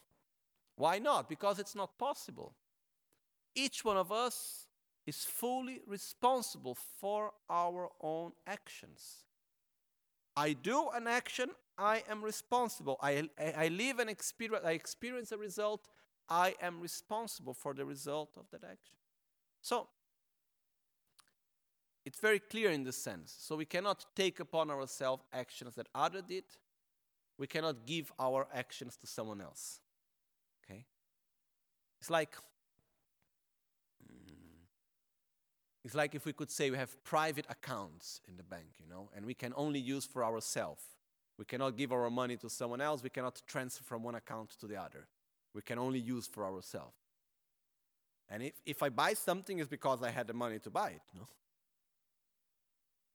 Why 0.76 0.98
not? 0.98 1.28
Because 1.28 1.58
it's 1.58 1.74
not 1.74 1.98
possible. 1.98 2.54
Each 3.54 3.84
one 3.84 3.96
of 3.96 4.10
us 4.10 4.66
is 5.06 5.24
fully 5.24 5.80
responsible 5.86 6.76
for 6.98 7.32
our 7.48 7.88
own 8.00 8.32
actions. 8.46 9.24
I 10.36 10.52
do 10.52 10.88
an 10.94 11.06
action, 11.06 11.50
I 11.76 12.02
am 12.08 12.22
responsible. 12.22 12.96
I, 13.02 13.28
I, 13.38 13.54
I 13.64 13.68
live 13.68 13.98
and 13.98 14.08
experience, 14.08 14.64
I 14.64 14.72
experience 14.72 15.32
a 15.32 15.38
result, 15.38 15.88
I 16.28 16.54
am 16.62 16.80
responsible 16.80 17.54
for 17.54 17.74
the 17.74 17.84
result 17.84 18.36
of 18.36 18.44
that 18.52 18.62
action. 18.64 18.94
So, 19.60 19.88
it's 22.10 22.18
very 22.18 22.40
clear 22.40 22.72
in 22.72 22.82
this 22.82 22.96
sense. 22.96 23.36
So 23.38 23.54
we 23.54 23.64
cannot 23.64 24.04
take 24.16 24.40
upon 24.40 24.68
ourselves 24.68 25.22
actions 25.32 25.76
that 25.76 25.86
other 25.94 26.20
did. 26.20 26.42
We 27.38 27.46
cannot 27.46 27.86
give 27.86 28.10
our 28.18 28.48
actions 28.52 28.96
to 28.96 29.06
someone 29.06 29.40
else. 29.40 29.78
Okay? 30.64 30.86
It's 32.00 32.10
like 32.10 32.34
mm, 34.04 34.34
it's 35.84 35.94
like 35.94 36.16
if 36.16 36.24
we 36.24 36.32
could 36.32 36.50
say 36.50 36.68
we 36.72 36.76
have 36.78 37.00
private 37.04 37.46
accounts 37.48 38.20
in 38.28 38.36
the 38.36 38.42
bank, 38.42 38.66
you 38.80 38.88
know, 38.88 39.08
and 39.14 39.24
we 39.24 39.34
can 39.34 39.52
only 39.56 39.78
use 39.78 40.04
for 40.04 40.24
ourselves. 40.24 40.82
We 41.38 41.44
cannot 41.44 41.76
give 41.76 41.92
our 41.92 42.10
money 42.10 42.36
to 42.38 42.50
someone 42.50 42.80
else. 42.80 43.04
We 43.04 43.10
cannot 43.10 43.40
transfer 43.46 43.84
from 43.84 44.02
one 44.02 44.16
account 44.16 44.50
to 44.58 44.66
the 44.66 44.82
other. 44.82 45.06
We 45.54 45.62
can 45.62 45.78
only 45.78 46.00
use 46.00 46.26
for 46.26 46.44
ourselves. 46.44 46.96
And 48.28 48.42
if, 48.42 48.54
if 48.66 48.82
I 48.82 48.88
buy 48.88 49.14
something, 49.14 49.60
it's 49.60 49.68
because 49.68 50.02
I 50.02 50.10
had 50.10 50.26
the 50.26 50.34
money 50.34 50.58
to 50.58 50.70
buy 50.70 50.90
it. 50.90 51.02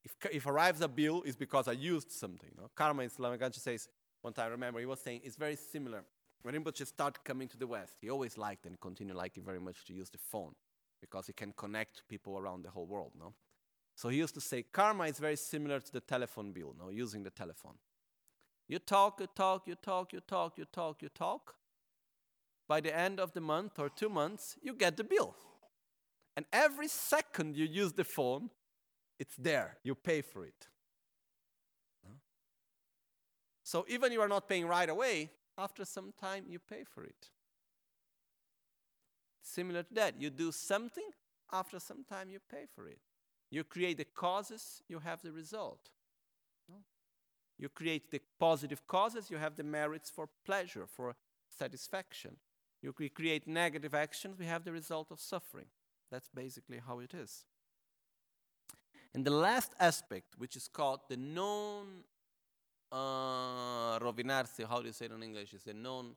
If, 0.06 0.16
if 0.32 0.46
arrives 0.46 0.82
a 0.82 0.88
bill, 0.88 1.24
it's 1.26 1.36
because 1.36 1.68
I 1.68 1.72
used 1.72 2.12
something. 2.12 2.52
No? 2.58 2.70
Karma 2.76 3.04
in 3.04 3.10
Slamaganji 3.10 3.60
says, 3.60 3.90
one 4.22 4.34
time, 4.34 4.52
remember, 4.52 4.80
he 4.80 4.86
was 4.86 5.00
saying, 5.00 5.22
it's 5.24 5.36
very 5.36 5.56
similar. 5.56 6.04
When 6.44 6.54
Rinpoche 6.54 6.86
started 6.86 7.24
coming 7.24 7.48
to 7.48 7.58
the 7.58 7.66
West, 7.66 7.98
he 8.00 8.12
always 8.12 8.38
liked 8.38 8.68
and 8.68 8.80
continued 8.80 9.18
liking 9.18 9.44
very 9.44 9.60
much 9.60 9.84
to 9.86 9.94
use 9.94 10.12
the 10.12 10.20
phone 10.20 10.54
because 11.02 11.26
he 11.26 11.34
can 11.34 11.54
connect 11.58 12.04
people 12.08 12.38
around 12.38 12.64
the 12.64 12.70
whole 12.70 12.86
world. 12.86 13.14
No? 13.20 13.34
So 13.96 14.10
he 14.10 14.18
used 14.18 14.36
to 14.36 14.42
say, 14.42 14.64
karma 14.72 15.06
is 15.06 15.18
very 15.18 15.36
similar 15.36 15.80
to 15.80 15.92
the 15.92 16.02
telephone 16.02 16.52
bill, 16.52 16.76
no? 16.80 16.90
using 16.90 17.24
the 17.24 17.32
telephone. 17.32 17.76
You 18.68 18.80
talk, 18.80 19.20
you 19.20 19.28
talk, 19.36 19.68
you 19.68 19.76
talk, 19.76 20.14
you 20.14 20.20
talk, 20.20 20.58
you 20.58 20.66
talk, 20.72 21.02
you 21.02 21.10
talk. 21.10 21.56
By 22.68 22.82
the 22.82 22.96
end 22.96 23.20
of 23.20 23.34
the 23.34 23.42
month 23.42 23.80
or 23.80 23.90
two 23.90 24.10
months, 24.10 24.56
you 24.62 24.74
get 24.74 24.98
the 24.98 25.04
bill. 25.04 25.36
And 26.36 26.46
every 26.52 26.88
second 26.88 27.56
you 27.56 27.66
use 27.66 27.94
the 27.94 28.04
phone, 28.04 28.50
it's 29.20 29.36
there. 29.36 29.78
You 29.84 29.96
pay 29.96 30.22
for 30.22 30.46
it. 30.46 30.68
So 33.64 33.84
even 33.88 34.12
you 34.12 34.22
are 34.22 34.28
not 34.28 34.48
paying 34.48 34.68
right 34.68 34.90
away, 34.90 35.32
after 35.58 35.86
some 35.86 36.14
time 36.22 36.46
you 36.48 36.60
pay 36.60 36.84
for 36.84 37.04
it. 37.04 37.30
Similar 39.42 39.84
to 39.84 39.94
that, 39.96 40.22
you 40.22 40.30
do 40.30 40.52
something, 40.52 41.10
after 41.52 41.80
some 41.80 42.04
time 42.04 42.30
you 42.30 42.40
pay 42.52 42.66
for 42.76 42.88
it. 42.88 43.00
You 43.50 43.64
create 43.64 43.98
the 43.98 44.06
causes, 44.06 44.84
you 44.88 45.00
have 45.00 45.22
the 45.24 45.32
result. 45.32 45.90
You 47.58 47.70
create 47.70 48.12
the 48.12 48.22
positive 48.38 48.86
causes, 48.86 49.32
you 49.32 49.38
have 49.38 49.56
the 49.56 49.64
merits 49.64 50.10
for 50.10 50.28
pleasure, 50.46 50.86
for 50.86 51.16
satisfaction. 51.50 52.36
You 52.82 52.92
create 52.92 53.48
negative 53.48 53.96
actions, 53.96 54.38
we 54.38 54.46
have 54.46 54.64
the 54.64 54.74
result 54.74 55.10
of 55.10 55.20
suffering. 55.20 55.68
That's 56.12 56.30
basically 56.30 56.82
how 56.86 57.00
it 57.00 57.14
is. 57.14 57.46
And 59.16 59.24
the 59.24 59.32
last 59.32 59.72
aspect, 59.80 60.38
which 60.38 60.58
is 60.58 60.68
called 60.68 61.00
the 61.08 61.16
non 61.16 62.04
uh, 62.92 63.98
rovinarsi, 64.00 64.68
how 64.68 64.82
do 64.82 64.88
you 64.88 64.94
say 64.94 65.06
it 65.06 65.12
in 65.12 65.24
English? 65.24 65.54
Is 65.54 65.64
the 65.64 65.74
non 65.74 66.08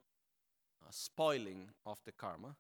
uh, 0.83 0.91
spoiling 0.91 1.69
of 1.87 1.99
the 2.05 2.13
karma. 2.13 2.57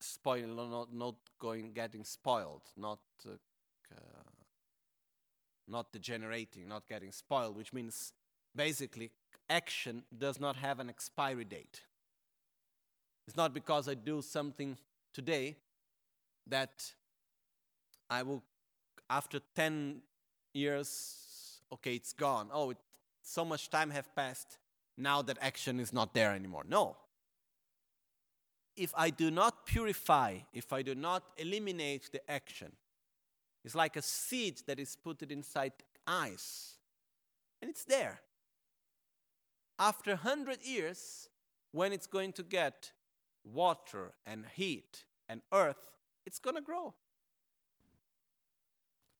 Spoil, 0.00 0.46
not, 0.46 0.92
not 0.92 1.14
going, 1.38 1.72
getting 1.72 2.04
spoiled, 2.04 2.62
not 2.76 2.98
uh, 3.26 3.32
uh, 3.92 4.30
not 5.68 5.92
degenerating, 5.92 6.68
not 6.68 6.86
getting 6.88 7.12
spoiled, 7.12 7.56
which 7.56 7.72
means 7.72 8.12
basically 8.54 9.10
action 9.50 10.02
does 10.16 10.40
not 10.40 10.56
have 10.56 10.80
an 10.80 10.88
expiry 10.88 11.44
date. 11.44 11.82
It's 13.26 13.36
not 13.36 13.52
because 13.52 13.88
I 13.88 13.94
do 13.94 14.22
something 14.22 14.78
today 15.12 15.56
that 16.46 16.92
I 18.08 18.22
will, 18.22 18.42
after 19.08 19.40
10 19.54 20.02
years, 20.52 21.60
okay, 21.72 21.94
it's 21.94 22.12
gone. 22.12 22.48
Oh, 22.52 22.70
it, 22.70 22.78
so 23.22 23.44
much 23.44 23.70
time 23.70 23.90
have 23.90 24.14
passed. 24.14 24.58
Now 24.96 25.22
that 25.22 25.38
action 25.40 25.80
is 25.80 25.92
not 25.92 26.14
there 26.14 26.32
anymore. 26.32 26.64
No. 26.68 26.96
If 28.76 28.92
I 28.96 29.10
do 29.10 29.30
not 29.30 29.66
purify, 29.66 30.38
if 30.52 30.72
I 30.72 30.82
do 30.82 30.94
not 30.94 31.22
eliminate 31.38 32.10
the 32.12 32.30
action, 32.30 32.72
it's 33.64 33.74
like 33.74 33.96
a 33.96 34.02
seed 34.02 34.62
that 34.66 34.78
is 34.78 34.96
put 34.96 35.22
inside 35.22 35.72
ice, 36.06 36.74
and 37.60 37.68
it's 37.70 37.84
there. 37.84 38.20
After 39.78 40.12
100 40.12 40.64
years, 40.64 41.28
when 41.72 41.92
it's 41.92 42.06
going 42.06 42.32
to 42.34 42.42
get 42.42 42.92
water 43.44 44.12
and 44.24 44.44
heat 44.54 45.04
and 45.28 45.42
earth, 45.52 45.90
it's 46.24 46.38
going 46.38 46.56
to 46.56 46.62
grow. 46.62 46.94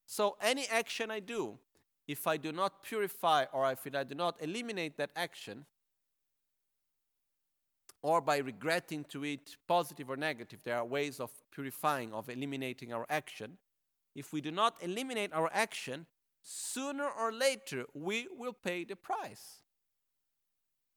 So, 0.07 0.37
any 0.41 0.67
action 0.69 1.11
I 1.11 1.21
do, 1.21 1.59
if 2.07 2.27
I 2.27 2.37
do 2.37 2.53
not 2.53 2.85
purify 2.85 3.47
or 3.53 3.71
if 3.73 3.87
I 3.93 4.05
do 4.05 4.15
not 4.15 4.37
eliminate 4.41 4.97
that 4.99 5.11
action, 5.17 5.67
or 8.03 8.21
by 8.21 8.39
regretting 8.39 9.05
to 9.05 9.25
it, 9.25 9.57
positive 9.67 10.09
or 10.09 10.17
negative, 10.17 10.61
there 10.63 10.77
are 10.77 10.85
ways 10.85 11.19
of 11.19 11.31
purifying, 11.51 12.13
of 12.13 12.29
eliminating 12.29 12.93
our 12.93 13.05
action. 13.09 13.59
If 14.15 14.33
we 14.33 14.41
do 14.41 14.53
not 14.53 14.77
eliminate 14.81 15.33
our 15.33 15.51
action, 15.53 16.07
sooner 16.41 17.09
or 17.09 17.33
later 17.33 17.85
we 17.95 18.29
will 18.39 18.53
pay 18.53 18.85
the 18.85 18.95
price. 18.95 19.63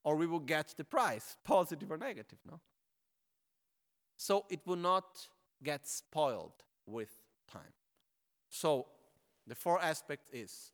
Or 0.04 0.16
we 0.16 0.28
will 0.28 0.40
get 0.40 0.76
the 0.78 0.84
price, 0.84 1.36
positive 1.44 1.92
or 1.92 1.98
negative, 1.98 2.38
no? 2.46 2.60
So 4.16 4.46
it 4.50 4.60
will 4.66 4.76
not 4.76 5.28
get 5.64 5.88
spoiled 5.88 6.64
with 6.86 7.10
time. 7.52 7.74
So 8.50 8.88
the 9.50 9.56
four 9.56 9.82
aspects 9.82 10.30
is 10.32 10.72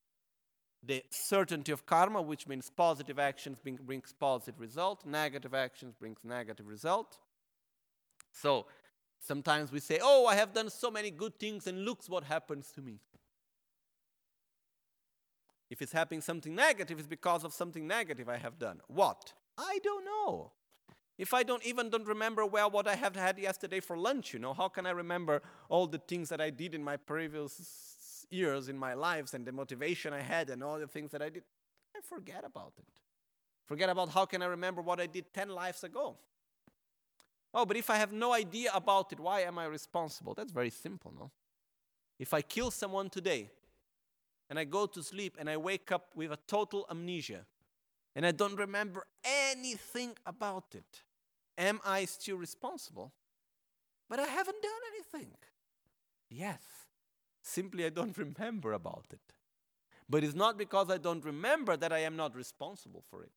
the 0.83 1.03
certainty 1.09 1.71
of 1.71 1.85
karma, 1.85 2.21
which 2.21 2.47
means 2.47 2.69
positive 2.69 3.17
actions 3.17 3.57
bring, 3.57 3.77
brings 3.77 4.13
positive 4.13 4.59
result, 4.59 5.05
negative 5.05 5.53
actions 5.55 5.95
brings 5.99 6.19
negative 6.23 6.67
result. 6.67 7.17
So 8.31 8.67
sometimes 9.19 9.71
we 9.71 9.79
say, 9.79 9.99
"Oh, 10.01 10.27
I 10.27 10.35
have 10.35 10.53
done 10.53 10.69
so 10.69 10.91
many 10.91 11.09
good 11.09 11.39
things, 11.39 11.65
and 11.67 11.85
looks 11.85 12.09
what 12.09 12.25
happens 12.25 12.71
to 12.73 12.81
me." 12.81 12.99
If 15.69 15.81
it's 15.81 15.93
happening 15.93 16.21
something 16.21 16.53
negative, 16.53 16.99
it's 16.99 17.07
because 17.07 17.43
of 17.43 17.53
something 17.53 17.87
negative 17.87 18.29
I 18.29 18.37
have 18.37 18.59
done. 18.59 18.81
What? 18.87 19.33
I 19.57 19.79
don't 19.81 20.05
know. 20.05 20.51
If 21.17 21.33
I 21.33 21.43
don't 21.43 21.65
even 21.65 21.89
don't 21.89 22.05
remember 22.05 22.45
well 22.45 22.69
what 22.69 22.87
I 22.87 22.95
have 22.95 23.15
had 23.15 23.39
yesterday 23.39 23.79
for 23.79 23.97
lunch, 23.97 24.33
you 24.33 24.39
know, 24.39 24.53
how 24.53 24.67
can 24.67 24.85
I 24.85 24.91
remember 24.91 25.41
all 25.69 25.87
the 25.87 25.97
things 25.97 26.27
that 26.29 26.41
I 26.41 26.49
did 26.49 26.75
in 26.75 26.83
my 26.83 26.97
previous 26.97 27.94
years 28.29 28.69
in 28.69 28.77
my 28.77 28.93
lives 28.93 29.33
and 29.33 29.45
the 29.45 29.51
motivation 29.51 30.13
I 30.13 30.21
had 30.21 30.49
and 30.49 30.63
all 30.63 30.79
the 30.79 30.87
things 30.87 31.11
that 31.11 31.21
I 31.21 31.29
did? 31.29 31.43
I 31.95 31.99
forget 32.01 32.43
about 32.45 32.73
it. 32.77 32.85
Forget 33.65 33.89
about 33.89 34.09
how 34.09 34.25
can 34.25 34.41
I 34.41 34.45
remember 34.45 34.81
what 34.81 34.99
I 34.99 35.07
did 35.07 35.33
10 35.33 35.49
lives 35.49 35.83
ago. 35.83 36.17
Oh, 37.53 37.65
but 37.65 37.77
if 37.77 37.89
I 37.89 37.95
have 37.95 38.11
no 38.11 38.33
idea 38.33 38.69
about 38.73 39.11
it, 39.13 39.19
why 39.19 39.41
am 39.41 39.57
I 39.57 39.65
responsible? 39.65 40.33
That's 40.33 40.51
very 40.51 40.69
simple, 40.69 41.13
no? 41.17 41.31
If 42.19 42.33
I 42.33 42.41
kill 42.41 42.69
someone 42.69 43.09
today 43.09 43.49
and 44.49 44.59
I 44.59 44.65
go 44.65 44.85
to 44.85 45.01
sleep 45.01 45.37
and 45.39 45.49
I 45.49 45.57
wake 45.57 45.91
up 45.91 46.09
with 46.15 46.31
a 46.31 46.39
total 46.47 46.85
amnesia 46.91 47.45
and 48.15 48.25
I 48.25 48.31
don't 48.31 48.57
remember 48.57 49.05
anything 49.23 50.15
about 50.25 50.75
it, 50.75 51.03
am 51.57 51.79
I 51.85 52.05
still 52.05 52.37
responsible? 52.37 53.13
But 54.09 54.19
I 54.19 54.27
haven't 54.27 54.61
done 54.61 54.71
anything. 54.93 55.31
Yes, 56.29 56.61
simply 57.45 57.85
I 57.85 57.89
don't 57.89 58.17
remember 58.25 58.73
about 58.73 59.05
it. 59.11 59.33
But 60.09 60.23
it's 60.23 60.35
not 60.35 60.57
because 60.57 60.89
I 60.89 60.97
don't 60.97 61.25
remember 61.25 61.75
that 61.77 61.91
I 61.91 61.99
am 61.99 62.15
not 62.15 62.35
responsible 62.35 63.03
for 63.09 63.23
it. 63.23 63.31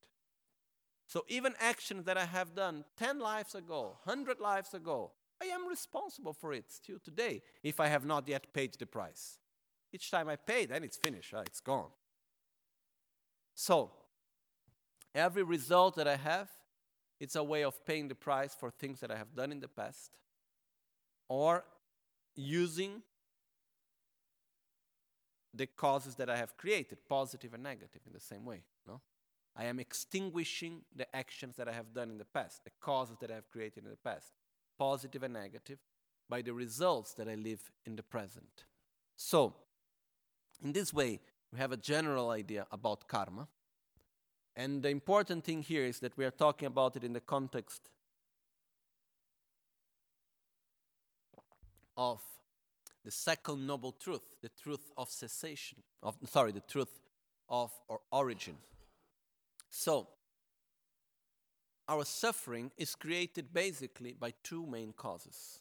So 1.07 1.25
even 1.29 1.55
actions 1.59 2.05
that 2.05 2.19
I 2.19 2.27
have 2.27 2.55
done 2.55 2.85
10 2.99 3.19
lives 3.19 3.55
ago, 3.55 3.97
100 4.05 4.41
lives 4.41 4.75
ago, 4.75 5.13
I 5.41 5.47
am 5.47 5.67
responsible 5.67 6.35
for 6.35 6.53
it 6.53 6.71
still 6.71 6.99
today 6.99 7.43
if 7.63 7.81
I 7.81 7.87
have 7.87 8.05
not 8.05 8.29
yet 8.29 8.53
paid 8.53 8.75
the 8.75 8.85
price. 8.85 9.39
Each 9.93 10.11
time 10.11 10.29
I 10.29 10.37
pay, 10.37 10.67
then 10.67 10.85
it's 10.85 10.99
finished, 10.99 11.33
right? 11.33 11.47
it's 11.47 11.61
gone. 11.61 11.89
So, 13.55 13.91
every 15.15 15.43
result 15.43 15.97
that 15.97 16.07
I 16.07 16.17
have, 16.17 16.51
it's 17.19 17.37
a 17.37 17.43
way 17.43 17.65
of 17.65 17.85
paying 17.87 18.09
the 18.09 18.15
price 18.15 18.55
for 18.55 18.71
things 18.71 19.01
that 19.01 19.11
I 19.11 19.17
have 19.17 19.35
done 19.35 19.51
in 19.51 19.61
the 19.61 19.69
past 19.69 20.19
or 21.29 21.65
using 22.37 23.03
the 25.55 25.67
causes 25.67 26.15
that 26.17 26.29
I 26.29 26.37
have 26.37 26.57
created, 26.57 26.99
positive 27.09 27.55
and 27.55 27.63
negative, 27.63 28.03
in 28.07 28.13
the 28.13 28.21
same 28.21 28.45
way. 28.45 28.63
No? 28.87 29.01
I 29.57 29.65
am 29.65 29.81
extinguishing 29.81 30.83
the 30.95 31.15
actions 31.17 31.57
that 31.57 31.69
I 31.69 31.73
have 31.73 31.93
done 31.95 32.11
in 32.11 32.19
the 32.19 32.25
past, 32.25 32.65
the 32.65 32.71
causes 32.81 33.17
that 33.21 33.31
I 33.31 33.35
have 33.35 33.51
created 33.51 33.85
in 33.85 33.91
the 33.91 33.97
past, 33.97 34.33
positive 34.79 35.23
and 35.23 35.35
negative, 35.35 35.79
by 36.29 36.43
the 36.43 36.53
results 36.53 37.15
that 37.15 37.29
I 37.29 37.35
live 37.35 37.71
in 37.85 37.97
the 37.97 38.03
present. 38.03 38.65
So, 39.17 39.55
in 40.63 40.73
this 40.73 40.93
way, 40.93 41.21
we 41.53 41.59
have 41.59 41.73
a 41.73 41.77
general 41.77 42.31
idea 42.31 42.67
about 42.71 43.09
karma. 43.09 43.49
And 44.55 44.83
the 44.83 44.91
important 44.91 45.45
thing 45.45 45.63
here 45.63 45.85
is 45.85 46.01
that 46.01 46.17
we 46.17 46.25
are 46.25 46.31
talking 46.31 46.67
about 46.67 46.97
it 46.97 47.05
in 47.05 47.13
the 47.13 47.21
context 47.21 47.89
of 51.97 52.21
the 53.09 53.13
second 53.13 53.67
noble 53.67 53.93
truth, 53.93 54.21
the 54.43 54.51
truth 54.63 54.93
of 54.99 55.09
cessation, 55.09 55.79
of 56.03 56.19
sorry, 56.27 56.53
the 56.53 56.61
truth 56.61 57.01
of 57.49 57.73
or 57.89 58.01
origin. 58.13 58.55
So, 59.71 60.09
our 61.89 62.05
suffering 62.05 62.71
is 62.77 62.95
created 62.95 63.55
basically 63.55 64.13
by 64.13 64.35
two 64.45 64.67
main 64.67 64.93
causes, 64.93 65.61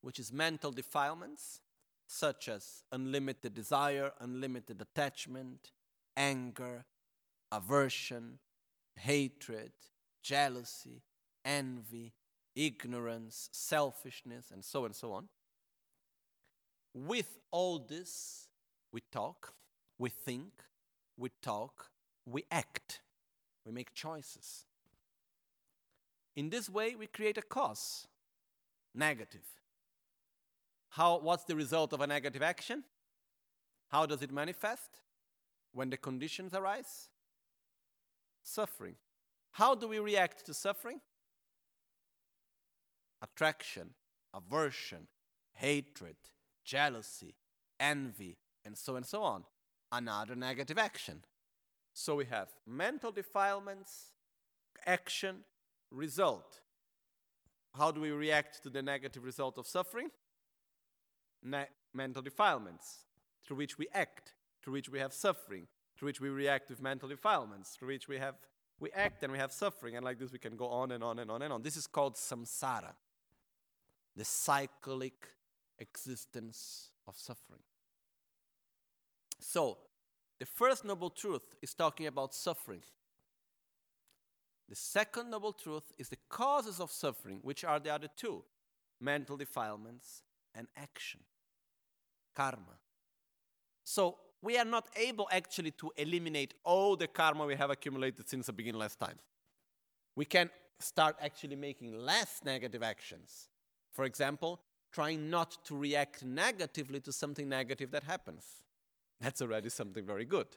which 0.00 0.18
is 0.18 0.32
mental 0.32 0.72
defilements, 0.72 1.60
such 2.06 2.48
as 2.48 2.82
unlimited 2.90 3.52
desire, 3.52 4.12
unlimited 4.18 4.80
attachment, 4.80 5.70
anger, 6.16 6.86
aversion, 7.52 8.38
hatred, 8.96 9.72
jealousy, 10.22 11.02
envy, 11.44 12.14
ignorance, 12.56 13.50
selfishness, 13.52 14.50
and 14.50 14.64
so 14.64 14.78
on 14.78 14.86
and 14.86 14.96
so 14.96 15.12
on. 15.12 15.28
With 16.94 17.38
all 17.50 17.78
this, 17.78 18.48
we 18.92 19.02
talk, 19.10 19.54
we 19.98 20.10
think, 20.10 20.52
we 21.16 21.30
talk, 21.40 21.90
we 22.26 22.44
act, 22.50 23.00
we 23.64 23.72
make 23.72 23.94
choices. 23.94 24.64
In 26.36 26.50
this 26.50 26.68
way, 26.68 26.94
we 26.94 27.06
create 27.06 27.38
a 27.38 27.42
cause, 27.42 28.06
negative. 28.94 29.44
How, 30.90 31.18
what's 31.18 31.44
the 31.44 31.56
result 31.56 31.92
of 31.92 32.00
a 32.00 32.06
negative 32.06 32.42
action? 32.42 32.84
How 33.88 34.06
does 34.06 34.22
it 34.22 34.32
manifest? 34.32 35.00
When 35.72 35.88
the 35.88 35.96
conditions 35.96 36.52
arise? 36.54 37.08
Suffering. 38.42 38.96
How 39.52 39.74
do 39.74 39.88
we 39.88 39.98
react 39.98 40.44
to 40.46 40.54
suffering? 40.54 41.00
Attraction, 43.22 43.90
aversion, 44.34 45.06
hatred, 45.52 46.16
jealousy, 46.64 47.34
envy, 47.78 48.38
and 48.64 48.76
so 48.76 48.96
and 48.96 49.06
so 49.06 49.22
on. 49.22 49.44
Another 49.90 50.34
negative 50.34 50.78
action. 50.78 51.22
So 51.92 52.16
we 52.16 52.24
have 52.26 52.48
mental 52.66 53.12
defilements, 53.12 54.12
action, 54.86 55.44
result. 55.90 56.60
How 57.74 57.90
do 57.90 58.00
we 58.00 58.10
react 58.10 58.62
to 58.62 58.70
the 58.70 58.82
negative 58.82 59.24
result 59.24 59.58
of 59.58 59.66
suffering? 59.66 60.10
Ne- 61.42 61.68
mental 61.92 62.22
defilements, 62.22 63.06
through 63.44 63.56
which 63.56 63.78
we 63.78 63.88
act, 63.92 64.34
through 64.62 64.74
which 64.74 64.88
we 64.88 64.98
have 64.98 65.12
suffering, 65.12 65.66
through 65.96 66.06
which 66.06 66.20
we 66.20 66.28
react 66.28 66.70
with 66.70 66.80
mental 66.80 67.08
defilements, 67.08 67.70
through 67.70 67.88
which 67.88 68.08
we 68.08 68.18
have 68.18 68.36
we 68.80 68.90
act 68.92 69.22
and 69.22 69.32
we 69.32 69.38
have 69.38 69.52
suffering, 69.52 69.94
and 69.94 70.04
like 70.04 70.18
this 70.18 70.32
we 70.32 70.38
can 70.38 70.56
go 70.56 70.66
on 70.66 70.90
and 70.90 71.04
on 71.04 71.20
and 71.20 71.30
on 71.30 71.42
and 71.42 71.52
on. 71.52 71.62
This 71.62 71.76
is 71.76 71.86
called 71.86 72.16
samsara, 72.16 72.94
the 74.16 74.24
cyclic 74.24 75.28
existence 75.82 76.90
of 77.06 77.18
suffering. 77.18 77.62
So, 79.38 79.78
the 80.38 80.46
first 80.46 80.84
noble 80.84 81.10
truth 81.10 81.54
is 81.60 81.74
talking 81.74 82.06
about 82.06 82.34
suffering. 82.34 82.82
The 84.68 84.76
second 84.76 85.30
noble 85.30 85.52
truth 85.52 85.92
is 85.98 86.08
the 86.08 86.18
causes 86.28 86.80
of 86.80 86.90
suffering, 86.90 87.40
which 87.42 87.64
are 87.64 87.78
the 87.78 87.90
other 87.90 88.08
two 88.16 88.42
mental 89.00 89.36
defilements 89.36 90.22
and 90.54 90.68
action, 90.76 91.20
karma. 92.34 92.78
So, 93.84 94.16
we 94.40 94.58
are 94.58 94.64
not 94.64 94.88
able 94.96 95.28
actually 95.30 95.72
to 95.72 95.92
eliminate 95.96 96.54
all 96.64 96.96
the 96.96 97.06
karma 97.06 97.44
we 97.46 97.54
have 97.54 97.70
accumulated 97.70 98.28
since 98.28 98.46
the 98.46 98.52
beginning 98.52 98.80
last 98.80 98.98
time. 98.98 99.18
We 100.16 100.24
can 100.24 100.50
start 100.80 101.16
actually 101.20 101.56
making 101.56 101.96
less 101.96 102.40
negative 102.44 102.82
actions. 102.82 103.48
For 103.92 104.04
example, 104.04 104.60
trying 104.92 105.30
not 105.30 105.64
to 105.64 105.76
react 105.76 106.24
negatively 106.24 107.00
to 107.00 107.12
something 107.12 107.48
negative 107.48 107.90
that 107.90 108.04
happens. 108.04 108.44
That's 109.20 109.40
already 109.40 109.70
something 109.70 110.04
very 110.04 110.24
good. 110.24 110.48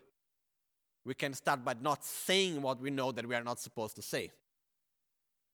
We 1.05 1.13
can 1.13 1.33
start 1.33 1.63
by 1.63 1.75
not 1.79 2.03
saying 2.03 2.61
what 2.61 2.81
we 2.81 2.89
know 2.89 3.11
that 3.11 3.27
we 3.27 3.35
are 3.35 3.43
not 3.43 3.59
supposed 3.59 3.95
to 3.95 4.01
say. 4.01 4.31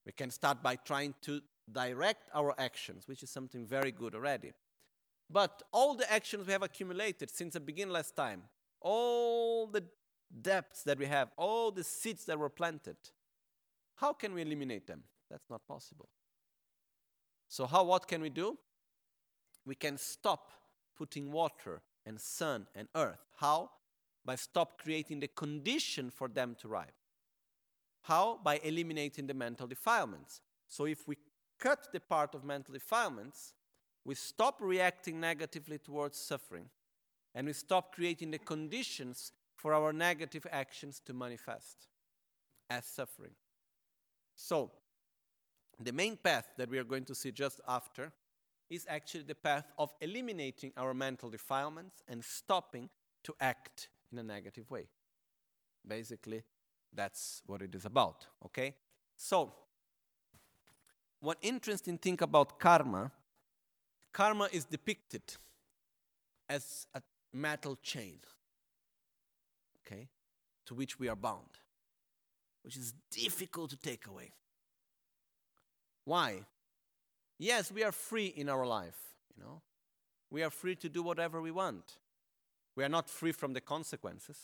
We 0.06 0.14
can 0.14 0.32
start 0.32 0.64
by 0.64 0.78
trying 0.78 1.14
to 1.24 1.42
direct 1.72 2.30
our 2.34 2.56
actions, 2.58 3.08
which 3.08 3.22
is 3.22 3.30
something 3.30 3.66
very 3.66 3.92
good 3.92 4.16
already. 4.16 4.54
But 5.30 5.62
all 5.72 5.96
the 5.96 6.12
actions 6.12 6.48
we 6.48 6.54
have 6.54 6.64
accumulated 6.64 7.30
since 7.30 7.54
the 7.54 7.60
beginning 7.60 7.94
last 7.94 8.16
time, 8.16 8.44
all 8.80 9.68
the 9.68 9.84
depths 10.42 10.84
that 10.84 10.98
we 10.98 11.06
have, 11.06 11.30
all 11.38 11.72
the 11.72 11.84
seeds 11.84 12.26
that 12.26 12.40
were 12.40 12.50
planted, 12.50 12.98
how 13.96 14.14
can 14.14 14.34
we 14.34 14.42
eliminate 14.42 14.88
them? 14.88 15.04
That's 15.30 15.50
not 15.50 15.68
possible. 15.68 16.10
So 17.48 17.66
how 17.66 17.84
what 17.84 18.08
can 18.08 18.22
we 18.22 18.30
do? 18.30 18.58
We 19.66 19.76
can 19.76 19.98
stop 19.98 20.52
putting 20.98 21.32
water 21.32 21.82
and 22.06 22.20
sun 22.20 22.68
and 22.76 22.88
earth. 22.96 23.26
How? 23.38 23.72
By 24.26 24.36
stop 24.36 24.82
creating 24.82 25.20
the 25.20 25.28
condition 25.28 26.10
for 26.10 26.28
them 26.28 26.56
to 26.62 26.68
ripe. 26.68 26.94
How? 28.04 28.40
By 28.44 28.60
eliminating 28.64 29.28
the 29.28 29.34
mental 29.34 29.68
defilements. 29.68 30.42
So 30.68 30.86
if 30.86 31.08
we 31.08 31.18
cut 31.60 31.88
the 31.92 32.00
part 32.00 32.34
of 32.34 32.44
mental 32.44 32.74
defilements, 32.74 33.54
we 34.04 34.16
stop 34.16 34.58
reacting 34.62 35.20
negatively 35.20 35.78
towards 35.78 36.18
suffering 36.18 36.66
and 37.36 37.48
we 37.48 37.54
stop 37.54 37.94
creating 37.94 38.32
the 38.32 38.40
conditions 38.40 39.32
for 39.56 39.74
our 39.74 39.94
negative 39.94 40.46
actions 40.52 41.02
to 41.06 41.14
manifest 41.14 41.88
as 42.70 42.86
suffering. 42.86 43.32
So, 44.36 44.72
the 45.80 45.92
main 45.92 46.18
path 46.18 46.48
that 46.58 46.70
we 46.70 46.80
are 46.80 46.84
going 46.84 47.06
to 47.06 47.16
see 47.16 47.32
just 47.32 47.62
after 47.68 48.12
is 48.72 48.86
actually 48.90 49.24
the 49.24 49.36
path 49.36 49.72
of 49.78 49.94
eliminating 50.00 50.72
our 50.78 50.94
mental 50.94 51.30
defilements 51.30 52.02
and 52.08 52.24
stopping 52.24 52.90
to 53.24 53.36
act 53.40 53.90
in 54.12 54.18
a 54.18 54.24
negative 54.24 54.72
way. 54.72 54.88
Basically, 55.86 56.42
that's 56.94 57.44
what 57.46 57.62
it 57.62 57.76
is 57.76 57.86
about, 57.86 58.26
okay? 58.46 58.74
So, 59.18 59.52
one 61.20 61.36
interesting 61.42 61.98
thing 61.98 62.18
about 62.22 62.60
karma 62.60 63.12
karma 64.14 64.50
is 64.52 64.66
depicted 64.66 65.22
as 66.50 66.88
a 66.94 67.02
metal 67.34 67.78
chain, 67.82 68.20
okay, 69.86 70.08
to 70.66 70.74
which 70.74 70.98
we 71.00 71.08
are 71.10 71.16
bound, 71.16 71.60
which 72.64 72.78
is 72.78 72.94
difficult 73.10 73.70
to 73.70 73.78
take 73.78 74.08
away. 74.08 74.32
Why? 76.06 76.46
Yes, 77.42 77.72
we 77.72 77.84
are 77.84 77.92
free 77.92 78.28
in 78.28 78.50
our 78.50 78.68
life, 78.68 79.00
you 79.36 79.44
know. 79.44 79.64
We 80.30 80.44
are 80.44 80.52
free 80.52 80.76
to 80.76 80.88
do 80.88 81.02
whatever 81.02 81.42
we 81.42 81.50
want. 81.50 81.98
We 82.76 82.84
are 82.84 82.90
not 82.90 83.10
free 83.10 83.32
from 83.32 83.54
the 83.54 83.62
consequences. 83.62 84.38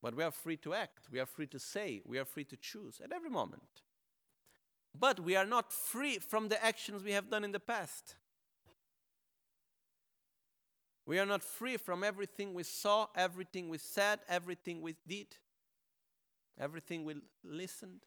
But 0.00 0.14
we 0.14 0.22
are 0.22 0.30
free 0.30 0.56
to 0.58 0.72
act, 0.72 1.08
we 1.10 1.18
are 1.18 1.26
free 1.26 1.48
to 1.48 1.58
say, 1.58 2.00
we 2.06 2.20
are 2.20 2.24
free 2.24 2.44
to 2.44 2.56
choose 2.56 3.00
at 3.02 3.10
every 3.10 3.28
moment. 3.28 3.82
But 4.96 5.18
we 5.18 5.34
are 5.34 5.44
not 5.44 5.72
free 5.72 6.20
from 6.20 6.48
the 6.48 6.64
actions 6.64 7.02
we 7.02 7.10
have 7.10 7.28
done 7.28 7.42
in 7.42 7.50
the 7.50 7.58
past. 7.58 8.14
We 11.06 11.18
are 11.18 11.26
not 11.26 11.42
free 11.42 11.76
from 11.76 12.04
everything 12.04 12.54
we 12.54 12.62
saw, 12.62 13.08
everything 13.16 13.68
we 13.68 13.78
said, 13.78 14.20
everything 14.28 14.80
we 14.80 14.94
did, 15.08 15.26
everything 16.56 17.04
we 17.04 17.16
listened, 17.42 18.06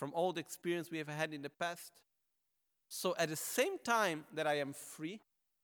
from 0.00 0.12
all 0.14 0.32
the 0.32 0.40
experience 0.40 0.90
we 0.90 0.96
have 0.96 1.08
had 1.08 1.34
in 1.34 1.42
the 1.42 1.50
past. 1.50 1.92
So, 2.88 3.14
at 3.18 3.28
the 3.28 3.36
same 3.36 3.78
time 3.84 4.24
that 4.34 4.46
I 4.46 4.54
am 4.54 4.72
free 4.72 5.20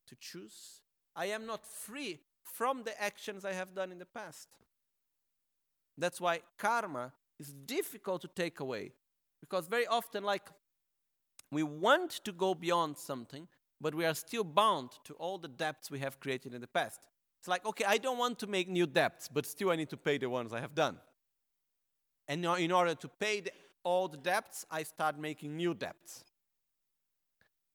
to 0.09 0.17
choose, 0.21 0.83
I 1.17 1.27
am 1.27 1.47
not 1.47 1.67
free 1.67 2.21
from 2.43 2.83
the 2.85 3.03
actions 3.03 3.47
I 3.47 3.55
have 3.55 3.75
done 3.75 3.91
in 3.91 3.99
the 3.99 4.05
past. 4.05 4.49
That's 5.97 6.21
why 6.21 6.43
karma 6.59 7.15
is 7.41 7.55
difficult 7.65 8.21
to 8.23 8.29
take 8.29 8.61
away 8.61 8.93
because 9.41 9.69
very 9.69 9.87
often, 9.87 10.23
like, 10.23 10.49
we 11.51 11.63
want 11.63 12.11
to 12.25 12.33
go 12.33 12.55
beyond 12.55 12.99
something, 12.99 13.49
but 13.81 13.95
we 13.95 14.05
are 14.05 14.15
still 14.15 14.45
bound 14.45 14.91
to 15.05 15.15
all 15.15 15.39
the 15.39 15.49
debts 15.49 15.91
we 15.91 16.01
have 16.01 16.21
created 16.21 16.53
in 16.53 16.61
the 16.61 16.67
past. 16.67 17.01
It's 17.39 17.49
like, 17.49 17.65
okay, 17.65 17.87
I 17.87 17.97
don't 17.97 18.19
want 18.19 18.39
to 18.41 18.47
make 18.47 18.69
new 18.69 18.87
debts, 18.87 19.29
but 19.33 19.47
still 19.47 19.71
I 19.71 19.77
need 19.77 19.89
to 19.91 19.97
pay 19.97 20.19
the 20.19 20.29
ones 20.29 20.53
I 20.53 20.61
have 20.61 20.75
done. 20.75 20.99
And 22.29 22.45
in 22.45 22.73
order 22.73 22.95
to 22.95 23.09
pay 23.09 23.41
the, 23.41 23.53
the 24.09 24.17
debts, 24.17 24.67
I 24.69 24.83
start 24.83 25.17
making 25.17 25.57
new 25.57 25.73
debts. 25.73 26.25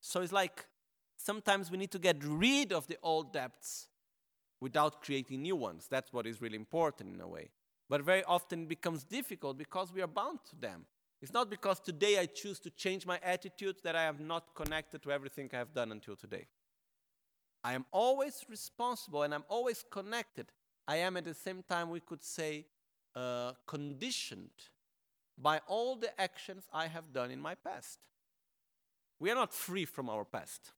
So 0.02 0.20
it's 0.20 0.34
like 0.34 0.66
sometimes 1.16 1.72
we 1.72 1.78
need 1.78 1.92
to 1.92 2.00
get 2.00 2.18
rid 2.22 2.74
of 2.74 2.86
the 2.88 2.98
old 3.02 3.32
debts 3.32 3.88
without 4.60 5.02
creating 5.02 5.42
new 5.42 5.56
ones. 5.56 5.88
That's 5.90 6.12
what 6.12 6.28
is 6.28 6.42
really 6.42 6.58
important 6.58 7.16
in 7.16 7.22
a 7.22 7.28
way. 7.28 7.52
But 7.90 8.02
very 8.02 8.26
often 8.26 8.64
it 8.64 8.68
becomes 8.68 9.06
difficult 9.06 9.58
because 9.58 9.94
we 9.94 10.02
are 10.02 10.08
bound 10.08 10.40
to 10.50 10.56
them. 10.58 10.86
It's 11.22 11.32
not 11.32 11.50
because 11.50 11.80
today 11.80 12.20
I 12.20 12.26
choose 12.26 12.60
to 12.62 12.70
change 12.72 13.06
my 13.06 13.18
attitude 13.24 13.78
that 13.84 13.96
I 13.96 14.04
am 14.04 14.28
not 14.28 14.54
connected 14.54 15.02
to 15.04 15.12
everything 15.12 15.50
I 15.54 15.58
have 15.58 15.74
done 15.74 15.94
until 15.94 16.18
today. 16.18 16.48
I 17.64 17.72
am 17.74 17.86
always 17.92 18.44
responsible 18.50 19.24
and 19.24 19.34
I'm 19.34 19.46
always 19.48 19.86
connected. 19.90 20.48
I 20.88 20.98
am 20.98 21.16
at 21.16 21.24
the 21.24 21.34
same 21.34 21.64
time, 21.64 21.90
we 21.90 22.02
could 22.02 22.24
say, 22.24 22.66
uh, 23.16 23.54
conditioned 23.66 24.50
by 25.38 25.62
all 25.68 25.96
the 25.96 26.20
actions 26.20 26.66
I 26.74 26.88
have 26.88 27.14
done 27.14 27.32
in 27.32 27.40
my 27.40 27.56
past. 27.56 28.00
We 29.20 29.30
are 29.32 29.36
not 29.36 29.54
free 29.54 29.86
from 29.86 30.10
our 30.10 30.26
past. 30.26 30.72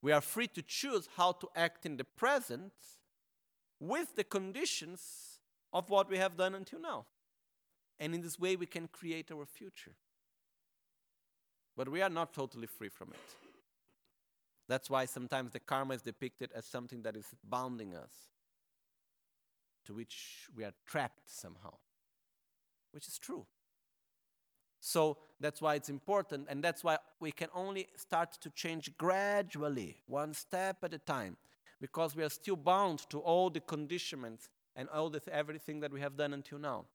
We 0.00 0.12
are 0.12 0.20
free 0.20 0.48
to 0.48 0.62
choose 0.62 1.08
how 1.16 1.32
to 1.32 1.48
act 1.54 1.86
in 1.86 1.96
the 1.96 2.04
present 2.04 2.72
with 3.78 4.16
the 4.16 4.24
conditions 4.24 5.38
of 5.72 5.90
what 5.90 6.10
we 6.10 6.18
have 6.18 6.36
done 6.36 6.54
until 6.54 6.80
now. 6.80 7.06
And 8.00 8.14
in 8.14 8.20
this 8.20 8.38
way, 8.38 8.56
we 8.56 8.66
can 8.66 8.88
create 8.88 9.30
our 9.30 9.46
future. 9.46 9.92
But 11.76 11.88
we 11.88 12.02
are 12.02 12.10
not 12.10 12.34
totally 12.34 12.66
free 12.66 12.88
from 12.88 13.10
it. 13.12 13.36
That's 14.68 14.90
why 14.90 15.04
sometimes 15.04 15.52
the 15.52 15.60
karma 15.60 15.94
is 15.94 16.02
depicted 16.02 16.50
as 16.54 16.64
something 16.64 17.02
that 17.02 17.16
is 17.16 17.26
bounding 17.44 17.94
us, 17.94 18.10
to 19.84 19.94
which 19.94 20.48
we 20.54 20.64
are 20.64 20.72
trapped 20.86 21.22
somehow, 21.26 21.74
which 22.92 23.08
is 23.08 23.18
true. 23.18 23.46
So 24.80 25.18
that's 25.38 25.62
why 25.62 25.76
it's 25.76 25.88
important, 25.88 26.46
and 26.48 26.62
that's 26.62 26.82
why 26.82 26.98
we 27.20 27.30
can 27.30 27.48
only 27.54 27.86
start 27.96 28.32
to 28.40 28.50
change 28.50 28.96
gradually, 28.98 30.02
one 30.06 30.34
step 30.34 30.78
at 30.82 30.92
a 30.92 30.98
time, 30.98 31.36
because 31.80 32.16
we 32.16 32.24
are 32.24 32.28
still 32.28 32.56
bound 32.56 33.08
to 33.10 33.18
all 33.20 33.48
the 33.48 33.60
conditionments 33.60 34.48
and 34.74 34.88
all 34.88 35.08
the 35.08 35.20
everything 35.32 35.80
that 35.80 35.92
we 35.92 36.00
have 36.00 36.16
done 36.16 36.32
until 36.32 36.58
now. 36.58 36.86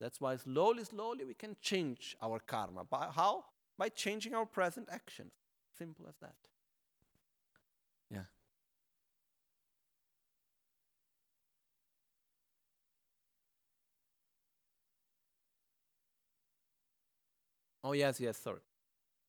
That's 0.00 0.20
why 0.20 0.36
slowly, 0.36 0.84
slowly 0.84 1.24
we 1.24 1.34
can 1.34 1.56
change 1.60 2.16
our 2.22 2.38
karma. 2.38 2.84
By 2.84 3.08
how? 3.14 3.44
By 3.76 3.88
changing 3.88 4.34
our 4.34 4.46
present 4.46 4.88
actions. 4.90 5.32
Simple 5.76 6.06
as 6.08 6.16
that. 6.20 6.36
Oh, 17.82 17.92
yes, 17.92 18.20
yes, 18.20 18.38
sorry. 18.38 18.60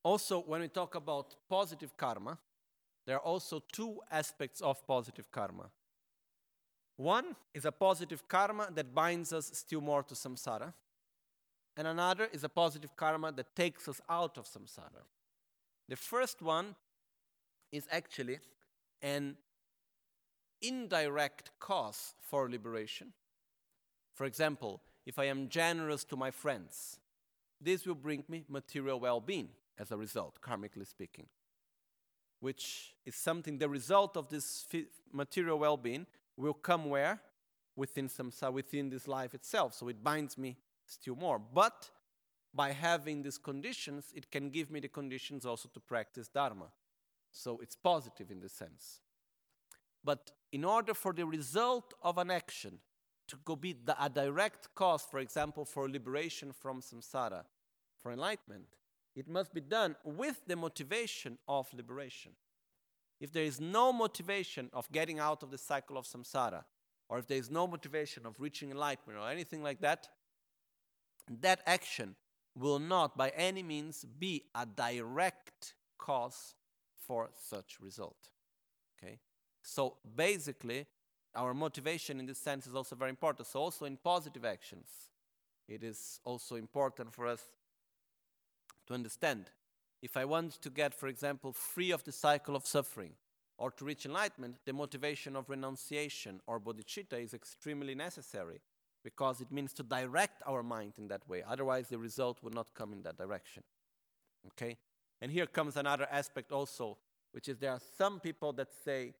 Also, 0.04 0.40
when 0.42 0.62
we 0.62 0.68
talk 0.68 0.96
about 0.96 1.36
positive 1.50 1.96
karma, 1.98 2.38
there 3.06 3.16
are 3.18 3.22
also 3.22 3.62
two 3.72 4.00
aspects 4.12 4.62
of 4.62 4.86
positive 4.88 5.32
karma. 5.32 5.70
One 6.96 7.36
is 7.54 7.66
a 7.66 7.72
positive 7.72 8.28
karma 8.28 8.70
that 8.74 8.94
binds 8.94 9.32
us 9.32 9.50
still 9.54 9.82
more 9.82 10.04
to 10.04 10.16
samsara, 10.16 10.74
and 11.78 11.88
another 11.88 12.28
is 12.34 12.44
a 12.44 12.50
positive 12.50 12.96
karma 12.96 13.32
that 13.32 13.56
takes 13.56 13.88
us 13.88 14.02
out 14.10 14.38
of 14.38 14.46
samsara. 14.46 15.04
The 15.88 15.96
first 15.96 16.42
one 16.42 16.76
is 17.72 17.88
actually 17.92 18.40
an 19.02 19.38
indirect 20.62 21.52
cause 21.60 22.16
for 22.22 22.50
liberation. 22.50 23.14
For 24.14 24.26
example, 24.26 24.82
if 25.06 25.18
I 25.18 25.26
am 25.26 25.48
generous 25.48 26.04
to 26.06 26.18
my 26.18 26.32
friends, 26.32 27.00
this 27.62 27.86
will 27.86 27.96
bring 27.96 28.24
me 28.28 28.46
material 28.48 29.00
well 29.00 29.20
being 29.20 29.50
as 29.78 29.92
a 29.92 29.98
result, 29.98 30.40
karmically 30.42 30.88
speaking, 30.88 31.28
which 32.40 32.96
is 33.06 33.16
something, 33.16 33.58
the 33.58 33.70
result 33.70 34.18
of 34.18 34.30
this 34.30 34.68
material 35.12 35.60
well 35.60 35.78
being 35.78 36.06
will 36.38 36.54
come 36.54 36.86
where? 36.90 37.22
Within, 37.76 38.10
some, 38.10 38.32
within 38.52 38.90
this 38.90 39.08
life 39.08 39.34
itself. 39.34 39.74
So 39.74 39.88
it 39.88 40.04
binds 40.04 40.38
me 40.38 40.58
still 40.86 41.16
more. 41.16 41.40
But 41.40 41.90
by 42.54 42.72
having 42.72 43.22
these 43.22 43.38
conditions, 43.38 44.12
it 44.14 44.30
can 44.32 44.50
give 44.50 44.70
me 44.70 44.82
the 44.82 44.90
conditions 44.90 45.46
also 45.46 45.70
to 45.74 45.80
practice 45.80 46.28
Dharma. 46.28 46.72
So 47.32 47.60
it's 47.62 47.76
positive 47.76 48.32
in 48.32 48.42
this 48.42 48.54
sense. 48.54 49.00
But 50.04 50.32
in 50.52 50.66
order 50.66 50.94
for 50.94 51.14
the 51.14 51.26
result 51.26 51.94
of 52.02 52.18
an 52.18 52.32
action 52.32 52.80
to 53.30 53.38
go 53.46 53.56
be 53.56 53.74
the, 53.74 53.96
a 54.04 54.10
direct 54.10 54.74
cause, 54.76 55.04
for 55.10 55.20
example, 55.20 55.66
for 55.66 55.90
liberation 55.90 56.52
from 56.52 56.82
samsara, 56.82 57.44
for 58.02 58.12
enlightenment, 58.12 58.76
it 59.16 59.28
must 59.28 59.54
be 59.54 59.62
done 59.62 59.96
with 60.04 60.42
the 60.48 60.56
motivation 60.56 61.38
of 61.48 61.68
liberation. 61.74 62.34
If 63.20 63.32
there 63.32 63.44
is 63.44 63.60
no 63.60 63.92
motivation 63.92 64.70
of 64.74 64.92
getting 64.92 65.20
out 65.20 65.44
of 65.44 65.52
the 65.52 65.58
cycle 65.58 65.98
of 65.98 66.06
samsara, 66.06 66.64
or 67.10 67.20
if 67.20 67.28
there 67.28 67.38
is 67.38 67.50
no 67.50 67.68
motivation 67.68 68.26
of 68.26 68.40
reaching 68.40 68.72
enlightenment 68.72 69.20
or 69.20 69.30
anything 69.30 69.64
like 69.64 69.82
that, 69.82 70.08
that 71.42 71.62
action 71.66 72.16
will 72.56 72.80
not 72.80 73.18
by 73.18 73.30
any 73.30 73.64
means 73.64 74.06
be 74.18 74.44
a 74.56 74.66
direct 74.66 75.74
cause 75.98 76.56
for 76.98 77.30
such 77.36 77.80
result. 77.82 78.30
Okay? 78.98 79.20
So 79.62 79.98
basically, 80.16 80.88
our 81.40 81.54
motivation 81.54 82.20
in 82.20 82.26
this 82.26 82.38
sense 82.38 82.68
is 82.68 82.76
also 82.76 82.96
very 82.96 83.10
important. 83.10 83.48
So 83.48 83.62
also 83.62 83.86
in 83.86 83.96
positive 83.96 84.44
actions, 84.44 84.90
it 85.70 85.84
is 85.84 86.20
also 86.26 86.56
important 86.56 87.14
for 87.14 87.26
us 87.28 87.42
to 88.88 88.94
understand. 88.94 89.46
If 90.02 90.18
I 90.18 90.26
want 90.26 90.62
to 90.62 90.70
get, 90.70 90.94
for 90.94 91.08
example, 91.08 91.54
free 91.54 91.92
of 91.92 92.04
the 92.04 92.12
cycle 92.12 92.56
of 92.58 92.68
suffering 92.68 93.14
or 93.58 93.72
to 93.72 93.86
reach 93.86 94.06
enlightenment, 94.06 94.58
the 94.66 94.74
motivation 94.74 95.38
of 95.38 95.50
renunciation 95.50 96.42
or 96.46 96.60
bodhicitta 96.60 97.24
is 97.24 97.34
extremely 97.34 97.96
necessary 97.96 98.60
because 99.02 99.40
it 99.40 99.52
means 99.52 99.72
to 99.74 99.84
direct 99.84 100.42
our 100.46 100.62
mind 100.62 100.94
in 100.98 101.08
that 101.08 101.28
way. 101.30 101.42
Otherwise, 101.48 101.88
the 101.88 101.98
result 101.98 102.44
will 102.44 102.52
not 102.52 102.74
come 102.74 102.92
in 102.92 103.02
that 103.04 103.18
direction. 103.18 103.64
Okay? 104.48 104.78
And 105.22 105.32
here 105.32 105.46
comes 105.46 105.78
another 105.78 106.08
aspect 106.12 106.52
also, 106.52 106.98
which 107.32 107.48
is 107.48 107.58
there 107.60 107.72
are 107.72 107.82
some 107.98 108.20
people 108.20 108.52
that 108.54 108.70
say, 108.84 109.14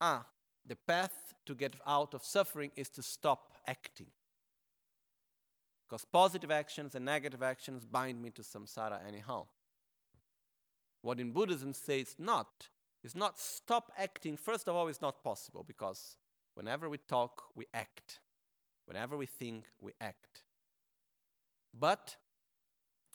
ah, 0.00 0.24
the 0.66 0.76
path 0.76 1.34
to 1.46 1.54
get 1.54 1.74
out 1.86 2.14
of 2.14 2.24
suffering 2.24 2.70
is 2.76 2.88
to 2.90 3.02
stop 3.02 3.52
acting. 3.66 4.06
Because 5.88 6.04
positive 6.04 6.50
actions 6.50 6.94
and 6.94 7.04
negative 7.04 7.42
actions 7.42 7.84
bind 7.84 8.20
me 8.22 8.30
to 8.30 8.42
samsara 8.42 8.98
anyhow. 9.06 9.46
What 11.02 11.20
in 11.20 11.32
Buddhism 11.32 11.74
says 11.74 12.16
not 12.18 12.68
is 13.02 13.14
not 13.14 13.38
stop 13.38 13.92
acting. 13.98 14.38
First 14.38 14.66
of 14.66 14.74
all, 14.74 14.88
it's 14.88 15.02
not 15.02 15.22
possible 15.22 15.62
because 15.66 16.16
whenever 16.54 16.88
we 16.88 16.96
talk, 16.96 17.44
we 17.54 17.66
act. 17.74 18.20
Whenever 18.86 19.16
we 19.16 19.26
think, 19.26 19.64
we 19.80 19.92
act. 20.00 20.42
But 21.78 22.16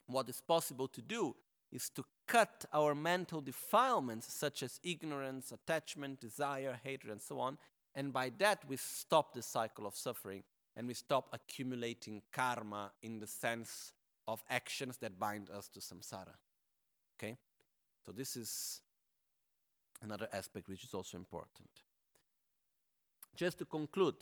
what 0.05 0.29
is 0.29 0.41
possible 0.41 0.87
to 0.89 1.01
do 1.01 1.35
is 1.71 1.89
to 1.95 2.03
cut 2.29 2.63
our 2.71 2.93
mental 2.93 3.41
defilements, 3.41 4.31
such 4.31 4.63
as 4.63 4.79
ignorance, 4.83 5.51
attachment, 5.51 6.21
desire, 6.21 6.79
hatred, 6.83 7.11
and 7.11 7.21
so 7.21 7.39
on. 7.39 7.57
And 7.95 8.13
by 8.13 8.31
that, 8.37 8.63
we 8.69 8.77
stop 8.77 9.33
the 9.33 9.41
cycle 9.41 9.87
of 9.87 9.95
suffering 9.95 10.43
and 10.77 10.87
we 10.87 10.93
stop 10.93 11.27
accumulating 11.33 12.21
karma 12.31 12.91
in 13.01 13.19
the 13.19 13.27
sense 13.27 13.93
of 14.27 14.43
actions 14.49 14.97
that 14.97 15.19
bind 15.19 15.49
us 15.49 15.67
to 15.69 15.79
samsara. 15.79 16.35
Okay? 17.17 17.35
So, 18.05 18.11
this 18.11 18.37
is 18.37 18.81
another 20.01 20.27
aspect 20.31 20.69
which 20.69 20.83
is 20.83 20.93
also 20.93 21.17
important. 21.17 21.69
Just 23.35 23.57
to 23.57 23.65
conclude, 23.65 24.15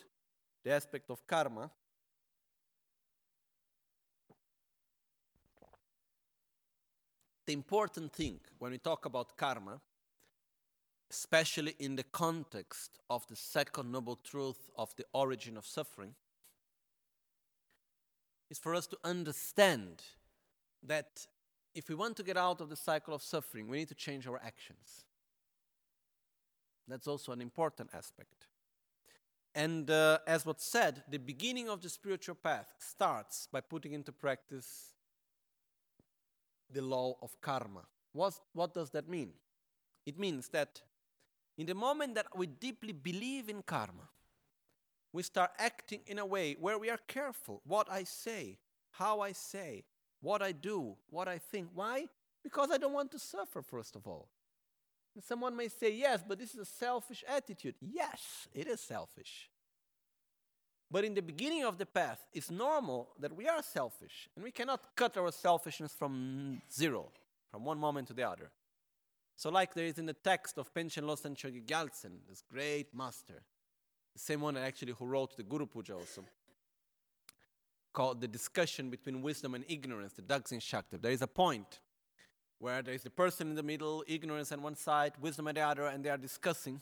the 0.63 0.71
aspect 0.71 1.11
of 1.11 1.27
karma, 1.27 1.69
the 7.47 7.53
important 7.53 8.11
thing 8.13 8.39
when 8.59 8.71
we 8.71 8.77
talk 8.77 9.05
about 9.05 9.37
karma, 9.37 9.79
especially 11.09 11.73
in 11.79 11.95
the 11.95 12.03
context 12.03 12.99
of 13.09 13.25
the 13.27 13.35
second 13.35 13.91
noble 13.91 14.17
truth 14.17 14.69
of 14.77 14.93
the 14.97 15.05
origin 15.13 15.57
of 15.57 15.65
suffering, 15.65 16.13
is 18.49 18.59
for 18.59 18.75
us 18.75 18.85
to 18.87 18.97
understand 19.03 20.03
that 20.83 21.25
if 21.73 21.87
we 21.89 21.95
want 21.95 22.17
to 22.17 22.23
get 22.23 22.37
out 22.37 22.59
of 22.59 22.69
the 22.69 22.75
cycle 22.75 23.13
of 23.13 23.21
suffering, 23.21 23.67
we 23.67 23.77
need 23.77 23.87
to 23.87 23.95
change 23.95 24.27
our 24.27 24.41
actions. 24.43 25.05
That's 26.87 27.07
also 27.07 27.31
an 27.31 27.41
important 27.41 27.91
aspect. 27.93 28.47
And 29.55 29.89
uh, 29.89 30.19
as 30.27 30.45
was 30.45 30.57
said, 30.59 31.03
the 31.09 31.17
beginning 31.17 31.69
of 31.69 31.81
the 31.81 31.89
spiritual 31.89 32.35
path 32.35 32.73
starts 32.79 33.47
by 33.51 33.61
putting 33.61 33.93
into 33.93 34.11
practice 34.11 34.96
the 36.71 36.81
law 36.81 37.15
of 37.21 37.39
karma. 37.41 37.85
What, 38.13 38.33
what 38.53 38.73
does 38.73 38.89
that 38.91 39.07
mean? 39.07 39.31
It 40.05 40.17
means 40.17 40.49
that 40.49 40.81
in 41.57 41.65
the 41.65 41.75
moment 41.75 42.15
that 42.15 42.27
we 42.35 42.47
deeply 42.47 42.93
believe 42.93 43.49
in 43.49 43.61
karma, 43.61 44.09
we 45.13 45.23
start 45.23 45.51
acting 45.57 46.01
in 46.07 46.19
a 46.19 46.25
way 46.25 46.55
where 46.59 46.77
we 46.77 46.89
are 46.89 46.99
careful 47.07 47.61
what 47.65 47.91
I 47.91 48.03
say, 48.03 48.59
how 48.91 49.21
I 49.21 49.31
say, 49.31 49.83
what 50.21 50.41
I 50.41 50.51
do, 50.51 50.95
what 51.09 51.27
I 51.27 51.37
think. 51.37 51.69
Why? 51.73 52.07
Because 52.43 52.69
I 52.71 52.77
don't 52.77 52.93
want 52.93 53.11
to 53.11 53.19
suffer, 53.19 53.61
first 53.61 53.95
of 53.95 54.07
all. 54.07 54.27
And 55.15 55.23
someone 55.23 55.55
may 55.55 55.67
say, 55.67 55.91
yes, 55.91 56.23
but 56.27 56.37
this 56.37 56.53
is 56.53 56.59
a 56.59 56.65
selfish 56.65 57.23
attitude. 57.27 57.75
Yes, 57.81 58.47
it 58.53 58.67
is 58.67 58.79
selfish. 58.79 59.49
But 60.89 61.03
in 61.03 61.13
the 61.13 61.21
beginning 61.21 61.65
of 61.65 61.77
the 61.77 61.85
path, 61.85 62.25
it's 62.33 62.49
normal 62.49 63.09
that 63.19 63.35
we 63.35 63.47
are 63.47 63.61
selfish, 63.61 64.29
and 64.35 64.43
we 64.43 64.51
cannot 64.51 64.95
cut 64.95 65.17
our 65.17 65.31
selfishness 65.31 65.93
from 65.93 66.61
zero, 66.71 67.11
from 67.51 67.65
one 67.65 67.77
moment 67.77 68.07
to 68.07 68.13
the 68.13 68.23
other. 68.23 68.49
So, 69.35 69.49
like 69.49 69.73
there 69.73 69.85
is 69.85 69.99
in 69.99 70.05
the 70.05 70.13
text 70.13 70.57
of 70.57 70.73
Panchen 70.73 71.03
Losang 71.03 71.35
Chogi 71.35 71.61
this 72.27 72.43
great 72.51 72.93
master, 72.95 73.43
the 74.13 74.19
same 74.19 74.41
one 74.41 74.55
actually 74.57 74.93
who 74.93 75.05
wrote 75.05 75.35
the 75.35 75.43
Guru 75.43 75.65
Puja 75.65 75.93
also, 75.93 76.23
called 77.93 78.21
The 78.21 78.27
Discussion 78.27 78.89
Between 78.89 79.21
Wisdom 79.21 79.55
and 79.55 79.65
Ignorance, 79.67 80.13
the 80.13 80.21
Dagzin 80.21 80.61
Shakti. 80.61 80.97
There 80.97 81.11
is 81.11 81.21
a 81.21 81.27
point 81.27 81.79
where 82.59 82.81
there 82.81 82.93
is 82.93 83.03
the 83.03 83.09
person 83.09 83.49
in 83.49 83.55
the 83.55 83.63
middle, 83.63 84.03
ignorance 84.07 84.51
on 84.51 84.61
one 84.61 84.75
side, 84.75 85.13
wisdom 85.21 85.47
on 85.47 85.55
the 85.55 85.61
other, 85.61 85.85
and 85.85 86.03
they 86.03 86.09
are 86.09 86.17
discussing. 86.17 86.81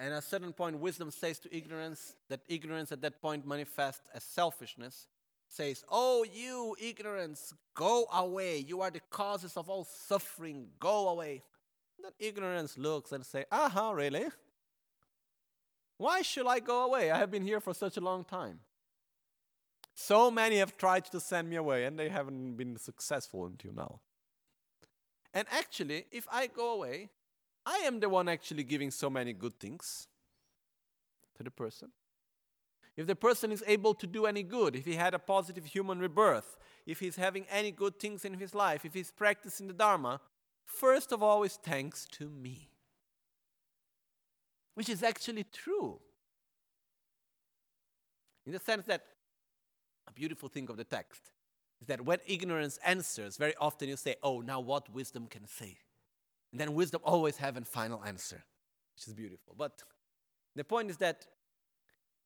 And 0.00 0.14
at 0.14 0.20
a 0.20 0.22
certain 0.22 0.54
point, 0.54 0.78
wisdom 0.78 1.10
says 1.10 1.38
to 1.40 1.54
ignorance 1.54 2.14
that 2.30 2.40
ignorance 2.48 2.90
at 2.90 3.02
that 3.02 3.20
point 3.20 3.46
manifests 3.46 4.08
as 4.14 4.24
selfishness, 4.24 5.06
says, 5.46 5.84
Oh, 5.90 6.24
you 6.24 6.74
ignorance, 6.80 7.52
go 7.74 8.06
away. 8.10 8.64
You 8.66 8.80
are 8.80 8.90
the 8.90 9.02
causes 9.10 9.58
of 9.58 9.68
all 9.68 9.84
suffering. 9.84 10.68
Go 10.80 11.10
away. 11.10 11.42
That 12.02 12.14
ignorance 12.18 12.78
looks 12.78 13.12
and 13.12 13.26
say, 13.26 13.44
Aha, 13.52 13.90
really? 13.90 14.24
Why 15.98 16.22
should 16.22 16.46
I 16.46 16.60
go 16.60 16.86
away? 16.86 17.10
I 17.10 17.18
have 17.18 17.30
been 17.30 17.44
here 17.44 17.60
for 17.60 17.74
such 17.74 17.98
a 17.98 18.00
long 18.00 18.24
time. 18.24 18.60
So 19.94 20.30
many 20.30 20.56
have 20.56 20.78
tried 20.78 21.04
to 21.06 21.20
send 21.20 21.50
me 21.50 21.56
away, 21.56 21.84
and 21.84 21.98
they 21.98 22.08
haven't 22.08 22.56
been 22.56 22.78
successful 22.78 23.44
until 23.44 23.74
now. 23.74 24.00
And 25.34 25.46
actually, 25.50 26.06
if 26.10 26.26
I 26.32 26.46
go 26.46 26.72
away, 26.72 27.10
I 27.70 27.86
am 27.86 28.00
the 28.00 28.08
one 28.08 28.28
actually 28.28 28.64
giving 28.64 28.90
so 28.90 29.08
many 29.08 29.32
good 29.32 29.60
things 29.60 30.08
to 31.36 31.44
the 31.44 31.52
person. 31.52 31.92
If 32.96 33.06
the 33.06 33.14
person 33.14 33.52
is 33.52 33.62
able 33.64 33.94
to 33.94 34.08
do 34.08 34.26
any 34.26 34.42
good, 34.42 34.74
if 34.74 34.84
he 34.84 34.94
had 34.94 35.14
a 35.14 35.20
positive 35.20 35.64
human 35.64 36.00
rebirth, 36.00 36.56
if 36.84 36.98
he's 36.98 37.14
having 37.14 37.46
any 37.48 37.70
good 37.70 38.00
things 38.00 38.24
in 38.24 38.34
his 38.34 38.56
life, 38.56 38.84
if 38.84 38.92
he's 38.92 39.12
practicing 39.12 39.68
the 39.68 39.72
Dharma, 39.72 40.20
first 40.64 41.12
of 41.12 41.22
all 41.22 41.44
is 41.44 41.60
thanks 41.62 42.06
to 42.12 42.28
me. 42.28 42.70
Which 44.74 44.88
is 44.88 45.04
actually 45.04 45.44
true. 45.44 46.00
In 48.46 48.52
the 48.52 48.58
sense 48.58 48.84
that 48.86 49.04
a 50.08 50.12
beautiful 50.12 50.48
thing 50.48 50.68
of 50.68 50.76
the 50.76 50.84
text 50.84 51.30
is 51.80 51.86
that 51.86 52.04
when 52.04 52.18
ignorance 52.26 52.80
answers, 52.84 53.36
very 53.36 53.54
often 53.60 53.88
you 53.88 53.96
say, 53.96 54.16
Oh, 54.24 54.40
now 54.40 54.58
what 54.58 54.92
wisdom 54.92 55.28
can 55.28 55.46
say? 55.46 55.78
And 56.52 56.60
then 56.60 56.74
wisdom 56.74 57.00
always 57.04 57.36
have 57.36 57.56
a 57.56 57.60
final 57.62 58.02
answer, 58.04 58.44
which 58.94 59.06
is 59.06 59.14
beautiful. 59.14 59.54
But 59.56 59.82
the 60.56 60.64
point 60.64 60.90
is 60.90 60.96
that 60.98 61.26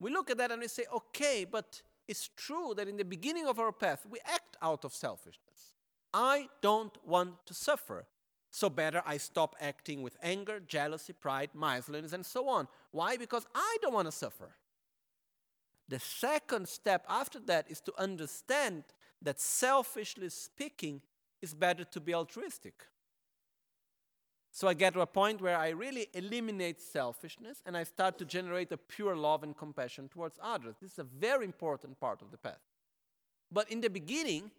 we 0.01 0.11
look 0.11 0.31
at 0.31 0.39
that 0.39 0.51
and 0.51 0.61
we 0.61 0.69
say, 0.69 0.85
okay, 0.93 1.47
but 1.51 1.83
it's 2.09 2.29
true 2.37 2.75
that 2.77 2.89
in 2.89 2.97
the 2.97 3.05
beginning 3.05 3.47
of 3.47 3.59
our 3.59 3.73
path, 3.73 4.07
we 4.09 4.19
act 4.25 4.57
out 4.63 4.85
of 4.85 4.93
selfishness. 4.93 5.75
I 6.13 6.49
don't 6.61 6.97
want 7.07 7.47
to 7.47 7.55
suffer. 7.55 8.07
So 8.51 8.71
better 8.71 9.03
I 9.05 9.17
stop 9.17 9.57
acting 9.61 10.03
with 10.03 10.17
anger, 10.23 10.61
jealousy, 10.61 11.13
pride, 11.13 11.51
miserliness, 11.55 12.13
and 12.13 12.25
so 12.25 12.49
on. 12.49 12.69
Why? 12.93 13.17
Because 13.17 13.47
I 13.55 13.77
don't 13.83 13.95
want 13.95 14.07
to 14.07 14.13
suffer. 14.13 14.55
The 15.89 15.99
second 15.99 16.69
step 16.69 17.05
after 17.09 17.41
that 17.41 17.67
is 17.69 17.81
to 17.83 17.93
understand 17.99 18.85
that 19.21 19.41
selfishly 19.41 20.29
speaking, 20.29 21.01
it's 21.43 21.53
better 21.53 21.85
to 21.85 22.01
be 22.01 22.15
altruistic. 22.15 22.87
So 24.57 24.69
I 24.69 24.75
get 24.75 24.95
to 24.95 25.01
a 25.01 25.07
point 25.07 25.41
where 25.43 25.59
I 25.59 25.71
really 25.71 26.07
eliminate 26.15 26.81
selfishness 26.81 27.61
and 27.67 27.77
I 27.77 27.83
start 27.83 28.19
to 28.19 28.25
generate 28.25 28.71
a 28.71 28.77
pure 28.77 29.17
love 29.17 29.43
and 29.43 29.57
compassion 29.57 30.09
towards 30.09 30.39
others. 30.41 30.77
This 30.81 30.93
is 30.93 31.01
a 31.01 31.03
very 31.03 31.45
important 31.45 31.99
part 31.99 32.23
of 32.23 32.31
the 32.31 32.39
path. 32.39 32.61
But 33.51 33.69
in 33.69 33.81
the 33.81 33.91
beginning, 33.91 34.53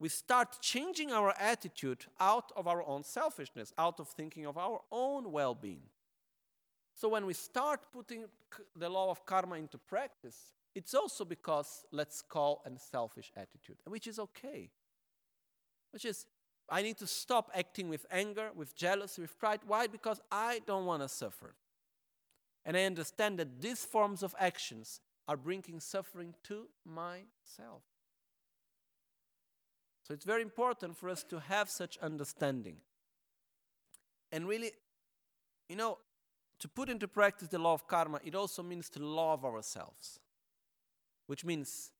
we 0.00 0.08
start 0.08 0.62
changing 0.62 1.12
our 1.12 1.34
attitude 1.38 2.06
out 2.18 2.52
of 2.56 2.66
our 2.66 2.82
own 2.88 3.04
selfishness, 3.04 3.74
out 3.76 4.00
of 4.00 4.08
thinking 4.08 4.46
of 4.46 4.56
our 4.56 4.80
own 4.90 5.30
well 5.30 5.54
being. 5.54 5.82
So 6.94 7.10
when 7.10 7.26
we 7.26 7.34
start 7.34 7.80
putting 7.92 8.24
the 8.74 8.88
law 8.88 9.10
of 9.10 9.26
karma 9.26 9.56
into 9.56 9.76
practice, 9.76 10.54
it's 10.74 10.94
also 10.94 11.22
because, 11.26 11.84
let's 11.92 12.22
call, 12.22 12.62
a 12.64 12.70
selfish 12.78 13.30
attitude, 13.36 13.76
which 13.84 14.06
is 14.06 14.18
okay. 14.18 14.70
Which 15.90 16.06
is, 16.06 16.24
I 16.68 16.82
need 16.82 16.96
to 16.98 17.06
stop 17.06 17.50
acting 17.54 17.88
with 17.88 18.06
anger, 18.10 18.50
with 18.54 18.74
jealousy, 18.74 19.22
with 19.22 19.38
pride. 19.38 19.60
Why? 19.66 19.86
Because 19.86 20.20
I 20.30 20.60
don't 20.66 20.86
want 20.86 21.02
to 21.02 21.08
suffer. 21.08 21.54
And 22.64 22.76
I 22.76 22.84
understand 22.84 23.38
that 23.38 23.60
these 23.60 23.84
forms 23.84 24.22
of 24.22 24.34
actions 24.38 25.00
are 25.28 25.36
bringing 25.36 25.80
suffering 25.80 26.34
to 26.44 26.68
myself. 26.84 27.82
So 30.02 30.12
it's 30.12 30.24
very 30.24 30.42
important 30.42 30.96
for 30.96 31.08
us 31.08 31.22
to 31.24 31.40
have 31.40 31.70
such 31.70 31.96
understanding. 31.98 32.76
And 34.32 34.46
really, 34.46 34.72
you 35.68 35.76
know, 35.76 35.98
to 36.58 36.68
put 36.68 36.88
into 36.88 37.08
practice 37.08 37.48
the 37.48 37.58
law 37.58 37.74
of 37.74 37.86
karma, 37.86 38.20
it 38.24 38.34
also 38.34 38.62
means 38.62 38.88
to 38.90 39.04
love 39.04 39.44
ourselves, 39.44 40.20
which 41.26 41.44
means 41.44 41.92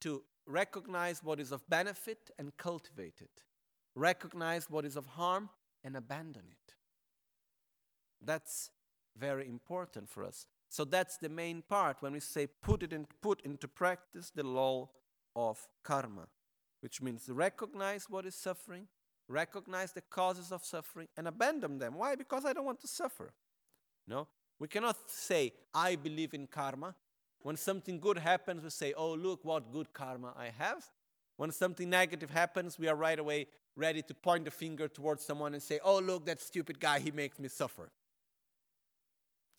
to 0.00 0.22
recognize 0.46 1.22
what 1.22 1.40
is 1.40 1.50
of 1.52 1.68
benefit 1.68 2.30
and 2.38 2.56
cultivate 2.56 3.20
it, 3.20 3.42
recognize 3.96 4.70
what 4.70 4.84
is 4.84 4.94
of 4.96 5.06
harm 5.06 5.48
and 5.82 5.96
abandon 5.96 6.44
it. 6.48 6.74
That's 8.22 8.70
very 9.16 9.48
important 9.48 10.08
for 10.08 10.22
us. 10.22 10.46
So 10.68 10.84
that's 10.84 11.16
the 11.18 11.28
main 11.28 11.62
part 11.68 11.96
when 12.00 12.12
we 12.12 12.20
say 12.20 12.46
put 12.46 12.84
it 12.84 12.92
in, 12.92 13.06
put 13.20 13.40
into 13.42 13.66
practice 13.66 14.30
the 14.32 14.44
law 14.44 14.90
of 15.34 15.66
karma 15.82 16.28
which 16.80 17.02
means 17.02 17.28
recognize 17.28 18.08
what 18.08 18.26
is 18.26 18.34
suffering, 18.36 18.86
recognize 19.28 19.92
the 19.92 20.00
causes 20.00 20.52
of 20.52 20.64
suffering, 20.64 21.08
and 21.16 21.26
abandon 21.26 21.78
them. 21.78 21.94
Why? 21.94 22.14
Because 22.14 22.44
I 22.44 22.52
don't 22.52 22.64
want 22.64 22.80
to 22.82 22.86
suffer. 22.86 23.32
No? 24.06 24.28
We 24.58 24.68
cannot 24.68 24.96
say, 25.10 25.52
I 25.74 25.96
believe 25.96 26.32
in 26.32 26.46
karma. 26.46 26.94
When 27.42 27.56
something 27.56 27.98
good 28.00 28.18
happens, 28.18 28.62
we 28.62 28.70
say, 28.70 28.94
oh, 28.96 29.14
look 29.14 29.44
what 29.44 29.72
good 29.72 29.92
karma 29.92 30.32
I 30.36 30.50
have. 30.56 30.88
When 31.36 31.50
something 31.50 31.90
negative 31.90 32.30
happens, 32.30 32.78
we 32.78 32.88
are 32.88 32.96
right 32.96 33.18
away 33.18 33.46
ready 33.76 34.02
to 34.02 34.14
point 34.14 34.46
the 34.46 34.50
finger 34.50 34.88
towards 34.88 35.24
someone 35.24 35.52
and 35.52 35.62
say, 35.62 35.78
oh, 35.84 35.98
look, 35.98 36.24
that 36.26 36.40
stupid 36.40 36.80
guy, 36.80 36.98
he 36.98 37.10
makes 37.10 37.38
me 37.38 37.48
suffer. 37.48 37.90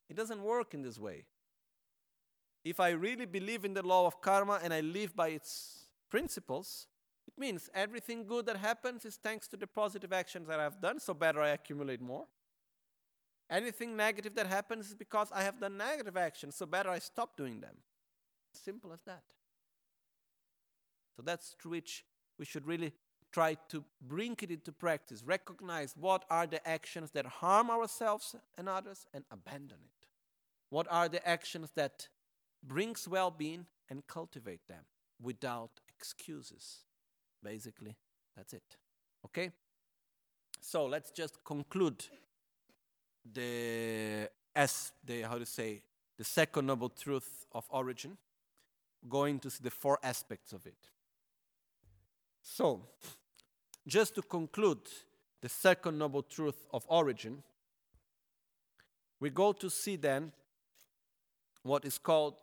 It 0.09 0.15
doesn't 0.15 0.41
work 0.41 0.73
in 0.73 0.81
this 0.81 0.97
way. 0.97 1.25
If 2.63 2.79
I 2.79 2.89
really 2.89 3.25
believe 3.25 3.63
in 3.63 3.73
the 3.73 3.85
law 3.85 4.07
of 4.07 4.21
karma 4.21 4.59
and 4.63 4.73
I 4.73 4.81
live 4.81 5.15
by 5.15 5.29
its 5.29 5.85
principles, 6.09 6.87
it 7.27 7.39
means 7.39 7.69
everything 7.73 8.25
good 8.25 8.45
that 8.47 8.57
happens 8.57 9.05
is 9.05 9.17
thanks 9.17 9.47
to 9.49 9.57
the 9.57 9.67
positive 9.67 10.11
actions 10.11 10.47
that 10.47 10.59
I've 10.59 10.81
done, 10.81 10.99
so 10.99 11.13
better 11.13 11.41
I 11.41 11.49
accumulate 11.49 12.01
more. 12.01 12.25
Anything 13.49 13.95
negative 13.95 14.35
that 14.35 14.47
happens 14.47 14.87
is 14.87 14.95
because 14.95 15.29
I 15.31 15.43
have 15.43 15.59
done 15.59 15.77
negative 15.77 16.17
actions, 16.17 16.55
so 16.55 16.65
better 16.65 16.89
I 16.89 16.99
stop 16.99 17.37
doing 17.37 17.61
them. 17.61 17.75
Simple 18.53 18.91
as 18.91 19.01
that. 19.05 19.23
So 21.17 21.23
that's 21.23 21.55
which 21.65 22.05
we 22.39 22.45
should 22.45 22.65
really 22.65 22.93
try 23.33 23.57
to 23.69 23.83
bring 24.01 24.37
it 24.41 24.51
into 24.51 24.71
practice, 24.71 25.23
recognize 25.25 25.93
what 25.99 26.23
are 26.29 26.47
the 26.47 26.65
actions 26.67 27.11
that 27.11 27.25
harm 27.25 27.69
ourselves 27.69 28.35
and 28.57 28.69
others, 28.69 29.05
and 29.13 29.25
abandon 29.31 29.79
it. 29.83 30.07
What 30.69 30.87
are 30.89 31.09
the 31.09 31.27
actions 31.27 31.71
that 31.75 32.07
brings 32.63 33.07
well-being 33.07 33.65
and 33.89 34.05
cultivate 34.07 34.67
them 34.67 34.83
without 35.21 35.71
excuses. 35.97 36.83
Basically, 37.43 37.95
that's 38.35 38.53
it. 38.53 38.77
Okay? 39.25 39.51
So 40.61 40.85
let's 40.85 41.11
just 41.11 41.43
conclude 41.43 42.05
the 43.31 44.29
as 44.55 44.91
the 45.05 45.21
how 45.21 45.37
to 45.37 45.45
say 45.45 45.83
the 46.17 46.23
second 46.23 46.65
noble 46.65 46.89
truth 46.89 47.45
of 47.51 47.65
origin, 47.69 48.17
going 49.07 49.39
to 49.39 49.49
see 49.49 49.63
the 49.63 49.71
four 49.71 49.99
aspects 50.01 50.51
of 50.51 50.65
it. 50.65 50.89
So, 52.49 52.81
just 53.85 54.15
to 54.15 54.21
conclude 54.21 54.79
the 55.41 55.49
second 55.49 55.97
noble 55.99 56.23
truth 56.23 56.65
of 56.71 56.85
origin, 56.87 57.43
we 59.19 59.29
go 59.29 59.51
to 59.51 59.69
see 59.69 59.97
then 59.97 60.31
what 61.63 61.83
is 61.83 61.97
called 61.97 62.37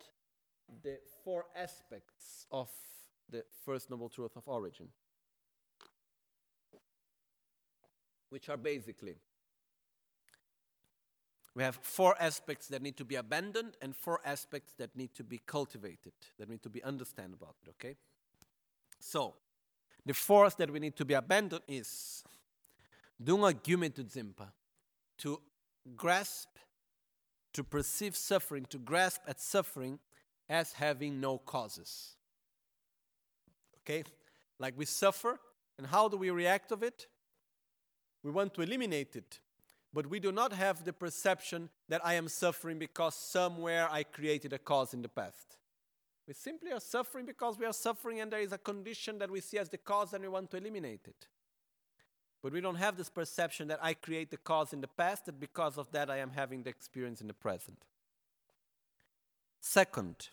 the 0.82 0.98
four 1.24 1.46
aspects 1.56 2.46
of 2.52 2.68
the 3.30 3.44
first 3.64 3.88
noble 3.88 4.10
truth 4.10 4.36
of 4.36 4.46
origin, 4.46 4.88
which 8.28 8.50
are 8.50 8.58
basically 8.58 9.16
we 11.54 11.62
have 11.62 11.78
four 11.82 12.14
aspects 12.20 12.68
that 12.68 12.82
need 12.82 12.98
to 12.98 13.04
be 13.06 13.14
abandoned 13.14 13.78
and 13.80 13.96
four 13.96 14.20
aspects 14.24 14.74
that 14.76 14.94
need 14.94 15.14
to 15.14 15.24
be 15.24 15.38
cultivated, 15.38 16.12
that 16.38 16.50
need 16.50 16.62
to 16.62 16.68
be 16.68 16.84
understood 16.84 17.32
about 17.32 17.54
it, 17.64 17.70
okay? 17.70 17.96
So, 19.00 19.34
the 20.06 20.14
fourth 20.14 20.56
that 20.58 20.70
we 20.70 20.78
need 20.80 20.96
to 20.96 21.04
be 21.04 21.14
abandoned 21.14 21.62
is 21.66 22.22
dunga 23.22 23.54
zimpa, 23.54 24.48
to 25.18 25.40
grasp, 25.96 26.48
to 27.52 27.64
perceive 27.64 28.16
suffering, 28.16 28.66
to 28.68 28.78
grasp 28.78 29.22
at 29.26 29.40
suffering 29.40 29.98
as 30.48 30.72
having 30.72 31.20
no 31.20 31.38
causes. 31.38 32.16
Okay? 33.80 34.04
Like 34.58 34.74
we 34.76 34.84
suffer, 34.84 35.38
and 35.78 35.86
how 35.86 36.08
do 36.08 36.16
we 36.16 36.30
react 36.30 36.72
of 36.72 36.82
it? 36.82 37.06
We 38.22 38.30
want 38.30 38.54
to 38.54 38.62
eliminate 38.62 39.16
it. 39.16 39.40
But 39.92 40.08
we 40.08 40.18
do 40.18 40.32
not 40.32 40.52
have 40.52 40.84
the 40.84 40.92
perception 40.92 41.70
that 41.88 42.04
I 42.04 42.14
am 42.14 42.28
suffering 42.28 42.78
because 42.78 43.14
somewhere 43.14 43.88
I 43.90 44.02
created 44.02 44.52
a 44.52 44.58
cause 44.58 44.92
in 44.92 45.02
the 45.02 45.08
past. 45.08 45.56
We 46.26 46.34
simply 46.34 46.72
are 46.72 46.80
suffering 46.80 47.26
because 47.26 47.58
we 47.58 47.66
are 47.66 47.72
suffering 47.72 48.20
and 48.20 48.32
there 48.32 48.40
is 48.40 48.52
a 48.52 48.58
condition 48.58 49.18
that 49.18 49.30
we 49.30 49.40
see 49.40 49.58
as 49.58 49.68
the 49.68 49.78
cause 49.78 50.14
and 50.14 50.22
we 50.22 50.28
want 50.28 50.50
to 50.52 50.56
eliminate 50.56 51.06
it. 51.06 51.26
But 52.42 52.52
we 52.52 52.60
don't 52.60 52.76
have 52.76 52.96
this 52.96 53.10
perception 53.10 53.68
that 53.68 53.78
I 53.82 53.94
create 53.94 54.30
the 54.30 54.36
cause 54.36 54.72
in 54.72 54.80
the 54.80 54.88
past, 54.88 55.26
that 55.26 55.40
because 55.40 55.78
of 55.78 55.90
that 55.92 56.10
I 56.10 56.18
am 56.18 56.30
having 56.30 56.62
the 56.62 56.70
experience 56.70 57.20
in 57.20 57.26
the 57.26 57.34
present. 57.34 57.84
Second, 59.60 60.28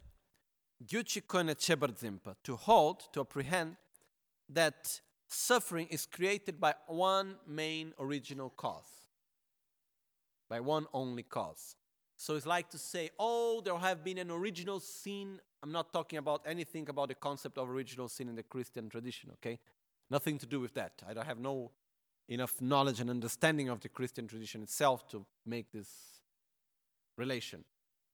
to 0.85 2.55
hold, 2.57 3.13
to 3.13 3.21
apprehend 3.21 3.77
that 4.49 5.01
suffering 5.27 5.87
is 5.87 6.05
created 6.05 6.59
by 6.59 6.73
one 6.87 7.35
main 7.47 7.93
original 7.97 8.49
cause, 8.49 9.07
by 10.49 10.59
one 10.59 10.85
only 10.93 11.23
cause. 11.23 11.75
So 12.17 12.35
it's 12.35 12.45
like 12.45 12.69
to 12.71 12.77
say, 12.77 13.09
oh, 13.17 13.61
there 13.63 13.77
have 13.77 14.03
been 14.03 14.17
an 14.17 14.29
original 14.29 14.79
sin. 14.79 15.39
I'm 15.63 15.71
not 15.71 15.93
talking 15.93 16.17
about 16.17 16.41
anything 16.45 16.89
about 16.89 17.09
the 17.09 17.15
concept 17.15 17.57
of 17.57 17.69
original 17.69 18.07
sin 18.07 18.29
in 18.29 18.35
the 18.35 18.43
Christian 18.43 18.89
tradition, 18.89 19.29
okay? 19.33 19.59
Nothing 20.09 20.37
to 20.39 20.45
do 20.45 20.59
with 20.59 20.73
that. 20.73 21.03
I 21.07 21.13
don't 21.13 21.25
have 21.25 21.39
no 21.39 21.71
enough 22.27 22.59
knowledge 22.61 22.99
and 22.99 23.09
understanding 23.09 23.69
of 23.69 23.81
the 23.81 23.89
Christian 23.89 24.27
tradition 24.27 24.63
itself 24.63 25.07
to 25.09 25.25
make 25.45 25.71
this 25.71 25.89
relation. 27.17 27.63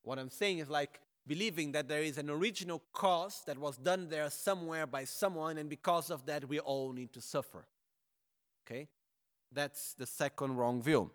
What 0.04 0.20
I'm 0.20 0.30
saying 0.30 0.60
is 0.60 0.70
like 0.70 1.00
believing 1.26 1.72
that 1.74 1.88
there 1.88 2.02
is 2.02 2.18
an 2.18 2.30
original 2.30 2.82
cause 2.94 3.44
that 3.46 3.58
was 3.58 3.78
done 3.78 4.10
there 4.10 4.30
somewhere 4.30 4.88
by 4.88 5.04
someone, 5.04 5.58
and 5.58 5.70
because 5.70 6.10
of 6.10 6.26
that, 6.26 6.48
we 6.48 6.60
all 6.60 6.94
need 6.94 7.14
to 7.14 7.22
suffer. 7.22 7.66
Okay? 8.66 8.88
That's 9.52 9.94
the 9.94 10.06
second 10.06 10.56
wrong 10.58 10.82
view. 10.82 11.12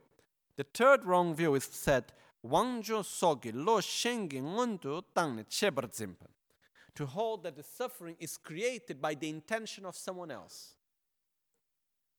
The 0.57 0.65
third 0.65 1.05
wrong 1.05 1.35
view 1.35 1.55
is 1.55 1.65
said, 1.65 2.13
Wangjo 2.45 3.03
sogi 3.03 3.53
lo 3.53 3.81
shengi 3.81 4.41
ngondu 4.41 5.03
tangne 5.15 5.45
chebarzimpan. 5.45 6.31
To 6.95 7.07
hold 7.07 7.45
that 7.45 7.57
the 7.57 7.63
suffering 7.63 8.17
is 8.19 8.37
created 8.37 9.01
by 9.01 9.15
the 9.15 9.29
intention 9.29 9.87
of 9.87 9.97
someone 9.97 10.31
else. 10.31 10.75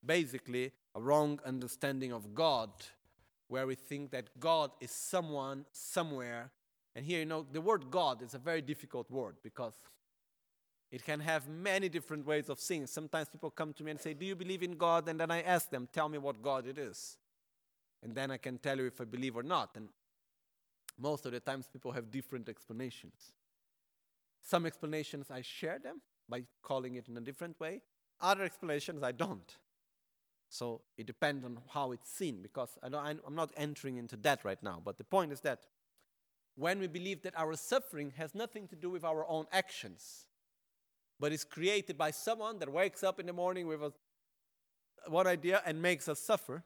Basically, 0.03 0.71
a 0.95 1.01
wrong 1.01 1.39
understanding 1.45 2.11
of 2.11 2.33
God, 2.33 2.69
where 3.47 3.67
we 3.67 3.75
think 3.75 4.11
that 4.11 4.39
God 4.39 4.71
is 4.81 4.91
someone, 4.91 5.65
somewhere, 5.71 6.51
And 6.95 7.05
here, 7.05 7.19
you 7.19 7.25
know, 7.25 7.45
the 7.51 7.61
word 7.61 7.89
God 7.89 8.21
is 8.21 8.33
a 8.33 8.37
very 8.37 8.61
difficult 8.61 9.09
word 9.09 9.35
because 9.41 9.73
it 10.91 11.03
can 11.03 11.19
have 11.21 11.47
many 11.47 11.89
different 11.89 12.25
ways 12.25 12.49
of 12.49 12.59
seeing. 12.59 12.85
Sometimes 12.85 13.29
people 13.29 13.49
come 13.49 13.73
to 13.73 13.83
me 13.83 13.91
and 13.91 13.99
say, 13.99 14.13
Do 14.13 14.25
you 14.25 14.35
believe 14.35 14.61
in 14.61 14.73
God? 14.73 15.09
And 15.09 15.19
then 15.19 15.31
I 15.31 15.41
ask 15.41 15.69
them, 15.71 15.87
Tell 15.91 16.07
me 16.07 16.19
what 16.19 16.41
God 16.41 16.67
it 16.67 16.77
is. 16.77 17.17
And 18.03 18.13
then 18.13 18.29
I 18.29 18.37
can 18.37 18.57
tell 18.59 18.77
you 18.77 18.85
if 18.85 19.01
I 19.01 19.05
believe 19.05 19.35
or 19.35 19.43
not. 19.43 19.71
And 19.75 19.89
most 20.99 21.25
of 21.25 21.31
the 21.31 21.39
times, 21.39 21.67
people 21.71 21.91
have 21.91 22.11
different 22.11 22.49
explanations. 22.49 23.33
Some 24.41 24.65
explanations 24.65 25.31
I 25.31 25.41
share 25.41 25.79
them 25.79 26.01
by 26.29 26.43
calling 26.61 26.95
it 26.95 27.07
in 27.07 27.17
a 27.17 27.21
different 27.21 27.59
way, 27.59 27.81
other 28.21 28.43
explanations 28.43 29.03
I 29.03 29.11
don't. 29.11 29.57
So 30.49 30.81
it 30.97 31.07
depends 31.07 31.43
on 31.45 31.59
how 31.73 31.93
it's 31.93 32.09
seen 32.09 32.41
because 32.43 32.77
I 32.83 32.87
I'm 32.95 33.35
not 33.35 33.51
entering 33.57 33.97
into 33.97 34.15
that 34.17 34.45
right 34.45 34.61
now. 34.61 34.81
But 34.83 34.97
the 34.97 35.03
point 35.03 35.31
is 35.31 35.41
that 35.41 35.65
when 36.55 36.79
we 36.79 36.87
believe 36.87 37.23
that 37.23 37.33
our 37.35 37.55
suffering 37.55 38.13
has 38.17 38.35
nothing 38.35 38.67
to 38.67 38.75
do 38.75 38.89
with 38.89 39.03
our 39.03 39.25
own 39.27 39.45
actions, 39.51 40.27
but 41.19 41.31
is 41.31 41.43
created 41.43 41.97
by 41.97 42.11
someone 42.11 42.59
that 42.59 42.71
wakes 42.71 43.03
up 43.03 43.19
in 43.19 43.25
the 43.25 43.33
morning 43.33 43.65
with 43.65 43.81
a, 43.81 43.93
one 45.07 45.25
idea 45.25 45.61
and 45.65 45.81
makes 45.81 46.07
us 46.07 46.19
suffer, 46.19 46.63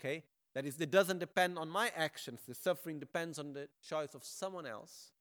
okay? 0.00 0.24
That 0.54 0.66
is, 0.66 0.78
it 0.80 0.90
doesn't 0.90 1.18
depend 1.18 1.58
on 1.58 1.68
my 1.68 1.90
actions, 1.96 2.40
the 2.46 2.54
suffering 2.54 2.98
depends 2.98 3.38
on 3.38 3.54
the 3.54 3.68
choice 3.86 4.14
of 4.14 4.24
someone 4.24 4.66
else. 4.66 5.12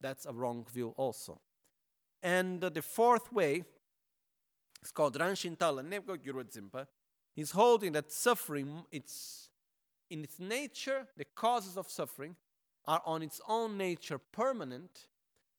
That's 0.00 0.26
a 0.26 0.32
wrong 0.32 0.64
view, 0.72 0.94
also. 0.96 1.40
And 2.22 2.62
uh, 2.64 2.70
the 2.70 2.82
fourth 2.82 3.32
way 3.32 3.64
is 4.82 4.92
called 4.92 5.18
Ranshintal 5.18 5.78
and 5.78 5.92
Zimpa. 5.92 6.86
He's 7.34 7.50
holding 7.50 7.92
that 7.92 8.10
suffering, 8.10 8.84
it's 8.90 9.50
in 10.08 10.24
its 10.24 10.38
nature, 10.38 11.06
the 11.16 11.26
causes 11.34 11.76
of 11.76 11.90
suffering 11.90 12.36
are 12.86 13.02
on 13.04 13.22
its 13.22 13.40
own 13.48 13.76
nature 13.76 14.18
permanent, 14.18 15.08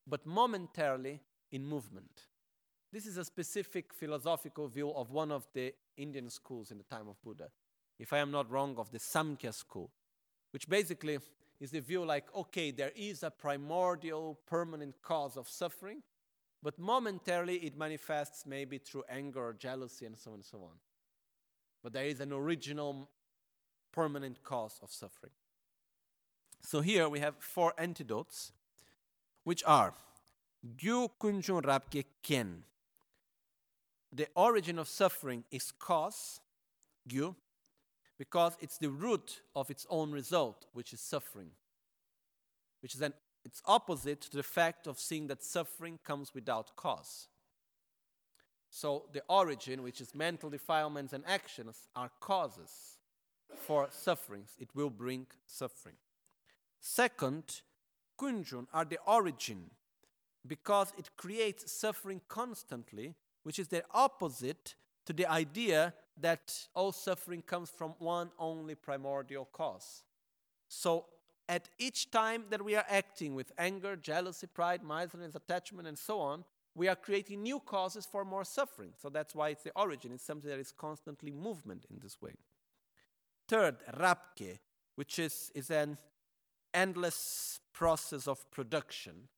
but 0.08 0.26
momentarily 0.26 1.22
in 1.52 1.66
movement. 1.66 2.28
This 2.91 3.06
is 3.06 3.18
a 3.18 3.26
specific 3.26 3.93
philosophical 3.93 4.68
view 4.68 4.91
of 4.91 5.12
one 5.12 5.32
of 5.32 5.45
the 5.54 5.74
Indian 5.98 6.30
schools 6.30 6.72
in 6.72 6.78
the 6.78 6.84
time 6.86 7.08
of 7.10 7.22
Buddha. 7.22 7.50
If 8.00 8.14
I 8.14 8.20
am 8.20 8.32
not 8.32 8.50
wrong, 8.52 8.76
of 8.78 8.91
the 8.91 9.00
Samkhya 9.00 9.54
school, 9.54 9.91
which 10.52 10.70
basically 10.70 11.20
is 11.60 11.72
the 11.72 11.80
view 11.80 12.06
like, 12.06 12.26
okay, 12.36 12.72
there 12.72 12.91
is 12.95 13.24
a 13.24 13.32
primordial 13.32 14.39
permanent 14.45 15.02
cause 15.02 15.38
of 15.38 15.50
suffering, 15.50 16.04
but 16.62 16.78
momentarily 16.78 17.56
it 17.58 17.78
manifests 17.78 18.45
maybe 18.45 18.78
through 18.78 19.04
anger 19.10 19.48
or 19.48 19.54
jealousy 19.54 20.06
and 20.06 20.18
so 20.18 20.32
on 20.32 20.36
and 20.36 20.45
so 20.45 20.58
on. 20.60 20.78
But 21.84 21.93
there 21.93 22.06
is 22.06 22.20
an 22.20 22.32
original 22.32 23.10
permanent 23.91 24.43
cause 24.43 24.80
of 24.84 24.91
suffering. 24.91 25.32
So 26.62 26.82
here 26.82 27.10
we 27.10 27.20
have 27.20 27.36
four 27.39 27.74
antidotes, 27.78 28.52
which 29.43 29.64
are 29.66 29.93
Gyu 30.76 31.10
Kunjun 31.20 31.64
Rabke 31.64 32.04
Ken. 32.22 32.64
The 34.12 34.28
origin 34.36 34.80
of 34.80 34.88
suffering 34.88 35.43
is 35.52 35.72
cause, 35.72 36.39
Gyu, 37.08 37.36
because 38.18 38.58
it's 38.60 38.78
the 38.78 38.89
root 38.89 39.42
of 39.56 39.70
its 39.70 39.86
own 39.89 40.12
result, 40.12 40.66
which 40.74 40.94
is 40.94 41.00
suffering, 41.00 41.52
which 42.82 42.96
is 42.96 43.02
an 43.02 43.14
it's 43.46 43.62
opposite 43.66 44.20
to 44.22 44.36
the 44.36 44.44
fact 44.44 44.88
of 44.88 45.00
seeing 45.00 45.28
that 45.28 45.42
suffering 45.42 46.00
comes 46.04 46.34
without 46.34 46.76
cause. 46.76 47.30
So 48.70 49.06
the 49.14 49.24
origin, 49.30 49.84
which 49.84 50.02
is 50.02 50.14
mental 50.14 50.50
defilements 50.50 51.14
and 51.14 51.24
actions, 51.26 51.88
are 51.96 52.12
causes 52.20 52.98
for 53.56 53.88
sufferings. 53.89 54.50
It 54.60 54.76
will 54.76 54.89
bring 54.89 55.28
suffering. 55.46 55.96
Second, 56.82 57.62
kunjun 58.20 58.68
are 58.74 58.84
the 58.84 59.00
origin 59.08 59.72
because 60.46 60.92
it 60.98 61.10
creates 61.16 61.72
suffering 61.72 62.22
constantly, 62.28 63.16
which 63.44 63.60
is 63.60 63.70
the 63.70 63.84
opposite 63.94 64.76
to 65.06 65.14
the 65.14 65.26
idea 65.26 65.94
that 66.22 66.68
all 66.74 66.92
suffering 66.92 67.42
comes 67.42 67.70
from 67.70 67.94
one 68.00 68.32
only 68.39 68.76
primordial 68.76 69.46
cause. 69.46 70.04
So, 70.68 71.06
at 71.50 71.70
each 71.78 72.12
time 72.12 72.46
that 72.50 72.64
we 72.64 72.76
are 72.76 72.86
acting 72.89 73.34
with 73.34 73.54
anger, 73.58 73.96
jealousy, 73.96 74.48
pride, 74.48 74.84
miserliness, 74.84 75.36
attachment, 75.36 75.88
and 75.88 75.98
so 75.98 76.20
on, 76.20 76.44
we 76.76 76.88
are 76.88 76.96
creating 76.96 77.42
new 77.42 77.60
causes 77.60 78.06
for 78.06 78.24
more 78.26 78.44
suffering. 78.44 78.92
So 79.02 79.10
that's 79.10 79.34
why 79.34 79.50
it's 79.50 79.64
the 79.64 79.72
origin. 79.76 80.12
It's 80.12 80.26
something 80.26 80.50
that 80.50 80.60
is 80.60 80.72
constantly 80.72 81.32
movement 81.32 81.86
in 81.89 82.00
this 82.02 82.22
way. 82.22 82.34
Third, 83.48 83.78
rapke, 83.98 84.60
which 84.96 85.20
is, 85.20 85.52
is 85.56 85.72
an 85.72 85.98
endless 86.74 87.60
process 87.74 88.28
of 88.28 88.50
production. 88.52 89.30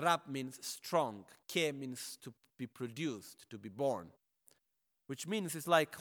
Rap 0.00 0.28
means 0.28 0.58
strong, 0.62 1.24
ke 1.46 1.72
means 1.74 2.18
to 2.22 2.32
be 2.58 2.66
produced, 2.66 3.46
to 3.50 3.58
be 3.58 3.68
born, 3.68 4.08
which 5.08 5.26
means 5.26 5.56
it's 5.56 5.66
like 5.66 5.96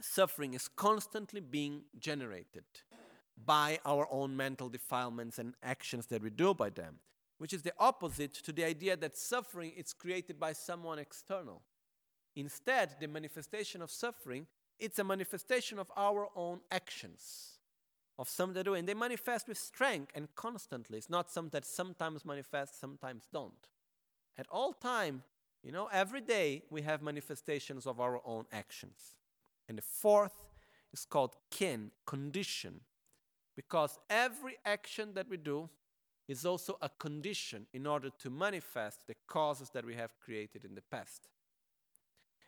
suffering 0.00 0.54
is 0.54 0.68
constantly 0.68 1.40
being 1.40 1.82
generated 1.98 2.64
by 3.44 3.80
our 3.84 4.06
own 4.10 4.36
mental 4.36 4.68
defilements 4.68 5.38
and 5.38 5.54
actions 5.62 6.06
that 6.06 6.22
we 6.22 6.30
do 6.30 6.54
by 6.54 6.70
them, 6.70 7.00
which 7.38 7.52
is 7.52 7.62
the 7.62 7.72
opposite 7.78 8.34
to 8.34 8.52
the 8.52 8.64
idea 8.64 8.96
that 8.96 9.16
suffering 9.16 9.72
is 9.76 9.92
created 9.92 10.38
by 10.38 10.52
someone 10.52 10.98
external. 10.98 11.62
Instead, 12.36 12.94
the 13.00 13.08
manifestation 13.08 13.82
of 13.82 13.90
suffering, 13.90 14.46
it's 14.78 14.98
a 14.98 15.04
manifestation 15.04 15.78
of 15.78 15.90
our 15.96 16.28
own 16.36 16.60
actions 16.70 17.58
of 18.18 18.28
some 18.28 18.52
that 18.52 18.64
do, 18.64 18.74
and 18.74 18.88
they 18.88 18.94
manifest 18.94 19.48
with 19.48 19.56
strength 19.56 20.12
and 20.14 20.28
constantly. 20.34 20.98
It's 20.98 21.10
not 21.10 21.30
some 21.30 21.48
that 21.50 21.64
sometimes 21.64 22.24
manifest, 22.24 22.78
sometimes 22.78 23.24
don't. 23.32 23.68
At 24.36 24.46
all 24.50 24.72
time, 24.72 25.22
you 25.68 25.72
know, 25.72 25.88
every 25.92 26.22
day 26.22 26.62
we 26.70 26.80
have 26.80 27.02
manifestations 27.02 27.86
of 27.86 28.00
our 28.00 28.20
own 28.24 28.46
actions. 28.50 29.16
And 29.68 29.76
the 29.76 29.82
fourth 29.82 30.46
is 30.94 31.04
called 31.04 31.36
kin, 31.50 31.90
condition, 32.06 32.80
because 33.54 33.98
every 34.08 34.56
action 34.64 35.12
that 35.12 35.28
we 35.28 35.36
do 35.36 35.68
is 36.26 36.46
also 36.46 36.78
a 36.80 36.88
condition 36.88 37.66
in 37.74 37.86
order 37.86 38.08
to 38.18 38.30
manifest 38.30 39.06
the 39.06 39.14
causes 39.26 39.68
that 39.74 39.84
we 39.84 39.94
have 39.94 40.18
created 40.18 40.64
in 40.64 40.74
the 40.74 40.82
past. 40.90 41.28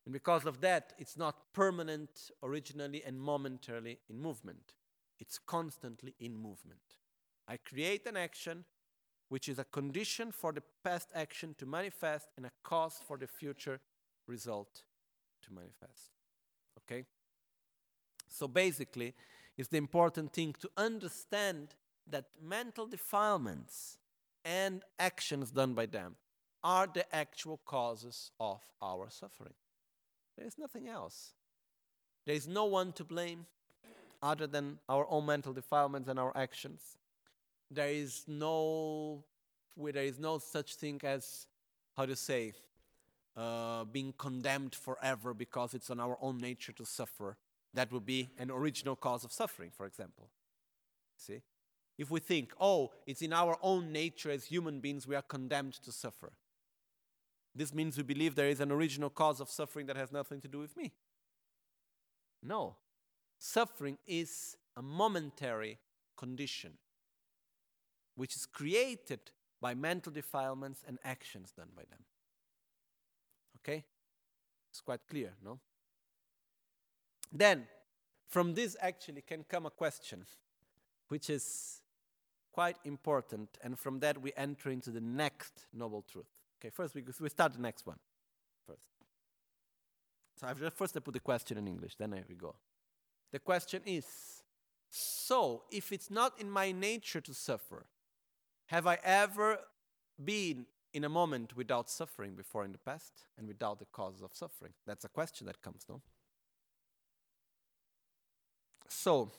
And 0.06 0.14
because 0.14 0.46
of 0.46 0.62
that, 0.62 0.94
it's 0.98 1.18
not 1.18 1.52
permanent 1.52 2.30
originally 2.42 3.04
and 3.04 3.20
momentarily 3.20 3.98
in 4.08 4.18
movement 4.18 4.72
it's 5.20 5.38
constantly 5.38 6.14
in 6.18 6.34
movement. 6.34 6.96
I 7.46 7.58
create 7.58 8.06
an 8.06 8.16
action 8.16 8.64
which 9.30 9.48
is 9.48 9.58
a 9.58 9.64
condition 9.64 10.32
for 10.32 10.52
the 10.52 10.62
past 10.84 11.08
action 11.14 11.54
to 11.56 11.64
manifest 11.64 12.28
and 12.36 12.44
a 12.44 12.50
cause 12.62 13.00
for 13.06 13.16
the 13.16 13.26
future 13.26 13.80
result 14.26 14.82
to 15.40 15.54
manifest. 15.54 16.10
Okay? 16.78 17.06
So 18.28 18.46
basically, 18.48 19.14
it's 19.56 19.68
the 19.68 19.78
important 19.78 20.32
thing 20.32 20.54
to 20.60 20.68
understand 20.76 21.74
that 22.08 22.24
mental 22.42 22.86
defilements 22.86 23.98
and 24.44 24.82
actions 24.98 25.52
done 25.52 25.74
by 25.74 25.86
them 25.86 26.16
are 26.64 26.88
the 26.92 27.14
actual 27.14 27.60
causes 27.64 28.32
of 28.40 28.60
our 28.82 29.08
suffering. 29.10 29.54
There 30.36 30.46
is 30.46 30.58
nothing 30.58 30.88
else. 30.88 31.34
There 32.26 32.34
is 32.34 32.48
no 32.48 32.64
one 32.64 32.92
to 32.94 33.04
blame 33.04 33.46
other 34.22 34.48
than 34.48 34.78
our 34.88 35.06
own 35.08 35.26
mental 35.26 35.52
defilements 35.52 36.08
and 36.08 36.18
our 36.18 36.36
actions. 36.36 36.98
There 37.70 37.88
is 37.88 38.24
no, 38.26 39.24
there 39.76 40.04
is 40.04 40.18
no 40.18 40.38
such 40.38 40.74
thing 40.74 41.00
as, 41.04 41.46
how 41.96 42.06
to 42.06 42.16
say, 42.16 42.52
uh, 43.36 43.84
being 43.84 44.12
condemned 44.18 44.74
forever 44.74 45.32
because 45.34 45.74
it's 45.74 45.90
on 45.90 46.00
our 46.00 46.18
own 46.20 46.38
nature 46.38 46.72
to 46.72 46.84
suffer. 46.84 47.36
That 47.72 47.92
would 47.92 48.04
be 48.04 48.28
an 48.38 48.50
original 48.50 48.96
cause 48.96 49.24
of 49.24 49.32
suffering, 49.32 49.70
for 49.70 49.86
example. 49.86 50.28
See? 51.16 51.42
If 51.96 52.10
we 52.10 52.18
think, 52.18 52.52
oh, 52.60 52.90
it's 53.06 53.22
in 53.22 53.32
our 53.32 53.56
own 53.62 53.92
nature 53.92 54.30
as 54.30 54.46
human 54.46 54.80
beings 54.80 55.06
we 55.06 55.14
are 55.14 55.22
condemned 55.22 55.74
to 55.84 55.92
suffer, 55.92 56.32
this 57.54 57.74
means 57.74 57.96
we 57.96 58.02
believe 58.02 58.34
there 58.34 58.48
is 58.48 58.60
an 58.60 58.72
original 58.72 59.10
cause 59.10 59.40
of 59.40 59.50
suffering 59.50 59.86
that 59.86 59.96
has 59.96 60.10
nothing 60.10 60.40
to 60.40 60.48
do 60.48 60.58
with 60.58 60.76
me. 60.76 60.92
No, 62.42 62.76
Suffering 63.42 63.96
is 64.06 64.54
a 64.76 64.82
momentary 64.82 65.78
condition 66.14 66.74
which 68.14 68.36
is 68.36 68.46
created 68.46 69.20
by 69.60 69.74
mental 69.74 70.12
defilements 70.12 70.82
and 70.86 70.98
actions 71.04 71.52
done 71.52 71.68
by 71.76 71.82
them. 71.90 72.00
Okay? 73.58 73.84
It's 74.70 74.80
quite 74.80 75.00
clear, 75.08 75.32
no? 75.44 75.58
Then, 77.32 77.66
from 78.28 78.54
this 78.54 78.76
actually 78.80 79.22
can 79.22 79.44
come 79.44 79.66
a 79.66 79.70
question 79.70 80.24
which 81.08 81.28
is 81.28 81.80
quite 82.52 82.76
important, 82.84 83.48
and 83.62 83.78
from 83.78 84.00
that 84.00 84.20
we 84.20 84.32
enter 84.36 84.70
into 84.70 84.90
the 84.90 85.00
next 85.00 85.66
noble 85.72 86.02
truth. 86.02 86.26
Okay, 86.60 86.70
first 86.70 86.94
we, 86.94 87.02
we 87.20 87.28
start 87.28 87.52
the 87.52 87.60
next 87.60 87.86
one 87.86 87.98
first. 88.66 88.82
So 90.36 90.46
I've 90.46 90.60
just 90.60 90.76
first 90.76 90.96
I 90.96 91.00
put 91.00 91.14
the 91.14 91.20
question 91.20 91.58
in 91.58 91.66
English, 91.66 91.96
then 91.96 92.14
I 92.14 92.22
we 92.28 92.34
go. 92.34 92.54
The 93.32 93.38
question 93.38 93.82
is 93.86 94.04
So, 94.90 95.62
if 95.70 95.92
it's 95.92 96.10
not 96.10 96.40
in 96.40 96.50
my 96.50 96.72
nature 96.72 97.20
to 97.20 97.32
suffer, 97.32 97.86
have 98.70 98.86
I 98.86 98.98
ever 99.02 99.58
been 100.22 100.66
in 100.92 101.02
a 101.04 101.08
moment 101.08 101.56
without 101.56 101.90
suffering 101.90 102.34
before 102.36 102.64
in 102.64 102.72
the 102.72 102.78
past 102.78 103.26
and 103.36 103.48
without 103.48 103.78
the 103.80 103.86
causes 103.86 104.22
of 104.22 104.34
suffering? 104.34 104.72
That's 104.86 105.04
a 105.04 105.08
question 105.08 105.46
that 105.46 105.60
comes, 105.60 105.84
no? 105.88 106.00
So, 108.88 109.30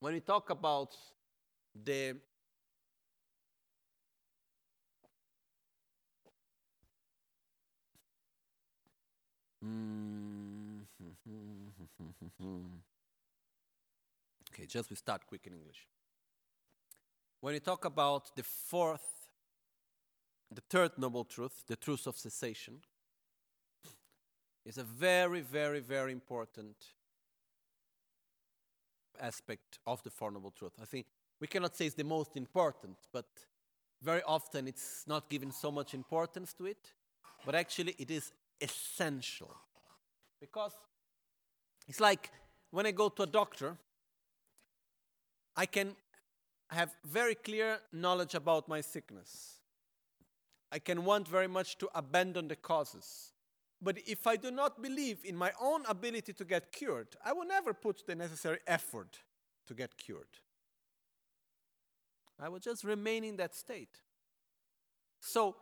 when 0.00 0.14
we 0.14 0.20
talk 0.20 0.50
about 0.50 0.96
the 1.84 2.16
mm-hmm. 9.64 10.80
okay, 14.52 14.66
just 14.66 14.90
we 14.90 14.96
start 14.96 15.26
quick 15.26 15.46
in 15.46 15.54
English. 15.54 15.86
When 17.44 17.52
we 17.52 17.60
talk 17.60 17.84
about 17.84 18.34
the 18.36 18.42
fourth, 18.42 19.28
the 20.50 20.62
third 20.62 20.92
noble 20.96 21.24
truth, 21.26 21.62
the 21.66 21.76
truth 21.76 22.06
of 22.06 22.16
cessation, 22.16 22.80
is 24.64 24.78
a 24.78 24.82
very, 24.82 25.42
very, 25.42 25.80
very 25.80 26.12
important 26.12 26.74
aspect 29.20 29.78
of 29.86 30.02
the 30.04 30.08
Four 30.08 30.30
Noble 30.30 30.52
Truth. 30.52 30.72
I 30.80 30.86
think 30.86 31.04
we 31.38 31.46
cannot 31.46 31.76
say 31.76 31.84
it's 31.84 31.94
the 31.94 32.02
most 32.02 32.34
important, 32.34 32.96
but 33.12 33.26
very 34.00 34.22
often 34.22 34.66
it's 34.66 35.04
not 35.06 35.28
given 35.28 35.52
so 35.52 35.70
much 35.70 35.92
importance 35.92 36.54
to 36.54 36.64
it, 36.64 36.94
but 37.44 37.54
actually 37.54 37.94
it 37.98 38.10
is 38.10 38.32
essential. 38.58 39.54
Because 40.40 40.72
it's 41.86 42.00
like 42.00 42.30
when 42.70 42.86
I 42.86 42.92
go 42.92 43.10
to 43.10 43.22
a 43.24 43.26
doctor, 43.26 43.76
I 45.54 45.66
can 45.66 45.94
have 46.70 46.94
very 47.04 47.34
clear 47.34 47.78
knowledge 47.92 48.34
about 48.34 48.68
my 48.68 48.80
sickness. 48.80 49.60
I 50.72 50.78
can 50.78 51.04
want 51.04 51.28
very 51.28 51.46
much 51.46 51.78
to 51.78 51.88
abandon 51.94 52.48
the 52.48 52.56
causes. 52.56 53.32
But 53.80 53.98
if 54.06 54.26
I 54.26 54.36
do 54.36 54.50
not 54.50 54.82
believe 54.82 55.18
in 55.24 55.36
my 55.36 55.52
own 55.60 55.84
ability 55.86 56.32
to 56.32 56.44
get 56.44 56.72
cured, 56.72 57.08
I 57.24 57.32
will 57.32 57.46
never 57.46 57.74
put 57.74 58.06
the 58.06 58.14
necessary 58.14 58.58
effort 58.66 59.18
to 59.66 59.74
get 59.74 59.96
cured. 59.98 60.40
I 62.40 62.48
will 62.48 62.58
just 62.58 62.82
remain 62.82 63.24
in 63.24 63.36
that 63.36 63.54
state. 63.54 64.00
So, 65.20 65.56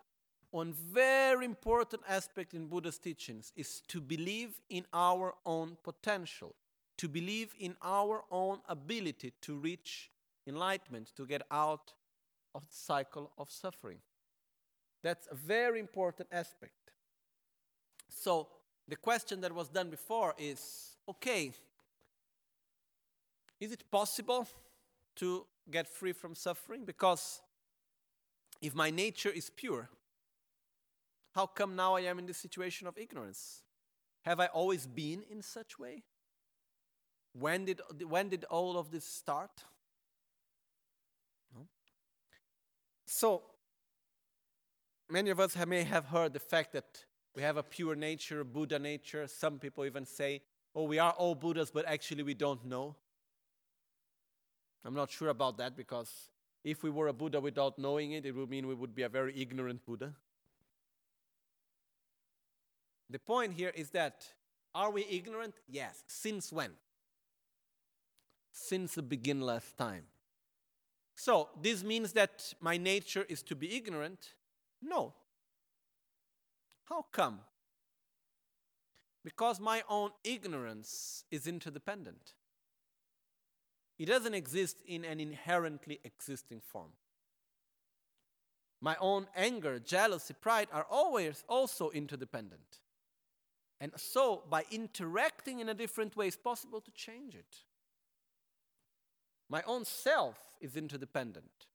one 0.50 0.72
very 0.72 1.44
important 1.44 2.02
aspect 2.08 2.54
in 2.54 2.66
Buddha's 2.66 2.98
teachings 2.98 3.52
is 3.56 3.82
to 3.88 4.00
believe 4.00 4.60
in 4.70 4.84
our 4.92 5.34
own 5.44 5.76
potential, 5.82 6.54
to 6.98 7.08
believe 7.08 7.54
in 7.58 7.74
our 7.82 8.22
own 8.30 8.60
ability 8.68 9.32
to 9.42 9.56
reach 9.56 10.11
enlightenment, 10.46 11.12
to 11.16 11.26
get 11.26 11.42
out 11.50 11.92
of 12.54 12.62
the 12.62 12.74
cycle 12.74 13.32
of 13.38 13.50
suffering. 13.50 13.98
That's 15.02 15.26
a 15.30 15.34
very 15.34 15.80
important 15.80 16.28
aspect. 16.32 16.92
So, 18.08 18.48
the 18.88 18.96
question 18.96 19.40
that 19.40 19.52
was 19.52 19.68
done 19.68 19.90
before 19.90 20.34
is 20.38 20.96
okay, 21.08 21.52
is 23.60 23.72
it 23.72 23.90
possible 23.90 24.46
to 25.16 25.46
get 25.70 25.88
free 25.88 26.12
from 26.12 26.34
suffering? 26.34 26.84
Because 26.84 27.40
if 28.60 28.74
my 28.74 28.90
nature 28.90 29.30
is 29.30 29.50
pure, 29.50 29.88
how 31.34 31.46
come 31.46 31.74
now 31.74 31.96
I 31.96 32.02
am 32.02 32.18
in 32.18 32.26
this 32.26 32.38
situation 32.38 32.86
of 32.86 32.98
ignorance? 32.98 33.62
Have 34.24 34.38
I 34.40 34.46
always 34.46 34.86
been 34.86 35.22
in 35.30 35.42
such 35.42 35.78
way? 35.78 36.04
When 37.32 37.64
did, 37.64 37.80
when 38.08 38.28
did 38.28 38.44
all 38.44 38.76
of 38.76 38.90
this 38.90 39.04
start? 39.04 39.64
No. 41.54 41.66
So, 43.14 43.42
many 45.10 45.28
of 45.28 45.38
us 45.38 45.52
have, 45.52 45.68
may 45.68 45.82
have 45.84 46.06
heard 46.06 46.32
the 46.32 46.40
fact 46.40 46.72
that 46.72 47.04
we 47.36 47.42
have 47.42 47.58
a 47.58 47.62
pure 47.62 47.94
nature, 47.94 48.42
Buddha 48.42 48.78
nature. 48.78 49.26
Some 49.26 49.58
people 49.58 49.84
even 49.84 50.06
say, 50.06 50.40
oh, 50.74 50.84
we 50.84 50.98
are 50.98 51.12
all 51.12 51.34
Buddhas, 51.34 51.70
but 51.70 51.84
actually 51.86 52.22
we 52.22 52.32
don't 52.32 52.64
know. 52.64 52.96
I'm 54.82 54.94
not 54.94 55.10
sure 55.10 55.28
about 55.28 55.58
that 55.58 55.76
because 55.76 56.10
if 56.64 56.82
we 56.82 56.88
were 56.88 57.08
a 57.08 57.12
Buddha 57.12 57.38
without 57.38 57.78
knowing 57.78 58.12
it, 58.12 58.24
it 58.24 58.34
would 58.34 58.48
mean 58.48 58.66
we 58.66 58.74
would 58.74 58.94
be 58.94 59.02
a 59.02 59.10
very 59.10 59.38
ignorant 59.38 59.84
Buddha. 59.84 60.14
The 63.10 63.18
point 63.18 63.52
here 63.52 63.72
is 63.74 63.90
that 63.90 64.24
are 64.74 64.90
we 64.90 65.04
ignorant? 65.04 65.52
Yes. 65.68 66.02
Since 66.06 66.50
when? 66.50 66.70
Since 68.52 68.94
the 68.94 69.02
beginless 69.02 69.76
time. 69.76 70.04
So, 71.14 71.50
this 71.60 71.84
means 71.84 72.12
that 72.14 72.54
my 72.60 72.76
nature 72.76 73.24
is 73.28 73.42
to 73.44 73.54
be 73.54 73.76
ignorant? 73.76 74.34
No. 74.80 75.14
How 76.84 77.06
come? 77.12 77.40
Because 79.24 79.60
my 79.60 79.82
own 79.88 80.10
ignorance 80.24 81.24
is 81.30 81.46
interdependent. 81.46 82.34
It 83.98 84.06
doesn't 84.06 84.34
exist 84.34 84.78
in 84.86 85.04
an 85.04 85.20
inherently 85.20 86.00
existing 86.02 86.60
form. 86.60 86.90
My 88.80 88.96
own 89.00 89.28
anger, 89.36 89.78
jealousy, 89.78 90.34
pride 90.34 90.66
are 90.72 90.86
always 90.90 91.44
also 91.48 91.90
interdependent. 91.90 92.80
And 93.80 93.92
so, 93.96 94.42
by 94.50 94.64
interacting 94.72 95.60
in 95.60 95.68
a 95.68 95.74
different 95.74 96.16
way, 96.16 96.26
it's 96.26 96.36
possible 96.36 96.80
to 96.80 96.90
change 96.90 97.36
it. 97.36 97.58
My 99.52 99.62
own 99.66 99.84
self 99.84 100.38
is 100.62 100.76
interdependent. 100.76 101.66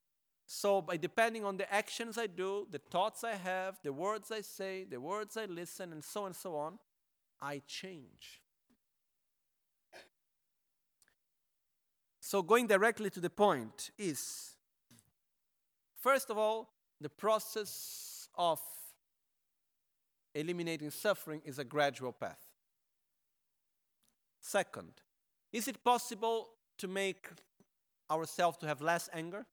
So, 0.48 0.82
by 0.82 0.98
depending 0.98 1.46
on 1.46 1.58
the 1.58 1.72
actions 1.72 2.18
I 2.18 2.26
do, 2.26 2.66
the 2.72 2.80
thoughts 2.80 3.24
I 3.24 3.36
have, 3.36 3.78
the 3.84 3.94
words 3.94 4.32
I 4.32 4.42
say, 4.42 4.84
the 4.84 5.00
words 5.00 5.38
I 5.38 5.46
listen, 5.46 5.92
and 5.92 6.04
so 6.04 6.22
on 6.22 6.28
and 6.28 6.36
so 6.36 6.56
on, 6.56 6.80
I 7.40 7.62
change. 7.68 8.42
So, 12.20 12.42
going 12.42 12.66
directly 12.66 13.12
to 13.12 13.20
the 13.20 13.30
point 13.30 13.92
is 13.96 14.56
first 16.02 16.32
of 16.32 16.38
all, 16.40 16.72
the 17.00 17.10
process 17.10 18.28
of 18.34 18.60
eliminating 20.34 20.90
suffering 20.90 21.44
is 21.46 21.60
a 21.60 21.64
gradual 21.64 22.12
path. 22.12 22.42
Second, 24.42 24.94
is 25.54 25.68
it 25.68 25.84
possible 25.84 26.50
to 26.80 26.88
make 26.88 27.28
ourselves 28.10 28.58
to 28.60 28.68
have 28.68 28.82
less 28.82 29.10
anger? 29.14 29.46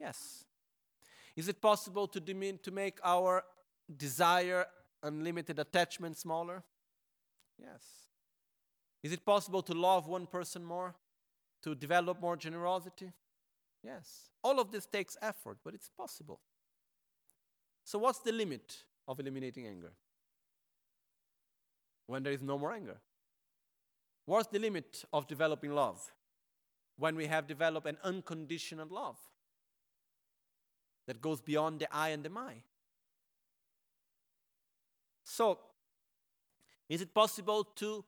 Yes. 0.00 0.44
Is 1.36 1.48
it 1.48 1.60
possible 1.60 2.06
to, 2.08 2.20
dimin- 2.20 2.62
to 2.62 2.70
make 2.70 2.98
our 3.04 3.44
desire, 3.94 4.66
unlimited 5.02 5.58
attachment 5.58 6.16
smaller? 6.16 6.62
Yes. 7.58 7.82
Is 9.02 9.12
it 9.12 9.24
possible 9.24 9.62
to 9.62 9.72
love 9.72 10.08
one 10.08 10.26
person 10.26 10.64
more? 10.64 10.94
To 11.62 11.74
develop 11.74 12.20
more 12.20 12.36
generosity? 12.36 13.12
Yes. 13.82 14.30
All 14.42 14.60
of 14.60 14.70
this 14.72 14.86
takes 14.86 15.16
effort, 15.22 15.58
but 15.64 15.74
it's 15.74 15.90
possible. 15.96 16.40
So, 17.84 17.98
what's 17.98 18.18
the 18.20 18.32
limit 18.32 18.82
of 19.06 19.20
eliminating 19.20 19.66
anger? 19.66 19.92
When 22.06 22.22
there 22.22 22.32
is 22.32 22.42
no 22.42 22.58
more 22.58 22.72
anger. 22.72 22.98
What's 24.24 24.48
the 24.48 24.58
limit 24.58 25.04
of 25.12 25.28
developing 25.28 25.72
love? 25.72 26.12
When 26.98 27.16
we 27.16 27.26
have 27.26 27.46
developed 27.46 27.86
an 27.86 27.98
unconditional 28.02 28.88
love 28.90 29.18
that 31.06 31.20
goes 31.20 31.40
beyond 31.40 31.80
the 31.80 31.94
I 31.94 32.08
and 32.08 32.24
the 32.24 32.30
my. 32.30 32.62
So, 35.24 35.58
is 36.88 37.00
it 37.02 37.12
possible 37.12 37.64
to 37.76 38.04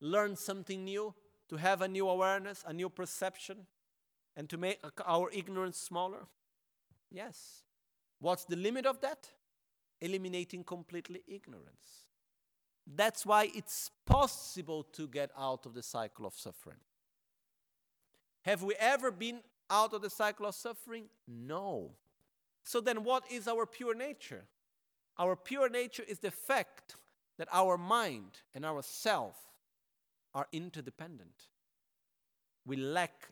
learn 0.00 0.36
something 0.36 0.84
new, 0.84 1.14
to 1.48 1.56
have 1.56 1.82
a 1.82 1.88
new 1.88 2.08
awareness, 2.08 2.62
a 2.66 2.72
new 2.72 2.88
perception, 2.88 3.66
and 4.36 4.48
to 4.48 4.56
make 4.56 4.78
our 5.06 5.30
ignorance 5.32 5.78
smaller? 5.78 6.26
Yes. 7.10 7.62
What's 8.18 8.44
the 8.44 8.56
limit 8.56 8.86
of 8.86 9.00
that? 9.00 9.28
Eliminating 10.00 10.64
completely 10.64 11.22
ignorance. 11.26 12.06
That's 12.86 13.24
why 13.24 13.50
it's 13.54 13.90
possible 14.06 14.82
to 14.92 15.06
get 15.06 15.30
out 15.38 15.66
of 15.66 15.74
the 15.74 15.82
cycle 15.82 16.26
of 16.26 16.34
suffering. 16.34 16.78
Have 18.42 18.62
we 18.62 18.74
ever 18.78 19.10
been 19.10 19.40
out 19.70 19.94
of 19.94 20.02
the 20.02 20.10
cycle 20.10 20.46
of 20.46 20.54
suffering? 20.54 21.04
No. 21.26 21.92
So 22.64 22.80
then, 22.80 23.04
what 23.04 23.24
is 23.30 23.48
our 23.48 23.66
pure 23.66 23.94
nature? 23.94 24.44
Our 25.18 25.36
pure 25.36 25.68
nature 25.68 26.04
is 26.06 26.18
the 26.18 26.30
fact 26.30 26.96
that 27.38 27.48
our 27.52 27.76
mind 27.76 28.40
and 28.54 28.64
our 28.64 28.82
self 28.82 29.36
are 30.34 30.46
interdependent. 30.52 31.48
We 32.66 32.76
lack, 32.76 33.28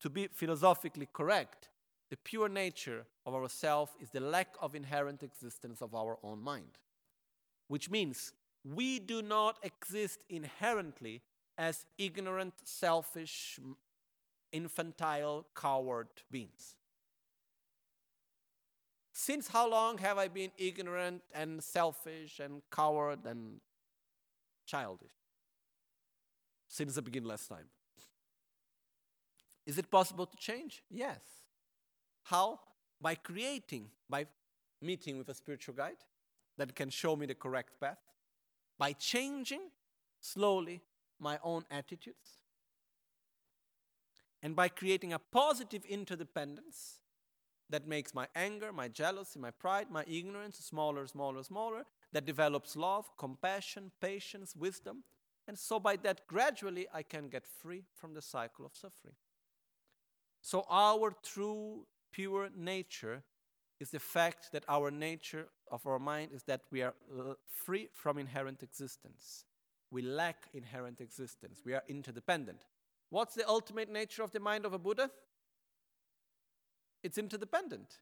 to 0.00 0.10
be 0.10 0.28
philosophically 0.28 1.08
correct, 1.12 1.68
the 2.10 2.16
pure 2.16 2.48
nature 2.48 3.06
of 3.24 3.34
our 3.34 3.48
self 3.48 3.94
is 4.00 4.10
the 4.10 4.20
lack 4.20 4.54
of 4.60 4.74
inherent 4.74 5.22
existence 5.22 5.80
of 5.80 5.94
our 5.94 6.18
own 6.22 6.42
mind. 6.42 6.78
Which 7.68 7.90
means 7.90 8.32
we 8.64 8.98
do 8.98 9.22
not 9.22 9.58
exist 9.62 10.24
inherently 10.28 11.22
as 11.56 11.86
ignorant, 11.98 12.54
selfish, 12.64 13.58
infantile, 14.52 15.46
coward 15.54 16.08
beings. 16.30 16.76
Since 19.12 19.48
how 19.48 19.68
long 19.68 19.98
have 19.98 20.18
I 20.18 20.28
been 20.28 20.50
ignorant 20.56 21.22
and 21.34 21.62
selfish 21.62 22.40
and 22.40 22.62
coward 22.70 23.20
and 23.24 23.60
childish? 24.66 25.12
Since 26.68 26.94
the 26.94 27.02
beginning 27.02 27.28
last 27.28 27.48
time. 27.48 27.66
Is 29.66 29.78
it 29.78 29.90
possible 29.90 30.26
to 30.26 30.36
change? 30.36 30.82
Yes. 30.90 31.20
How? 32.24 32.60
By 33.00 33.14
creating, 33.14 33.90
by 34.08 34.26
meeting 34.80 35.18
with 35.18 35.28
a 35.28 35.34
spiritual 35.34 35.74
guide 35.74 36.02
that 36.56 36.74
can 36.74 36.90
show 36.90 37.14
me 37.16 37.26
the 37.26 37.34
correct 37.34 37.80
path, 37.80 37.98
by 38.78 38.92
changing 38.92 39.70
slowly 40.20 40.82
my 41.20 41.38
own 41.42 41.64
attitudes, 41.70 42.38
and 44.42 44.56
by 44.56 44.68
creating 44.68 45.12
a 45.12 45.18
positive 45.18 45.84
interdependence 45.84 46.98
that 47.70 47.86
makes 47.86 48.14
my 48.14 48.26
anger, 48.34 48.72
my 48.72 48.88
jealousy, 48.88 49.38
my 49.38 49.50
pride, 49.50 49.86
my 49.90 50.04
ignorance 50.06 50.58
smaller, 50.58 51.06
smaller, 51.06 51.42
smaller, 51.42 51.84
that 52.12 52.26
develops 52.26 52.76
love, 52.76 53.08
compassion, 53.16 53.90
patience, 54.00 54.54
wisdom. 54.54 55.04
And 55.48 55.58
so, 55.58 55.80
by 55.80 55.96
that, 55.96 56.26
gradually, 56.26 56.86
I 56.92 57.02
can 57.02 57.28
get 57.28 57.46
free 57.46 57.84
from 57.94 58.14
the 58.14 58.22
cycle 58.22 58.66
of 58.66 58.76
suffering. 58.76 59.14
So, 60.40 60.64
our 60.68 61.14
true, 61.22 61.86
pure 62.12 62.50
nature 62.54 63.22
is 63.80 63.90
the 63.90 63.98
fact 63.98 64.52
that 64.52 64.64
our 64.68 64.90
nature 64.90 65.48
of 65.70 65.86
our 65.86 65.98
mind 65.98 66.30
is 66.32 66.44
that 66.44 66.60
we 66.70 66.82
are 66.82 66.94
uh, 67.18 67.34
free 67.48 67.88
from 67.92 68.18
inherent 68.18 68.62
existence. 68.62 69.44
We 69.90 70.02
lack 70.02 70.48
inherent 70.52 71.00
existence. 71.00 71.62
We 71.64 71.74
are 71.74 71.82
interdependent. 71.88 72.60
What's 73.12 73.34
the 73.34 73.46
ultimate 73.46 73.90
nature 73.90 74.22
of 74.22 74.30
the 74.30 74.40
mind 74.40 74.64
of 74.64 74.72
a 74.72 74.78
Buddha? 74.78 75.10
It's 77.02 77.18
interdependent. 77.18 77.98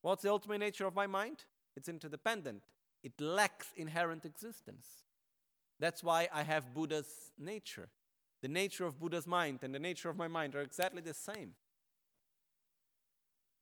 What's 0.00 0.22
the 0.22 0.30
ultimate 0.30 0.56
nature 0.56 0.86
of 0.86 0.94
my 0.94 1.06
mind? 1.06 1.44
It's 1.76 1.86
interdependent. 1.86 2.62
It 3.02 3.12
lacks 3.20 3.74
inherent 3.76 4.24
existence. 4.24 4.86
That's 5.78 6.02
why 6.02 6.28
I 6.32 6.44
have 6.44 6.72
Buddha's 6.72 7.30
nature. 7.38 7.90
The 8.40 8.48
nature 8.48 8.86
of 8.86 8.98
Buddha's 8.98 9.26
mind 9.26 9.58
and 9.60 9.74
the 9.74 9.78
nature 9.78 10.08
of 10.08 10.16
my 10.16 10.28
mind 10.28 10.54
are 10.54 10.62
exactly 10.62 11.02
the 11.02 11.12
same. 11.12 11.52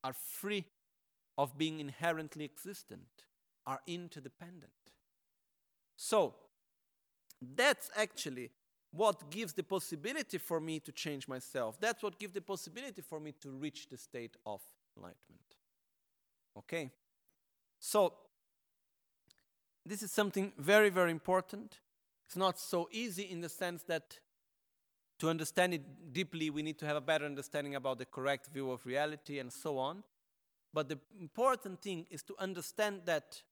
Are 0.04 0.12
free 0.14 0.66
of 1.36 1.58
being 1.58 1.80
inherently 1.80 2.44
existent, 2.44 3.24
are 3.66 3.80
interdependent. 3.88 4.70
So, 5.96 6.36
that's 7.56 7.90
actually 7.96 8.52
what 8.96 9.30
gives 9.30 9.52
the 9.52 9.62
possibility 9.62 10.38
for 10.38 10.60
me 10.60 10.80
to 10.80 10.92
change 10.92 11.28
myself. 11.28 11.78
That's 11.80 12.02
what 12.02 12.18
gives 12.18 12.32
the 12.32 12.40
possibility 12.40 13.02
for 13.02 13.20
me 13.20 13.32
to 13.42 13.50
reach 13.50 13.88
the 13.88 13.96
state 13.96 14.36
of 14.44 14.60
enlightenment. 14.96 15.56
Okay? 16.56 16.90
So, 17.78 18.14
this 19.84 20.02
is 20.02 20.10
something 20.10 20.52
very, 20.58 20.88
very 20.88 21.10
important. 21.10 21.78
It's 22.26 22.36
not 22.36 22.58
so 22.58 22.88
easy 22.90 23.22
in 23.22 23.40
the 23.40 23.48
sense 23.48 23.82
that 23.84 24.18
to 25.18 25.30
understand 25.30 25.74
it 25.74 26.12
deeply, 26.12 26.50
we 26.50 26.62
need 26.62 26.78
to 26.78 26.86
have 26.86 26.96
a 26.96 27.00
better 27.00 27.24
understanding 27.24 27.74
about 27.74 27.98
the 27.98 28.04
correct 28.04 28.48
view 28.52 28.70
of 28.70 28.84
reality 28.84 29.38
and 29.38 29.52
so 29.52 29.78
on. 29.78 30.02
But 30.74 30.88
the 30.88 30.98
important 31.18 31.80
thing 31.80 32.06
is 32.10 32.22
to 32.24 32.34
understand 32.38 33.02
that 33.06 33.42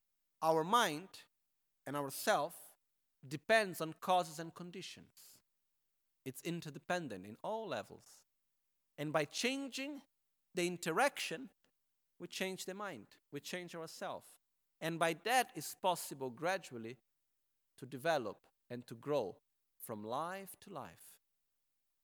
our 0.42 0.62
mind 0.62 1.08
and 1.86 1.96
our 1.96 2.10
self 2.10 2.54
depends 3.26 3.80
on 3.80 3.94
causes 4.00 4.38
and 4.38 4.54
conditions. 4.54 5.33
It's 6.24 6.42
interdependent 6.42 7.26
in 7.26 7.36
all 7.42 7.68
levels. 7.68 8.20
And 8.96 9.12
by 9.12 9.24
changing 9.24 10.00
the 10.54 10.66
interaction, 10.66 11.48
we 12.18 12.28
change 12.28 12.64
the 12.64 12.74
mind, 12.74 13.06
we 13.32 13.40
change 13.40 13.74
ourselves. 13.74 14.28
And 14.80 14.98
by 14.98 15.16
that, 15.24 15.50
it's 15.54 15.74
possible 15.80 16.30
gradually 16.30 16.96
to 17.78 17.86
develop 17.86 18.38
and 18.70 18.86
to 18.86 18.94
grow 18.94 19.36
from 19.78 20.04
life 20.04 20.56
to 20.60 20.72
life. 20.72 21.14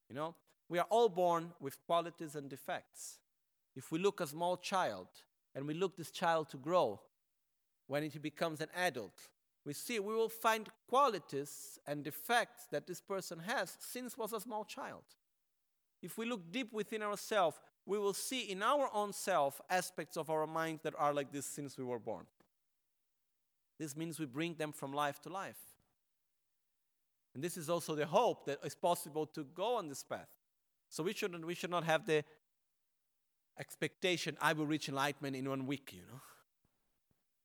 You 0.08 0.16
know, 0.16 0.34
we 0.68 0.78
are 0.78 0.86
all 0.90 1.08
born 1.08 1.52
with 1.60 1.84
qualities 1.86 2.34
and 2.34 2.48
defects. 2.48 3.18
If 3.76 3.92
we 3.92 3.98
look 3.98 4.20
a 4.20 4.26
small 4.26 4.56
child 4.56 5.08
and 5.54 5.66
we 5.66 5.74
look 5.74 5.96
this 5.96 6.10
child 6.10 6.48
to 6.50 6.56
grow, 6.56 7.00
when 7.86 8.08
he 8.08 8.18
becomes 8.18 8.60
an 8.60 8.68
adult, 8.76 9.28
we 9.64 9.72
see 9.72 10.00
we 10.00 10.14
will 10.14 10.28
find 10.28 10.68
qualities 10.88 11.78
and 11.86 12.02
defects 12.02 12.66
that 12.70 12.86
this 12.86 13.00
person 13.00 13.38
has 13.40 13.76
since 13.80 14.16
was 14.16 14.32
a 14.32 14.40
small 14.40 14.64
child. 14.64 15.02
If 16.02 16.16
we 16.16 16.24
look 16.24 16.50
deep 16.50 16.72
within 16.72 17.02
ourselves, 17.02 17.58
we 17.84 17.98
will 17.98 18.14
see 18.14 18.40
in 18.42 18.62
our 18.62 18.88
own 18.94 19.12
self 19.12 19.60
aspects 19.68 20.16
of 20.16 20.30
our 20.30 20.46
mind 20.46 20.80
that 20.82 20.94
are 20.96 21.12
like 21.12 21.32
this 21.32 21.46
since 21.46 21.76
we 21.76 21.84
were 21.84 21.98
born. 21.98 22.24
This 23.78 23.96
means 23.96 24.18
we 24.18 24.26
bring 24.26 24.54
them 24.54 24.72
from 24.72 24.92
life 24.92 25.20
to 25.22 25.28
life. 25.28 25.58
And 27.34 27.44
this 27.44 27.56
is 27.56 27.70
also 27.70 27.94
the 27.94 28.06
hope 28.06 28.46
that 28.46 28.58
it's 28.64 28.74
possible 28.74 29.26
to 29.26 29.44
go 29.44 29.76
on 29.76 29.88
this 29.88 30.02
path. 30.02 30.28
So 30.88 31.02
we 31.02 31.12
shouldn't 31.12 31.46
we 31.46 31.54
should 31.54 31.70
not 31.70 31.84
have 31.84 32.06
the 32.06 32.24
expectation 33.58 34.36
I 34.40 34.54
will 34.54 34.66
reach 34.66 34.88
enlightenment 34.88 35.36
in 35.36 35.48
one 35.48 35.66
week, 35.66 35.92
you 35.94 36.02
know. 36.10 36.20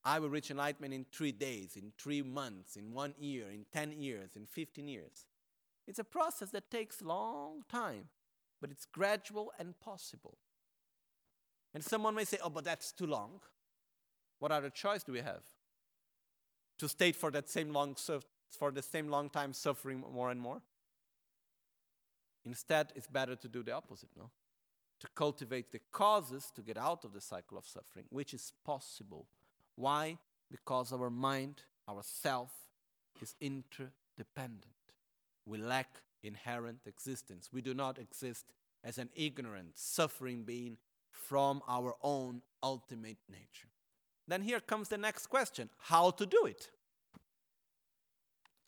I 0.06 0.20
will 0.20 0.30
reach 0.30 0.52
enlightenment 0.52 0.94
in 0.94 1.04
three 1.10 1.32
days, 1.32 1.74
in 1.74 1.92
three 1.98 2.22
months, 2.22 2.76
in 2.76 2.92
one 2.92 3.12
year, 3.18 3.46
in 3.50 3.66
10 3.72 3.90
years, 4.00 4.36
in 4.36 4.46
15 4.46 4.86
years. 4.86 5.26
It's 5.88 5.98
a 5.98 6.04
process 6.04 6.50
that 6.50 6.70
takes 6.70 7.02
long 7.02 7.64
time, 7.68 8.04
but 8.60 8.70
it's 8.70 8.86
gradual 8.86 9.52
and 9.58 9.78
possible. 9.80 10.38
And 11.74 11.82
someone 11.82 12.14
may 12.14 12.24
say, 12.24 12.38
oh, 12.40 12.50
but 12.50 12.64
that's 12.64 12.92
too 12.92 13.06
long. 13.06 13.40
What 14.38 14.52
other 14.52 14.70
choice 14.70 15.02
do 15.02 15.10
we 15.10 15.22
have? 15.22 15.42
To 16.78 16.88
stay 16.88 17.10
for 17.10 17.32
that 17.32 17.48
same 17.48 17.72
long 17.72 17.96
for 18.56 18.70
the 18.70 18.82
same 18.82 19.08
long 19.08 19.28
time 19.28 19.52
suffering 19.52 20.04
more 20.12 20.30
and 20.30 20.40
more? 20.40 20.62
Instead, 22.44 22.92
it's 22.94 23.08
better 23.08 23.34
to 23.34 23.48
do 23.48 23.64
the 23.64 23.72
opposite, 23.72 24.10
no? 24.16 24.30
To 25.00 25.08
cultivate 25.16 25.72
the 25.72 25.80
causes 25.90 26.52
to 26.54 26.62
get 26.62 26.78
out 26.78 27.04
of 27.04 27.12
the 27.12 27.20
cycle 27.20 27.58
of 27.58 27.66
suffering, 27.66 28.04
which 28.10 28.32
is 28.32 28.52
possible 28.64 29.26
why? 29.76 30.18
Because 30.50 30.92
our 30.92 31.10
mind, 31.10 31.62
our 31.88 32.02
self, 32.02 32.50
is 33.20 33.34
interdependent. 33.40 34.64
We 35.44 35.58
lack 35.58 36.02
inherent 36.22 36.80
existence. 36.86 37.50
We 37.52 37.62
do 37.62 37.74
not 37.74 37.98
exist 37.98 38.46
as 38.82 38.98
an 38.98 39.10
ignorant, 39.14 39.70
suffering 39.74 40.42
being 40.42 40.76
from 41.10 41.62
our 41.68 41.94
own 42.02 42.42
ultimate 42.62 43.18
nature. 43.28 43.68
Then 44.28 44.42
here 44.42 44.60
comes 44.60 44.88
the 44.88 44.98
next 44.98 45.28
question 45.28 45.70
how 45.78 46.10
to 46.10 46.26
do 46.26 46.46
it? 46.46 46.70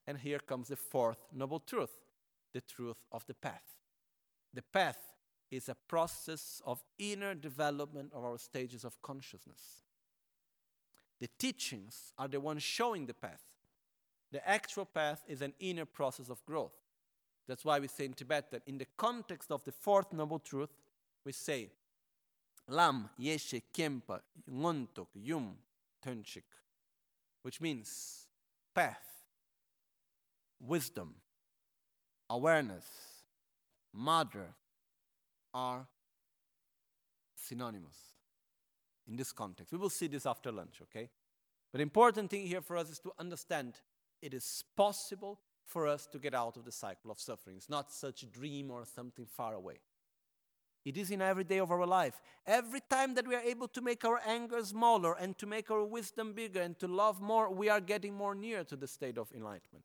And 0.07 0.19
here 0.19 0.39
comes 0.39 0.69
the 0.69 0.77
fourth 0.77 1.19
noble 1.35 1.61
truth 1.61 1.99
the 2.55 2.61
truth 2.63 2.97
of 3.13 3.27
the 3.27 3.35
path. 3.35 3.77
The 4.55 4.63
path 4.63 4.99
is 5.51 5.69
a 5.69 5.77
process 5.87 6.63
of 6.65 6.83
inner 6.99 7.35
development 7.35 8.13
of 8.15 8.25
our 8.25 8.39
stages 8.39 8.85
of 8.85 9.01
consciousness. 9.03 9.83
The 11.21 11.29
teachings 11.39 12.13
are 12.19 12.29
the 12.29 12.41
ones 12.41 12.63
showing 12.63 13.07
the 13.07 13.15
path. 13.15 13.43
The 14.31 14.47
actual 14.49 14.85
path 14.85 15.25
is 15.27 15.43
an 15.43 15.55
inner 15.59 15.85
process 15.85 16.29
of 16.29 16.45
growth. 16.45 16.75
That's 17.47 17.65
why 17.65 17.79
we 17.79 17.89
say 17.89 18.05
in 18.05 18.13
Tibet 18.13 18.51
that 18.51 18.63
in 18.67 18.79
the 18.79 18.87
context 18.97 19.51
of 19.51 19.65
the 19.65 19.73
fourth 19.73 20.13
noble 20.13 20.39
truth, 20.39 20.71
we 21.25 21.33
say, 21.33 21.71
Lam 22.69 23.09
yeshe 23.19 23.63
kempa 23.75 24.21
ngontok 24.51 25.07
yum 25.15 25.57
tunchik, 26.05 26.43
which 27.43 27.61
means 27.61 28.27
path, 28.75 29.25
wisdom, 30.61 31.15
awareness, 32.29 32.85
mother 33.95 34.55
are 35.55 35.87
synonymous 37.35 38.18
in 39.09 39.17
this 39.17 39.33
context. 39.33 39.73
We 39.73 39.79
will 39.79 39.91
see 39.91 40.07
this 40.07 40.27
after 40.27 40.53
lunch, 40.53 40.81
okay? 40.83 41.09
But 41.73 41.79
the 41.79 41.83
important 41.83 42.31
thing 42.31 42.47
here 42.47 42.61
for 42.61 42.77
us 42.77 42.91
is 42.91 42.99
to 43.01 43.13
understand 43.19 43.75
it 44.23 44.35
is 44.35 44.65
possible 44.77 45.41
for 45.65 45.87
us 45.87 46.07
to 46.07 46.19
get 46.19 46.35
out 46.35 46.57
of 46.57 46.65
the 46.65 46.73
cycle 46.73 47.11
of 47.11 47.21
suffering. 47.21 47.57
It's 47.57 47.69
not 47.69 47.93
such 47.93 48.23
a 48.23 48.27
dream 48.27 48.71
or 48.71 48.85
something 48.85 49.27
far 49.27 49.55
away. 49.55 49.81
It 50.85 50.97
is 50.97 51.11
in 51.11 51.21
every 51.21 51.45
day 51.45 51.59
of 51.59 51.71
our 51.71 51.87
life. 51.87 52.21
Every 52.47 52.81
time 52.89 53.15
that 53.15 53.27
we 53.27 53.35
are 53.35 53.43
able 53.43 53.69
to 53.69 53.83
make 53.83 54.05
our 54.05 54.21
anger 54.27 54.65
smaller 54.65 55.15
and 55.15 55.37
to 55.39 55.47
make 55.47 55.71
our 55.71 55.85
wisdom 55.85 56.33
bigger 56.33 56.63
and 56.63 56.79
to 56.79 56.87
love 56.87 57.21
more, 57.21 57.53
we 57.53 57.69
are 57.69 57.81
getting 57.81 58.15
more 58.15 58.35
near 58.35 58.65
to 58.65 58.77
the 58.77 58.87
state 58.87 59.19
of 59.19 59.31
enlightenment. 59.35 59.85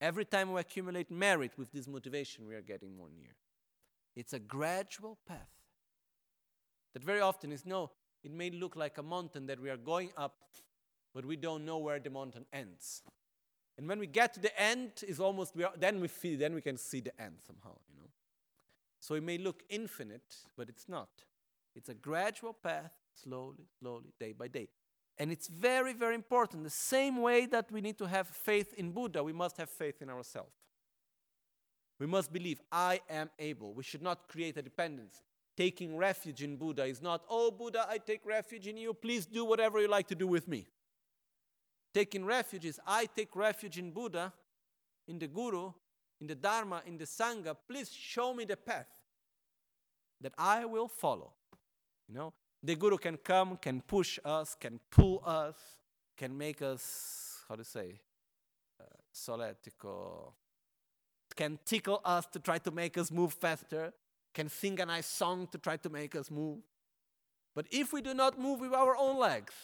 Every 0.00 0.24
time 0.24 0.52
we 0.52 0.60
accumulate 0.60 1.10
merit 1.10 1.52
with 1.58 1.72
this 1.72 1.86
motivation, 1.86 2.46
we 2.46 2.54
are 2.54 2.62
getting 2.62 2.96
more 2.96 3.10
near. 3.14 3.36
It's 4.16 4.32
a 4.32 4.38
gradual 4.38 5.18
path 5.26 5.63
that 6.94 7.04
very 7.04 7.20
often 7.20 7.52
is 7.52 7.66
no, 7.66 7.90
it 8.22 8.32
may 8.32 8.50
look 8.50 8.76
like 8.76 8.96
a 8.98 9.02
mountain 9.02 9.46
that 9.46 9.60
we 9.60 9.68
are 9.68 9.76
going 9.76 10.10
up, 10.16 10.36
but 11.12 11.26
we 11.26 11.36
don't 11.36 11.64
know 11.64 11.78
where 11.78 11.98
the 11.98 12.10
mountain 12.10 12.46
ends. 12.52 13.02
And 13.76 13.88
when 13.88 13.98
we 13.98 14.06
get 14.06 14.32
to 14.34 14.40
the 14.40 14.58
end, 14.60 14.92
is 15.06 15.20
almost 15.20 15.54
we 15.56 15.64
are, 15.64 15.72
then 15.76 16.00
we 16.00 16.08
feel 16.08 16.38
then 16.38 16.54
we 16.54 16.60
can 16.60 16.76
see 16.78 17.00
the 17.00 17.20
end 17.20 17.34
somehow, 17.44 17.76
you 17.88 17.96
know. 18.00 18.08
So 19.00 19.14
it 19.16 19.22
may 19.22 19.36
look 19.36 19.62
infinite, 19.68 20.36
but 20.56 20.68
it's 20.68 20.88
not. 20.88 21.08
It's 21.74 21.88
a 21.88 21.94
gradual 21.94 22.52
path, 22.52 22.94
slowly, 23.12 23.66
slowly, 23.78 24.14
day 24.18 24.32
by 24.32 24.48
day. 24.48 24.68
And 25.18 25.30
it's 25.30 25.48
very, 25.48 25.92
very 25.92 26.14
important. 26.14 26.64
The 26.64 26.70
same 26.70 27.20
way 27.20 27.46
that 27.46 27.70
we 27.70 27.80
need 27.80 27.98
to 27.98 28.06
have 28.06 28.28
faith 28.28 28.72
in 28.74 28.92
Buddha, 28.92 29.22
we 29.22 29.32
must 29.32 29.56
have 29.58 29.70
faith 29.70 30.00
in 30.00 30.08
ourselves. 30.08 30.54
We 31.98 32.06
must 32.06 32.32
believe, 32.32 32.60
I 32.72 33.00
am 33.08 33.30
able. 33.38 33.74
We 33.74 33.84
should 33.84 34.02
not 34.02 34.28
create 34.28 34.56
a 34.56 34.62
dependence. 34.62 35.22
Taking 35.56 35.96
refuge 35.96 36.42
in 36.42 36.56
Buddha 36.56 36.84
is 36.84 37.00
not, 37.00 37.22
oh, 37.28 37.50
Buddha, 37.50 37.86
I 37.88 37.98
take 37.98 38.26
refuge 38.26 38.66
in 38.66 38.76
you. 38.76 38.92
Please 38.92 39.24
do 39.24 39.44
whatever 39.44 39.80
you 39.80 39.88
like 39.88 40.08
to 40.08 40.14
do 40.14 40.26
with 40.26 40.48
me. 40.48 40.66
Taking 41.92 42.24
refuge 42.24 42.64
is, 42.64 42.80
I 42.84 43.06
take 43.06 43.36
refuge 43.36 43.78
in 43.78 43.92
Buddha, 43.92 44.32
in 45.06 45.18
the 45.18 45.28
Guru, 45.28 45.72
in 46.20 46.26
the 46.26 46.34
Dharma, 46.34 46.82
in 46.86 46.98
the 46.98 47.04
Sangha. 47.04 47.56
Please 47.68 47.92
show 47.92 48.34
me 48.34 48.44
the 48.44 48.56
path 48.56 48.88
that 50.20 50.32
I 50.36 50.64
will 50.64 50.88
follow. 50.88 51.32
You 52.08 52.16
know, 52.16 52.32
the 52.62 52.74
Guru 52.74 52.98
can 52.98 53.16
come, 53.18 53.56
can 53.58 53.80
push 53.80 54.18
us, 54.24 54.56
can 54.58 54.80
pull 54.90 55.22
us, 55.24 55.54
can 56.16 56.36
make 56.36 56.62
us, 56.62 57.44
how 57.48 57.54
to 57.54 57.64
say, 57.64 58.00
uh, 58.80 58.84
soletico, 59.14 60.32
can 61.36 61.58
tickle 61.64 62.00
us 62.04 62.26
to 62.26 62.40
try 62.40 62.58
to 62.58 62.70
make 62.70 62.98
us 62.98 63.10
move 63.10 63.34
faster, 63.34 63.92
can 64.34 64.48
sing 64.48 64.80
a 64.80 64.86
nice 64.86 65.06
song 65.06 65.46
to 65.52 65.58
try 65.58 65.76
to 65.78 65.88
make 65.88 66.14
us 66.14 66.30
move. 66.30 66.58
But 67.54 67.66
if 67.70 67.92
we 67.92 68.02
do 68.02 68.12
not 68.12 68.38
move 68.38 68.60
with 68.60 68.74
our 68.74 68.96
own 68.96 69.18
legs, 69.18 69.54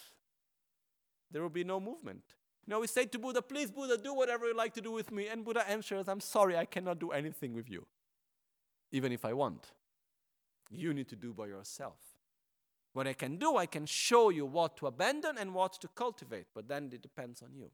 there 1.31 1.43
will 1.43 1.51
be 1.51 1.65
no 1.65 1.81
movement. 1.81 2.23
Know, 2.67 2.81
we 2.81 2.87
say 2.87 3.05
to 3.07 3.19
Buddha, 3.19 3.43
please, 3.43 3.71
Buddha, 3.71 3.97
do 3.99 4.15
whatever 4.15 4.47
you 4.47 4.57
like 4.57 4.75
to 4.75 4.81
do 4.81 4.93
with 4.93 5.11
me. 5.11 5.27
And 5.27 5.45
Buddha 5.45 5.69
answers, 5.69 6.07
I'm 6.09 6.21
sorry, 6.21 6.57
I 6.57 6.65
cannot 6.65 7.01
do 7.01 7.11
anything 7.11 7.53
with 7.53 7.69
you, 7.69 7.85
even 8.93 9.11
if 9.11 9.25
I 9.25 9.33
want. 9.33 9.73
You 10.71 10.95
need 10.95 11.09
to 11.09 11.17
do 11.17 11.35
by 11.35 11.47
yourself. 11.47 11.99
What 12.93 13.09
I 13.09 13.13
can 13.13 13.37
do, 13.37 13.57
I 13.57 13.67
can 13.67 13.87
show 13.87 14.31
you 14.31 14.47
what 14.47 14.77
to 14.77 14.87
abandon 14.87 15.37
and 15.37 15.53
what 15.53 15.81
to 15.81 15.89
cultivate, 15.89 16.47
but 16.55 16.69
then 16.69 16.91
it 16.93 17.03
depends 17.03 17.43
on 17.43 17.49
you. 17.55 17.71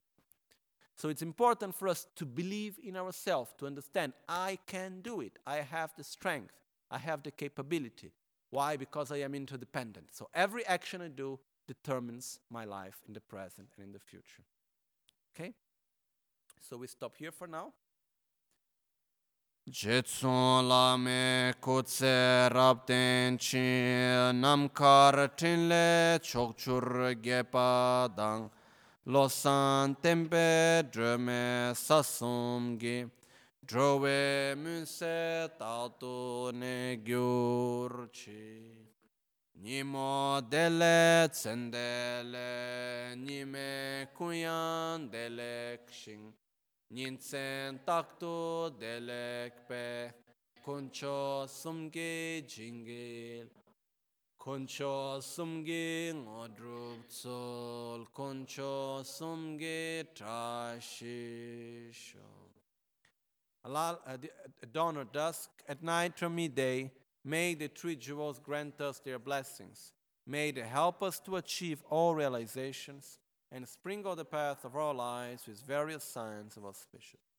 So 0.97 1.10
it's 1.10 1.23
important 1.23 1.74
for 1.74 1.89
us 1.89 2.06
to 2.16 2.24
believe 2.24 2.78
in 2.82 2.97
ourselves, 2.97 3.52
to 3.59 3.66
understand 3.66 4.14
I 4.27 4.59
can 4.66 5.02
do 5.02 5.20
it. 5.20 5.39
I 5.47 5.56
have 5.56 5.93
the 5.97 6.05
strength, 6.05 6.55
I 6.90 6.98
have 6.98 7.22
the 7.22 7.30
capability. 7.30 8.12
Why? 8.50 8.76
Because 8.76 9.10
I 9.10 9.18
am 9.18 9.34
interdependent. 9.34 10.14
So 10.14 10.28
every 10.32 10.64
action 10.66 11.02
I 11.02 11.08
do 11.08 11.38
determines 11.66 12.38
my 12.50 12.64
life 12.64 13.00
in 13.06 13.14
the 13.14 13.20
present 13.20 13.68
and 13.76 13.86
in 13.86 13.92
the 13.92 13.98
future. 13.98 14.44
Okay? 15.34 15.52
So 16.60 16.76
we 16.76 16.86
stop 16.86 17.16
here 17.16 17.32
for 17.32 17.46
now. 17.46 17.72
Kutse 21.60 22.00
chi 23.38 23.66
dang 28.16 28.50
tempe 30.00 30.82
sasum 31.74 32.78
gi 32.78 33.04
Drove 33.68 34.55
münse 34.55 35.48
tatune 35.59 36.94
gyurçi. 37.05 38.62
Nimo 39.55 40.40
dele 40.51 41.28
tsendele, 41.32 43.14
nime 43.16 44.09
kuyan 44.14 45.12
delek 45.12 45.90
şin. 45.90 46.34
Ninsen 46.90 47.78
taktu 47.86 48.80
delek 48.80 49.68
pe, 49.68 50.14
kunço 50.64 51.47
sumgi 51.48 52.44
cingil. 52.48 53.48
Kunço 54.38 55.20
sumgi 55.22 56.12
ngodrup 56.14 57.09
tsol, 57.09 58.05
kunço 58.14 59.02
sumgi 59.05 60.05
taşişo. 60.14 61.26
Uh, 63.66 63.97
uh, 64.06 64.16
at 64.62 64.72
dawn 64.72 64.97
or 64.97 65.05
dusk, 65.05 65.51
at 65.68 65.82
night 65.82 66.22
or 66.22 66.30
midday, 66.30 66.93
may 67.24 67.55
the 67.55 67.68
three 67.68 67.97
jewels 67.97 68.38
grant 68.38 68.80
us 68.80 69.01
their 69.01 69.18
blessings. 69.18 69.93
May 70.26 70.52
they 70.52 70.62
help 70.62 71.02
us 71.02 71.18
to 71.20 71.36
achieve 71.36 71.82
all 71.90 72.14
realizations 72.14 73.18
and 73.51 73.66
sprinkle 73.66 74.14
the 74.14 74.24
path 74.24 74.64
of 74.64 74.76
our 74.76 74.94
lives 74.94 75.47
with 75.47 75.60
various 75.62 76.05
signs 76.05 76.56
of 76.56 76.64
auspicious. 76.64 77.35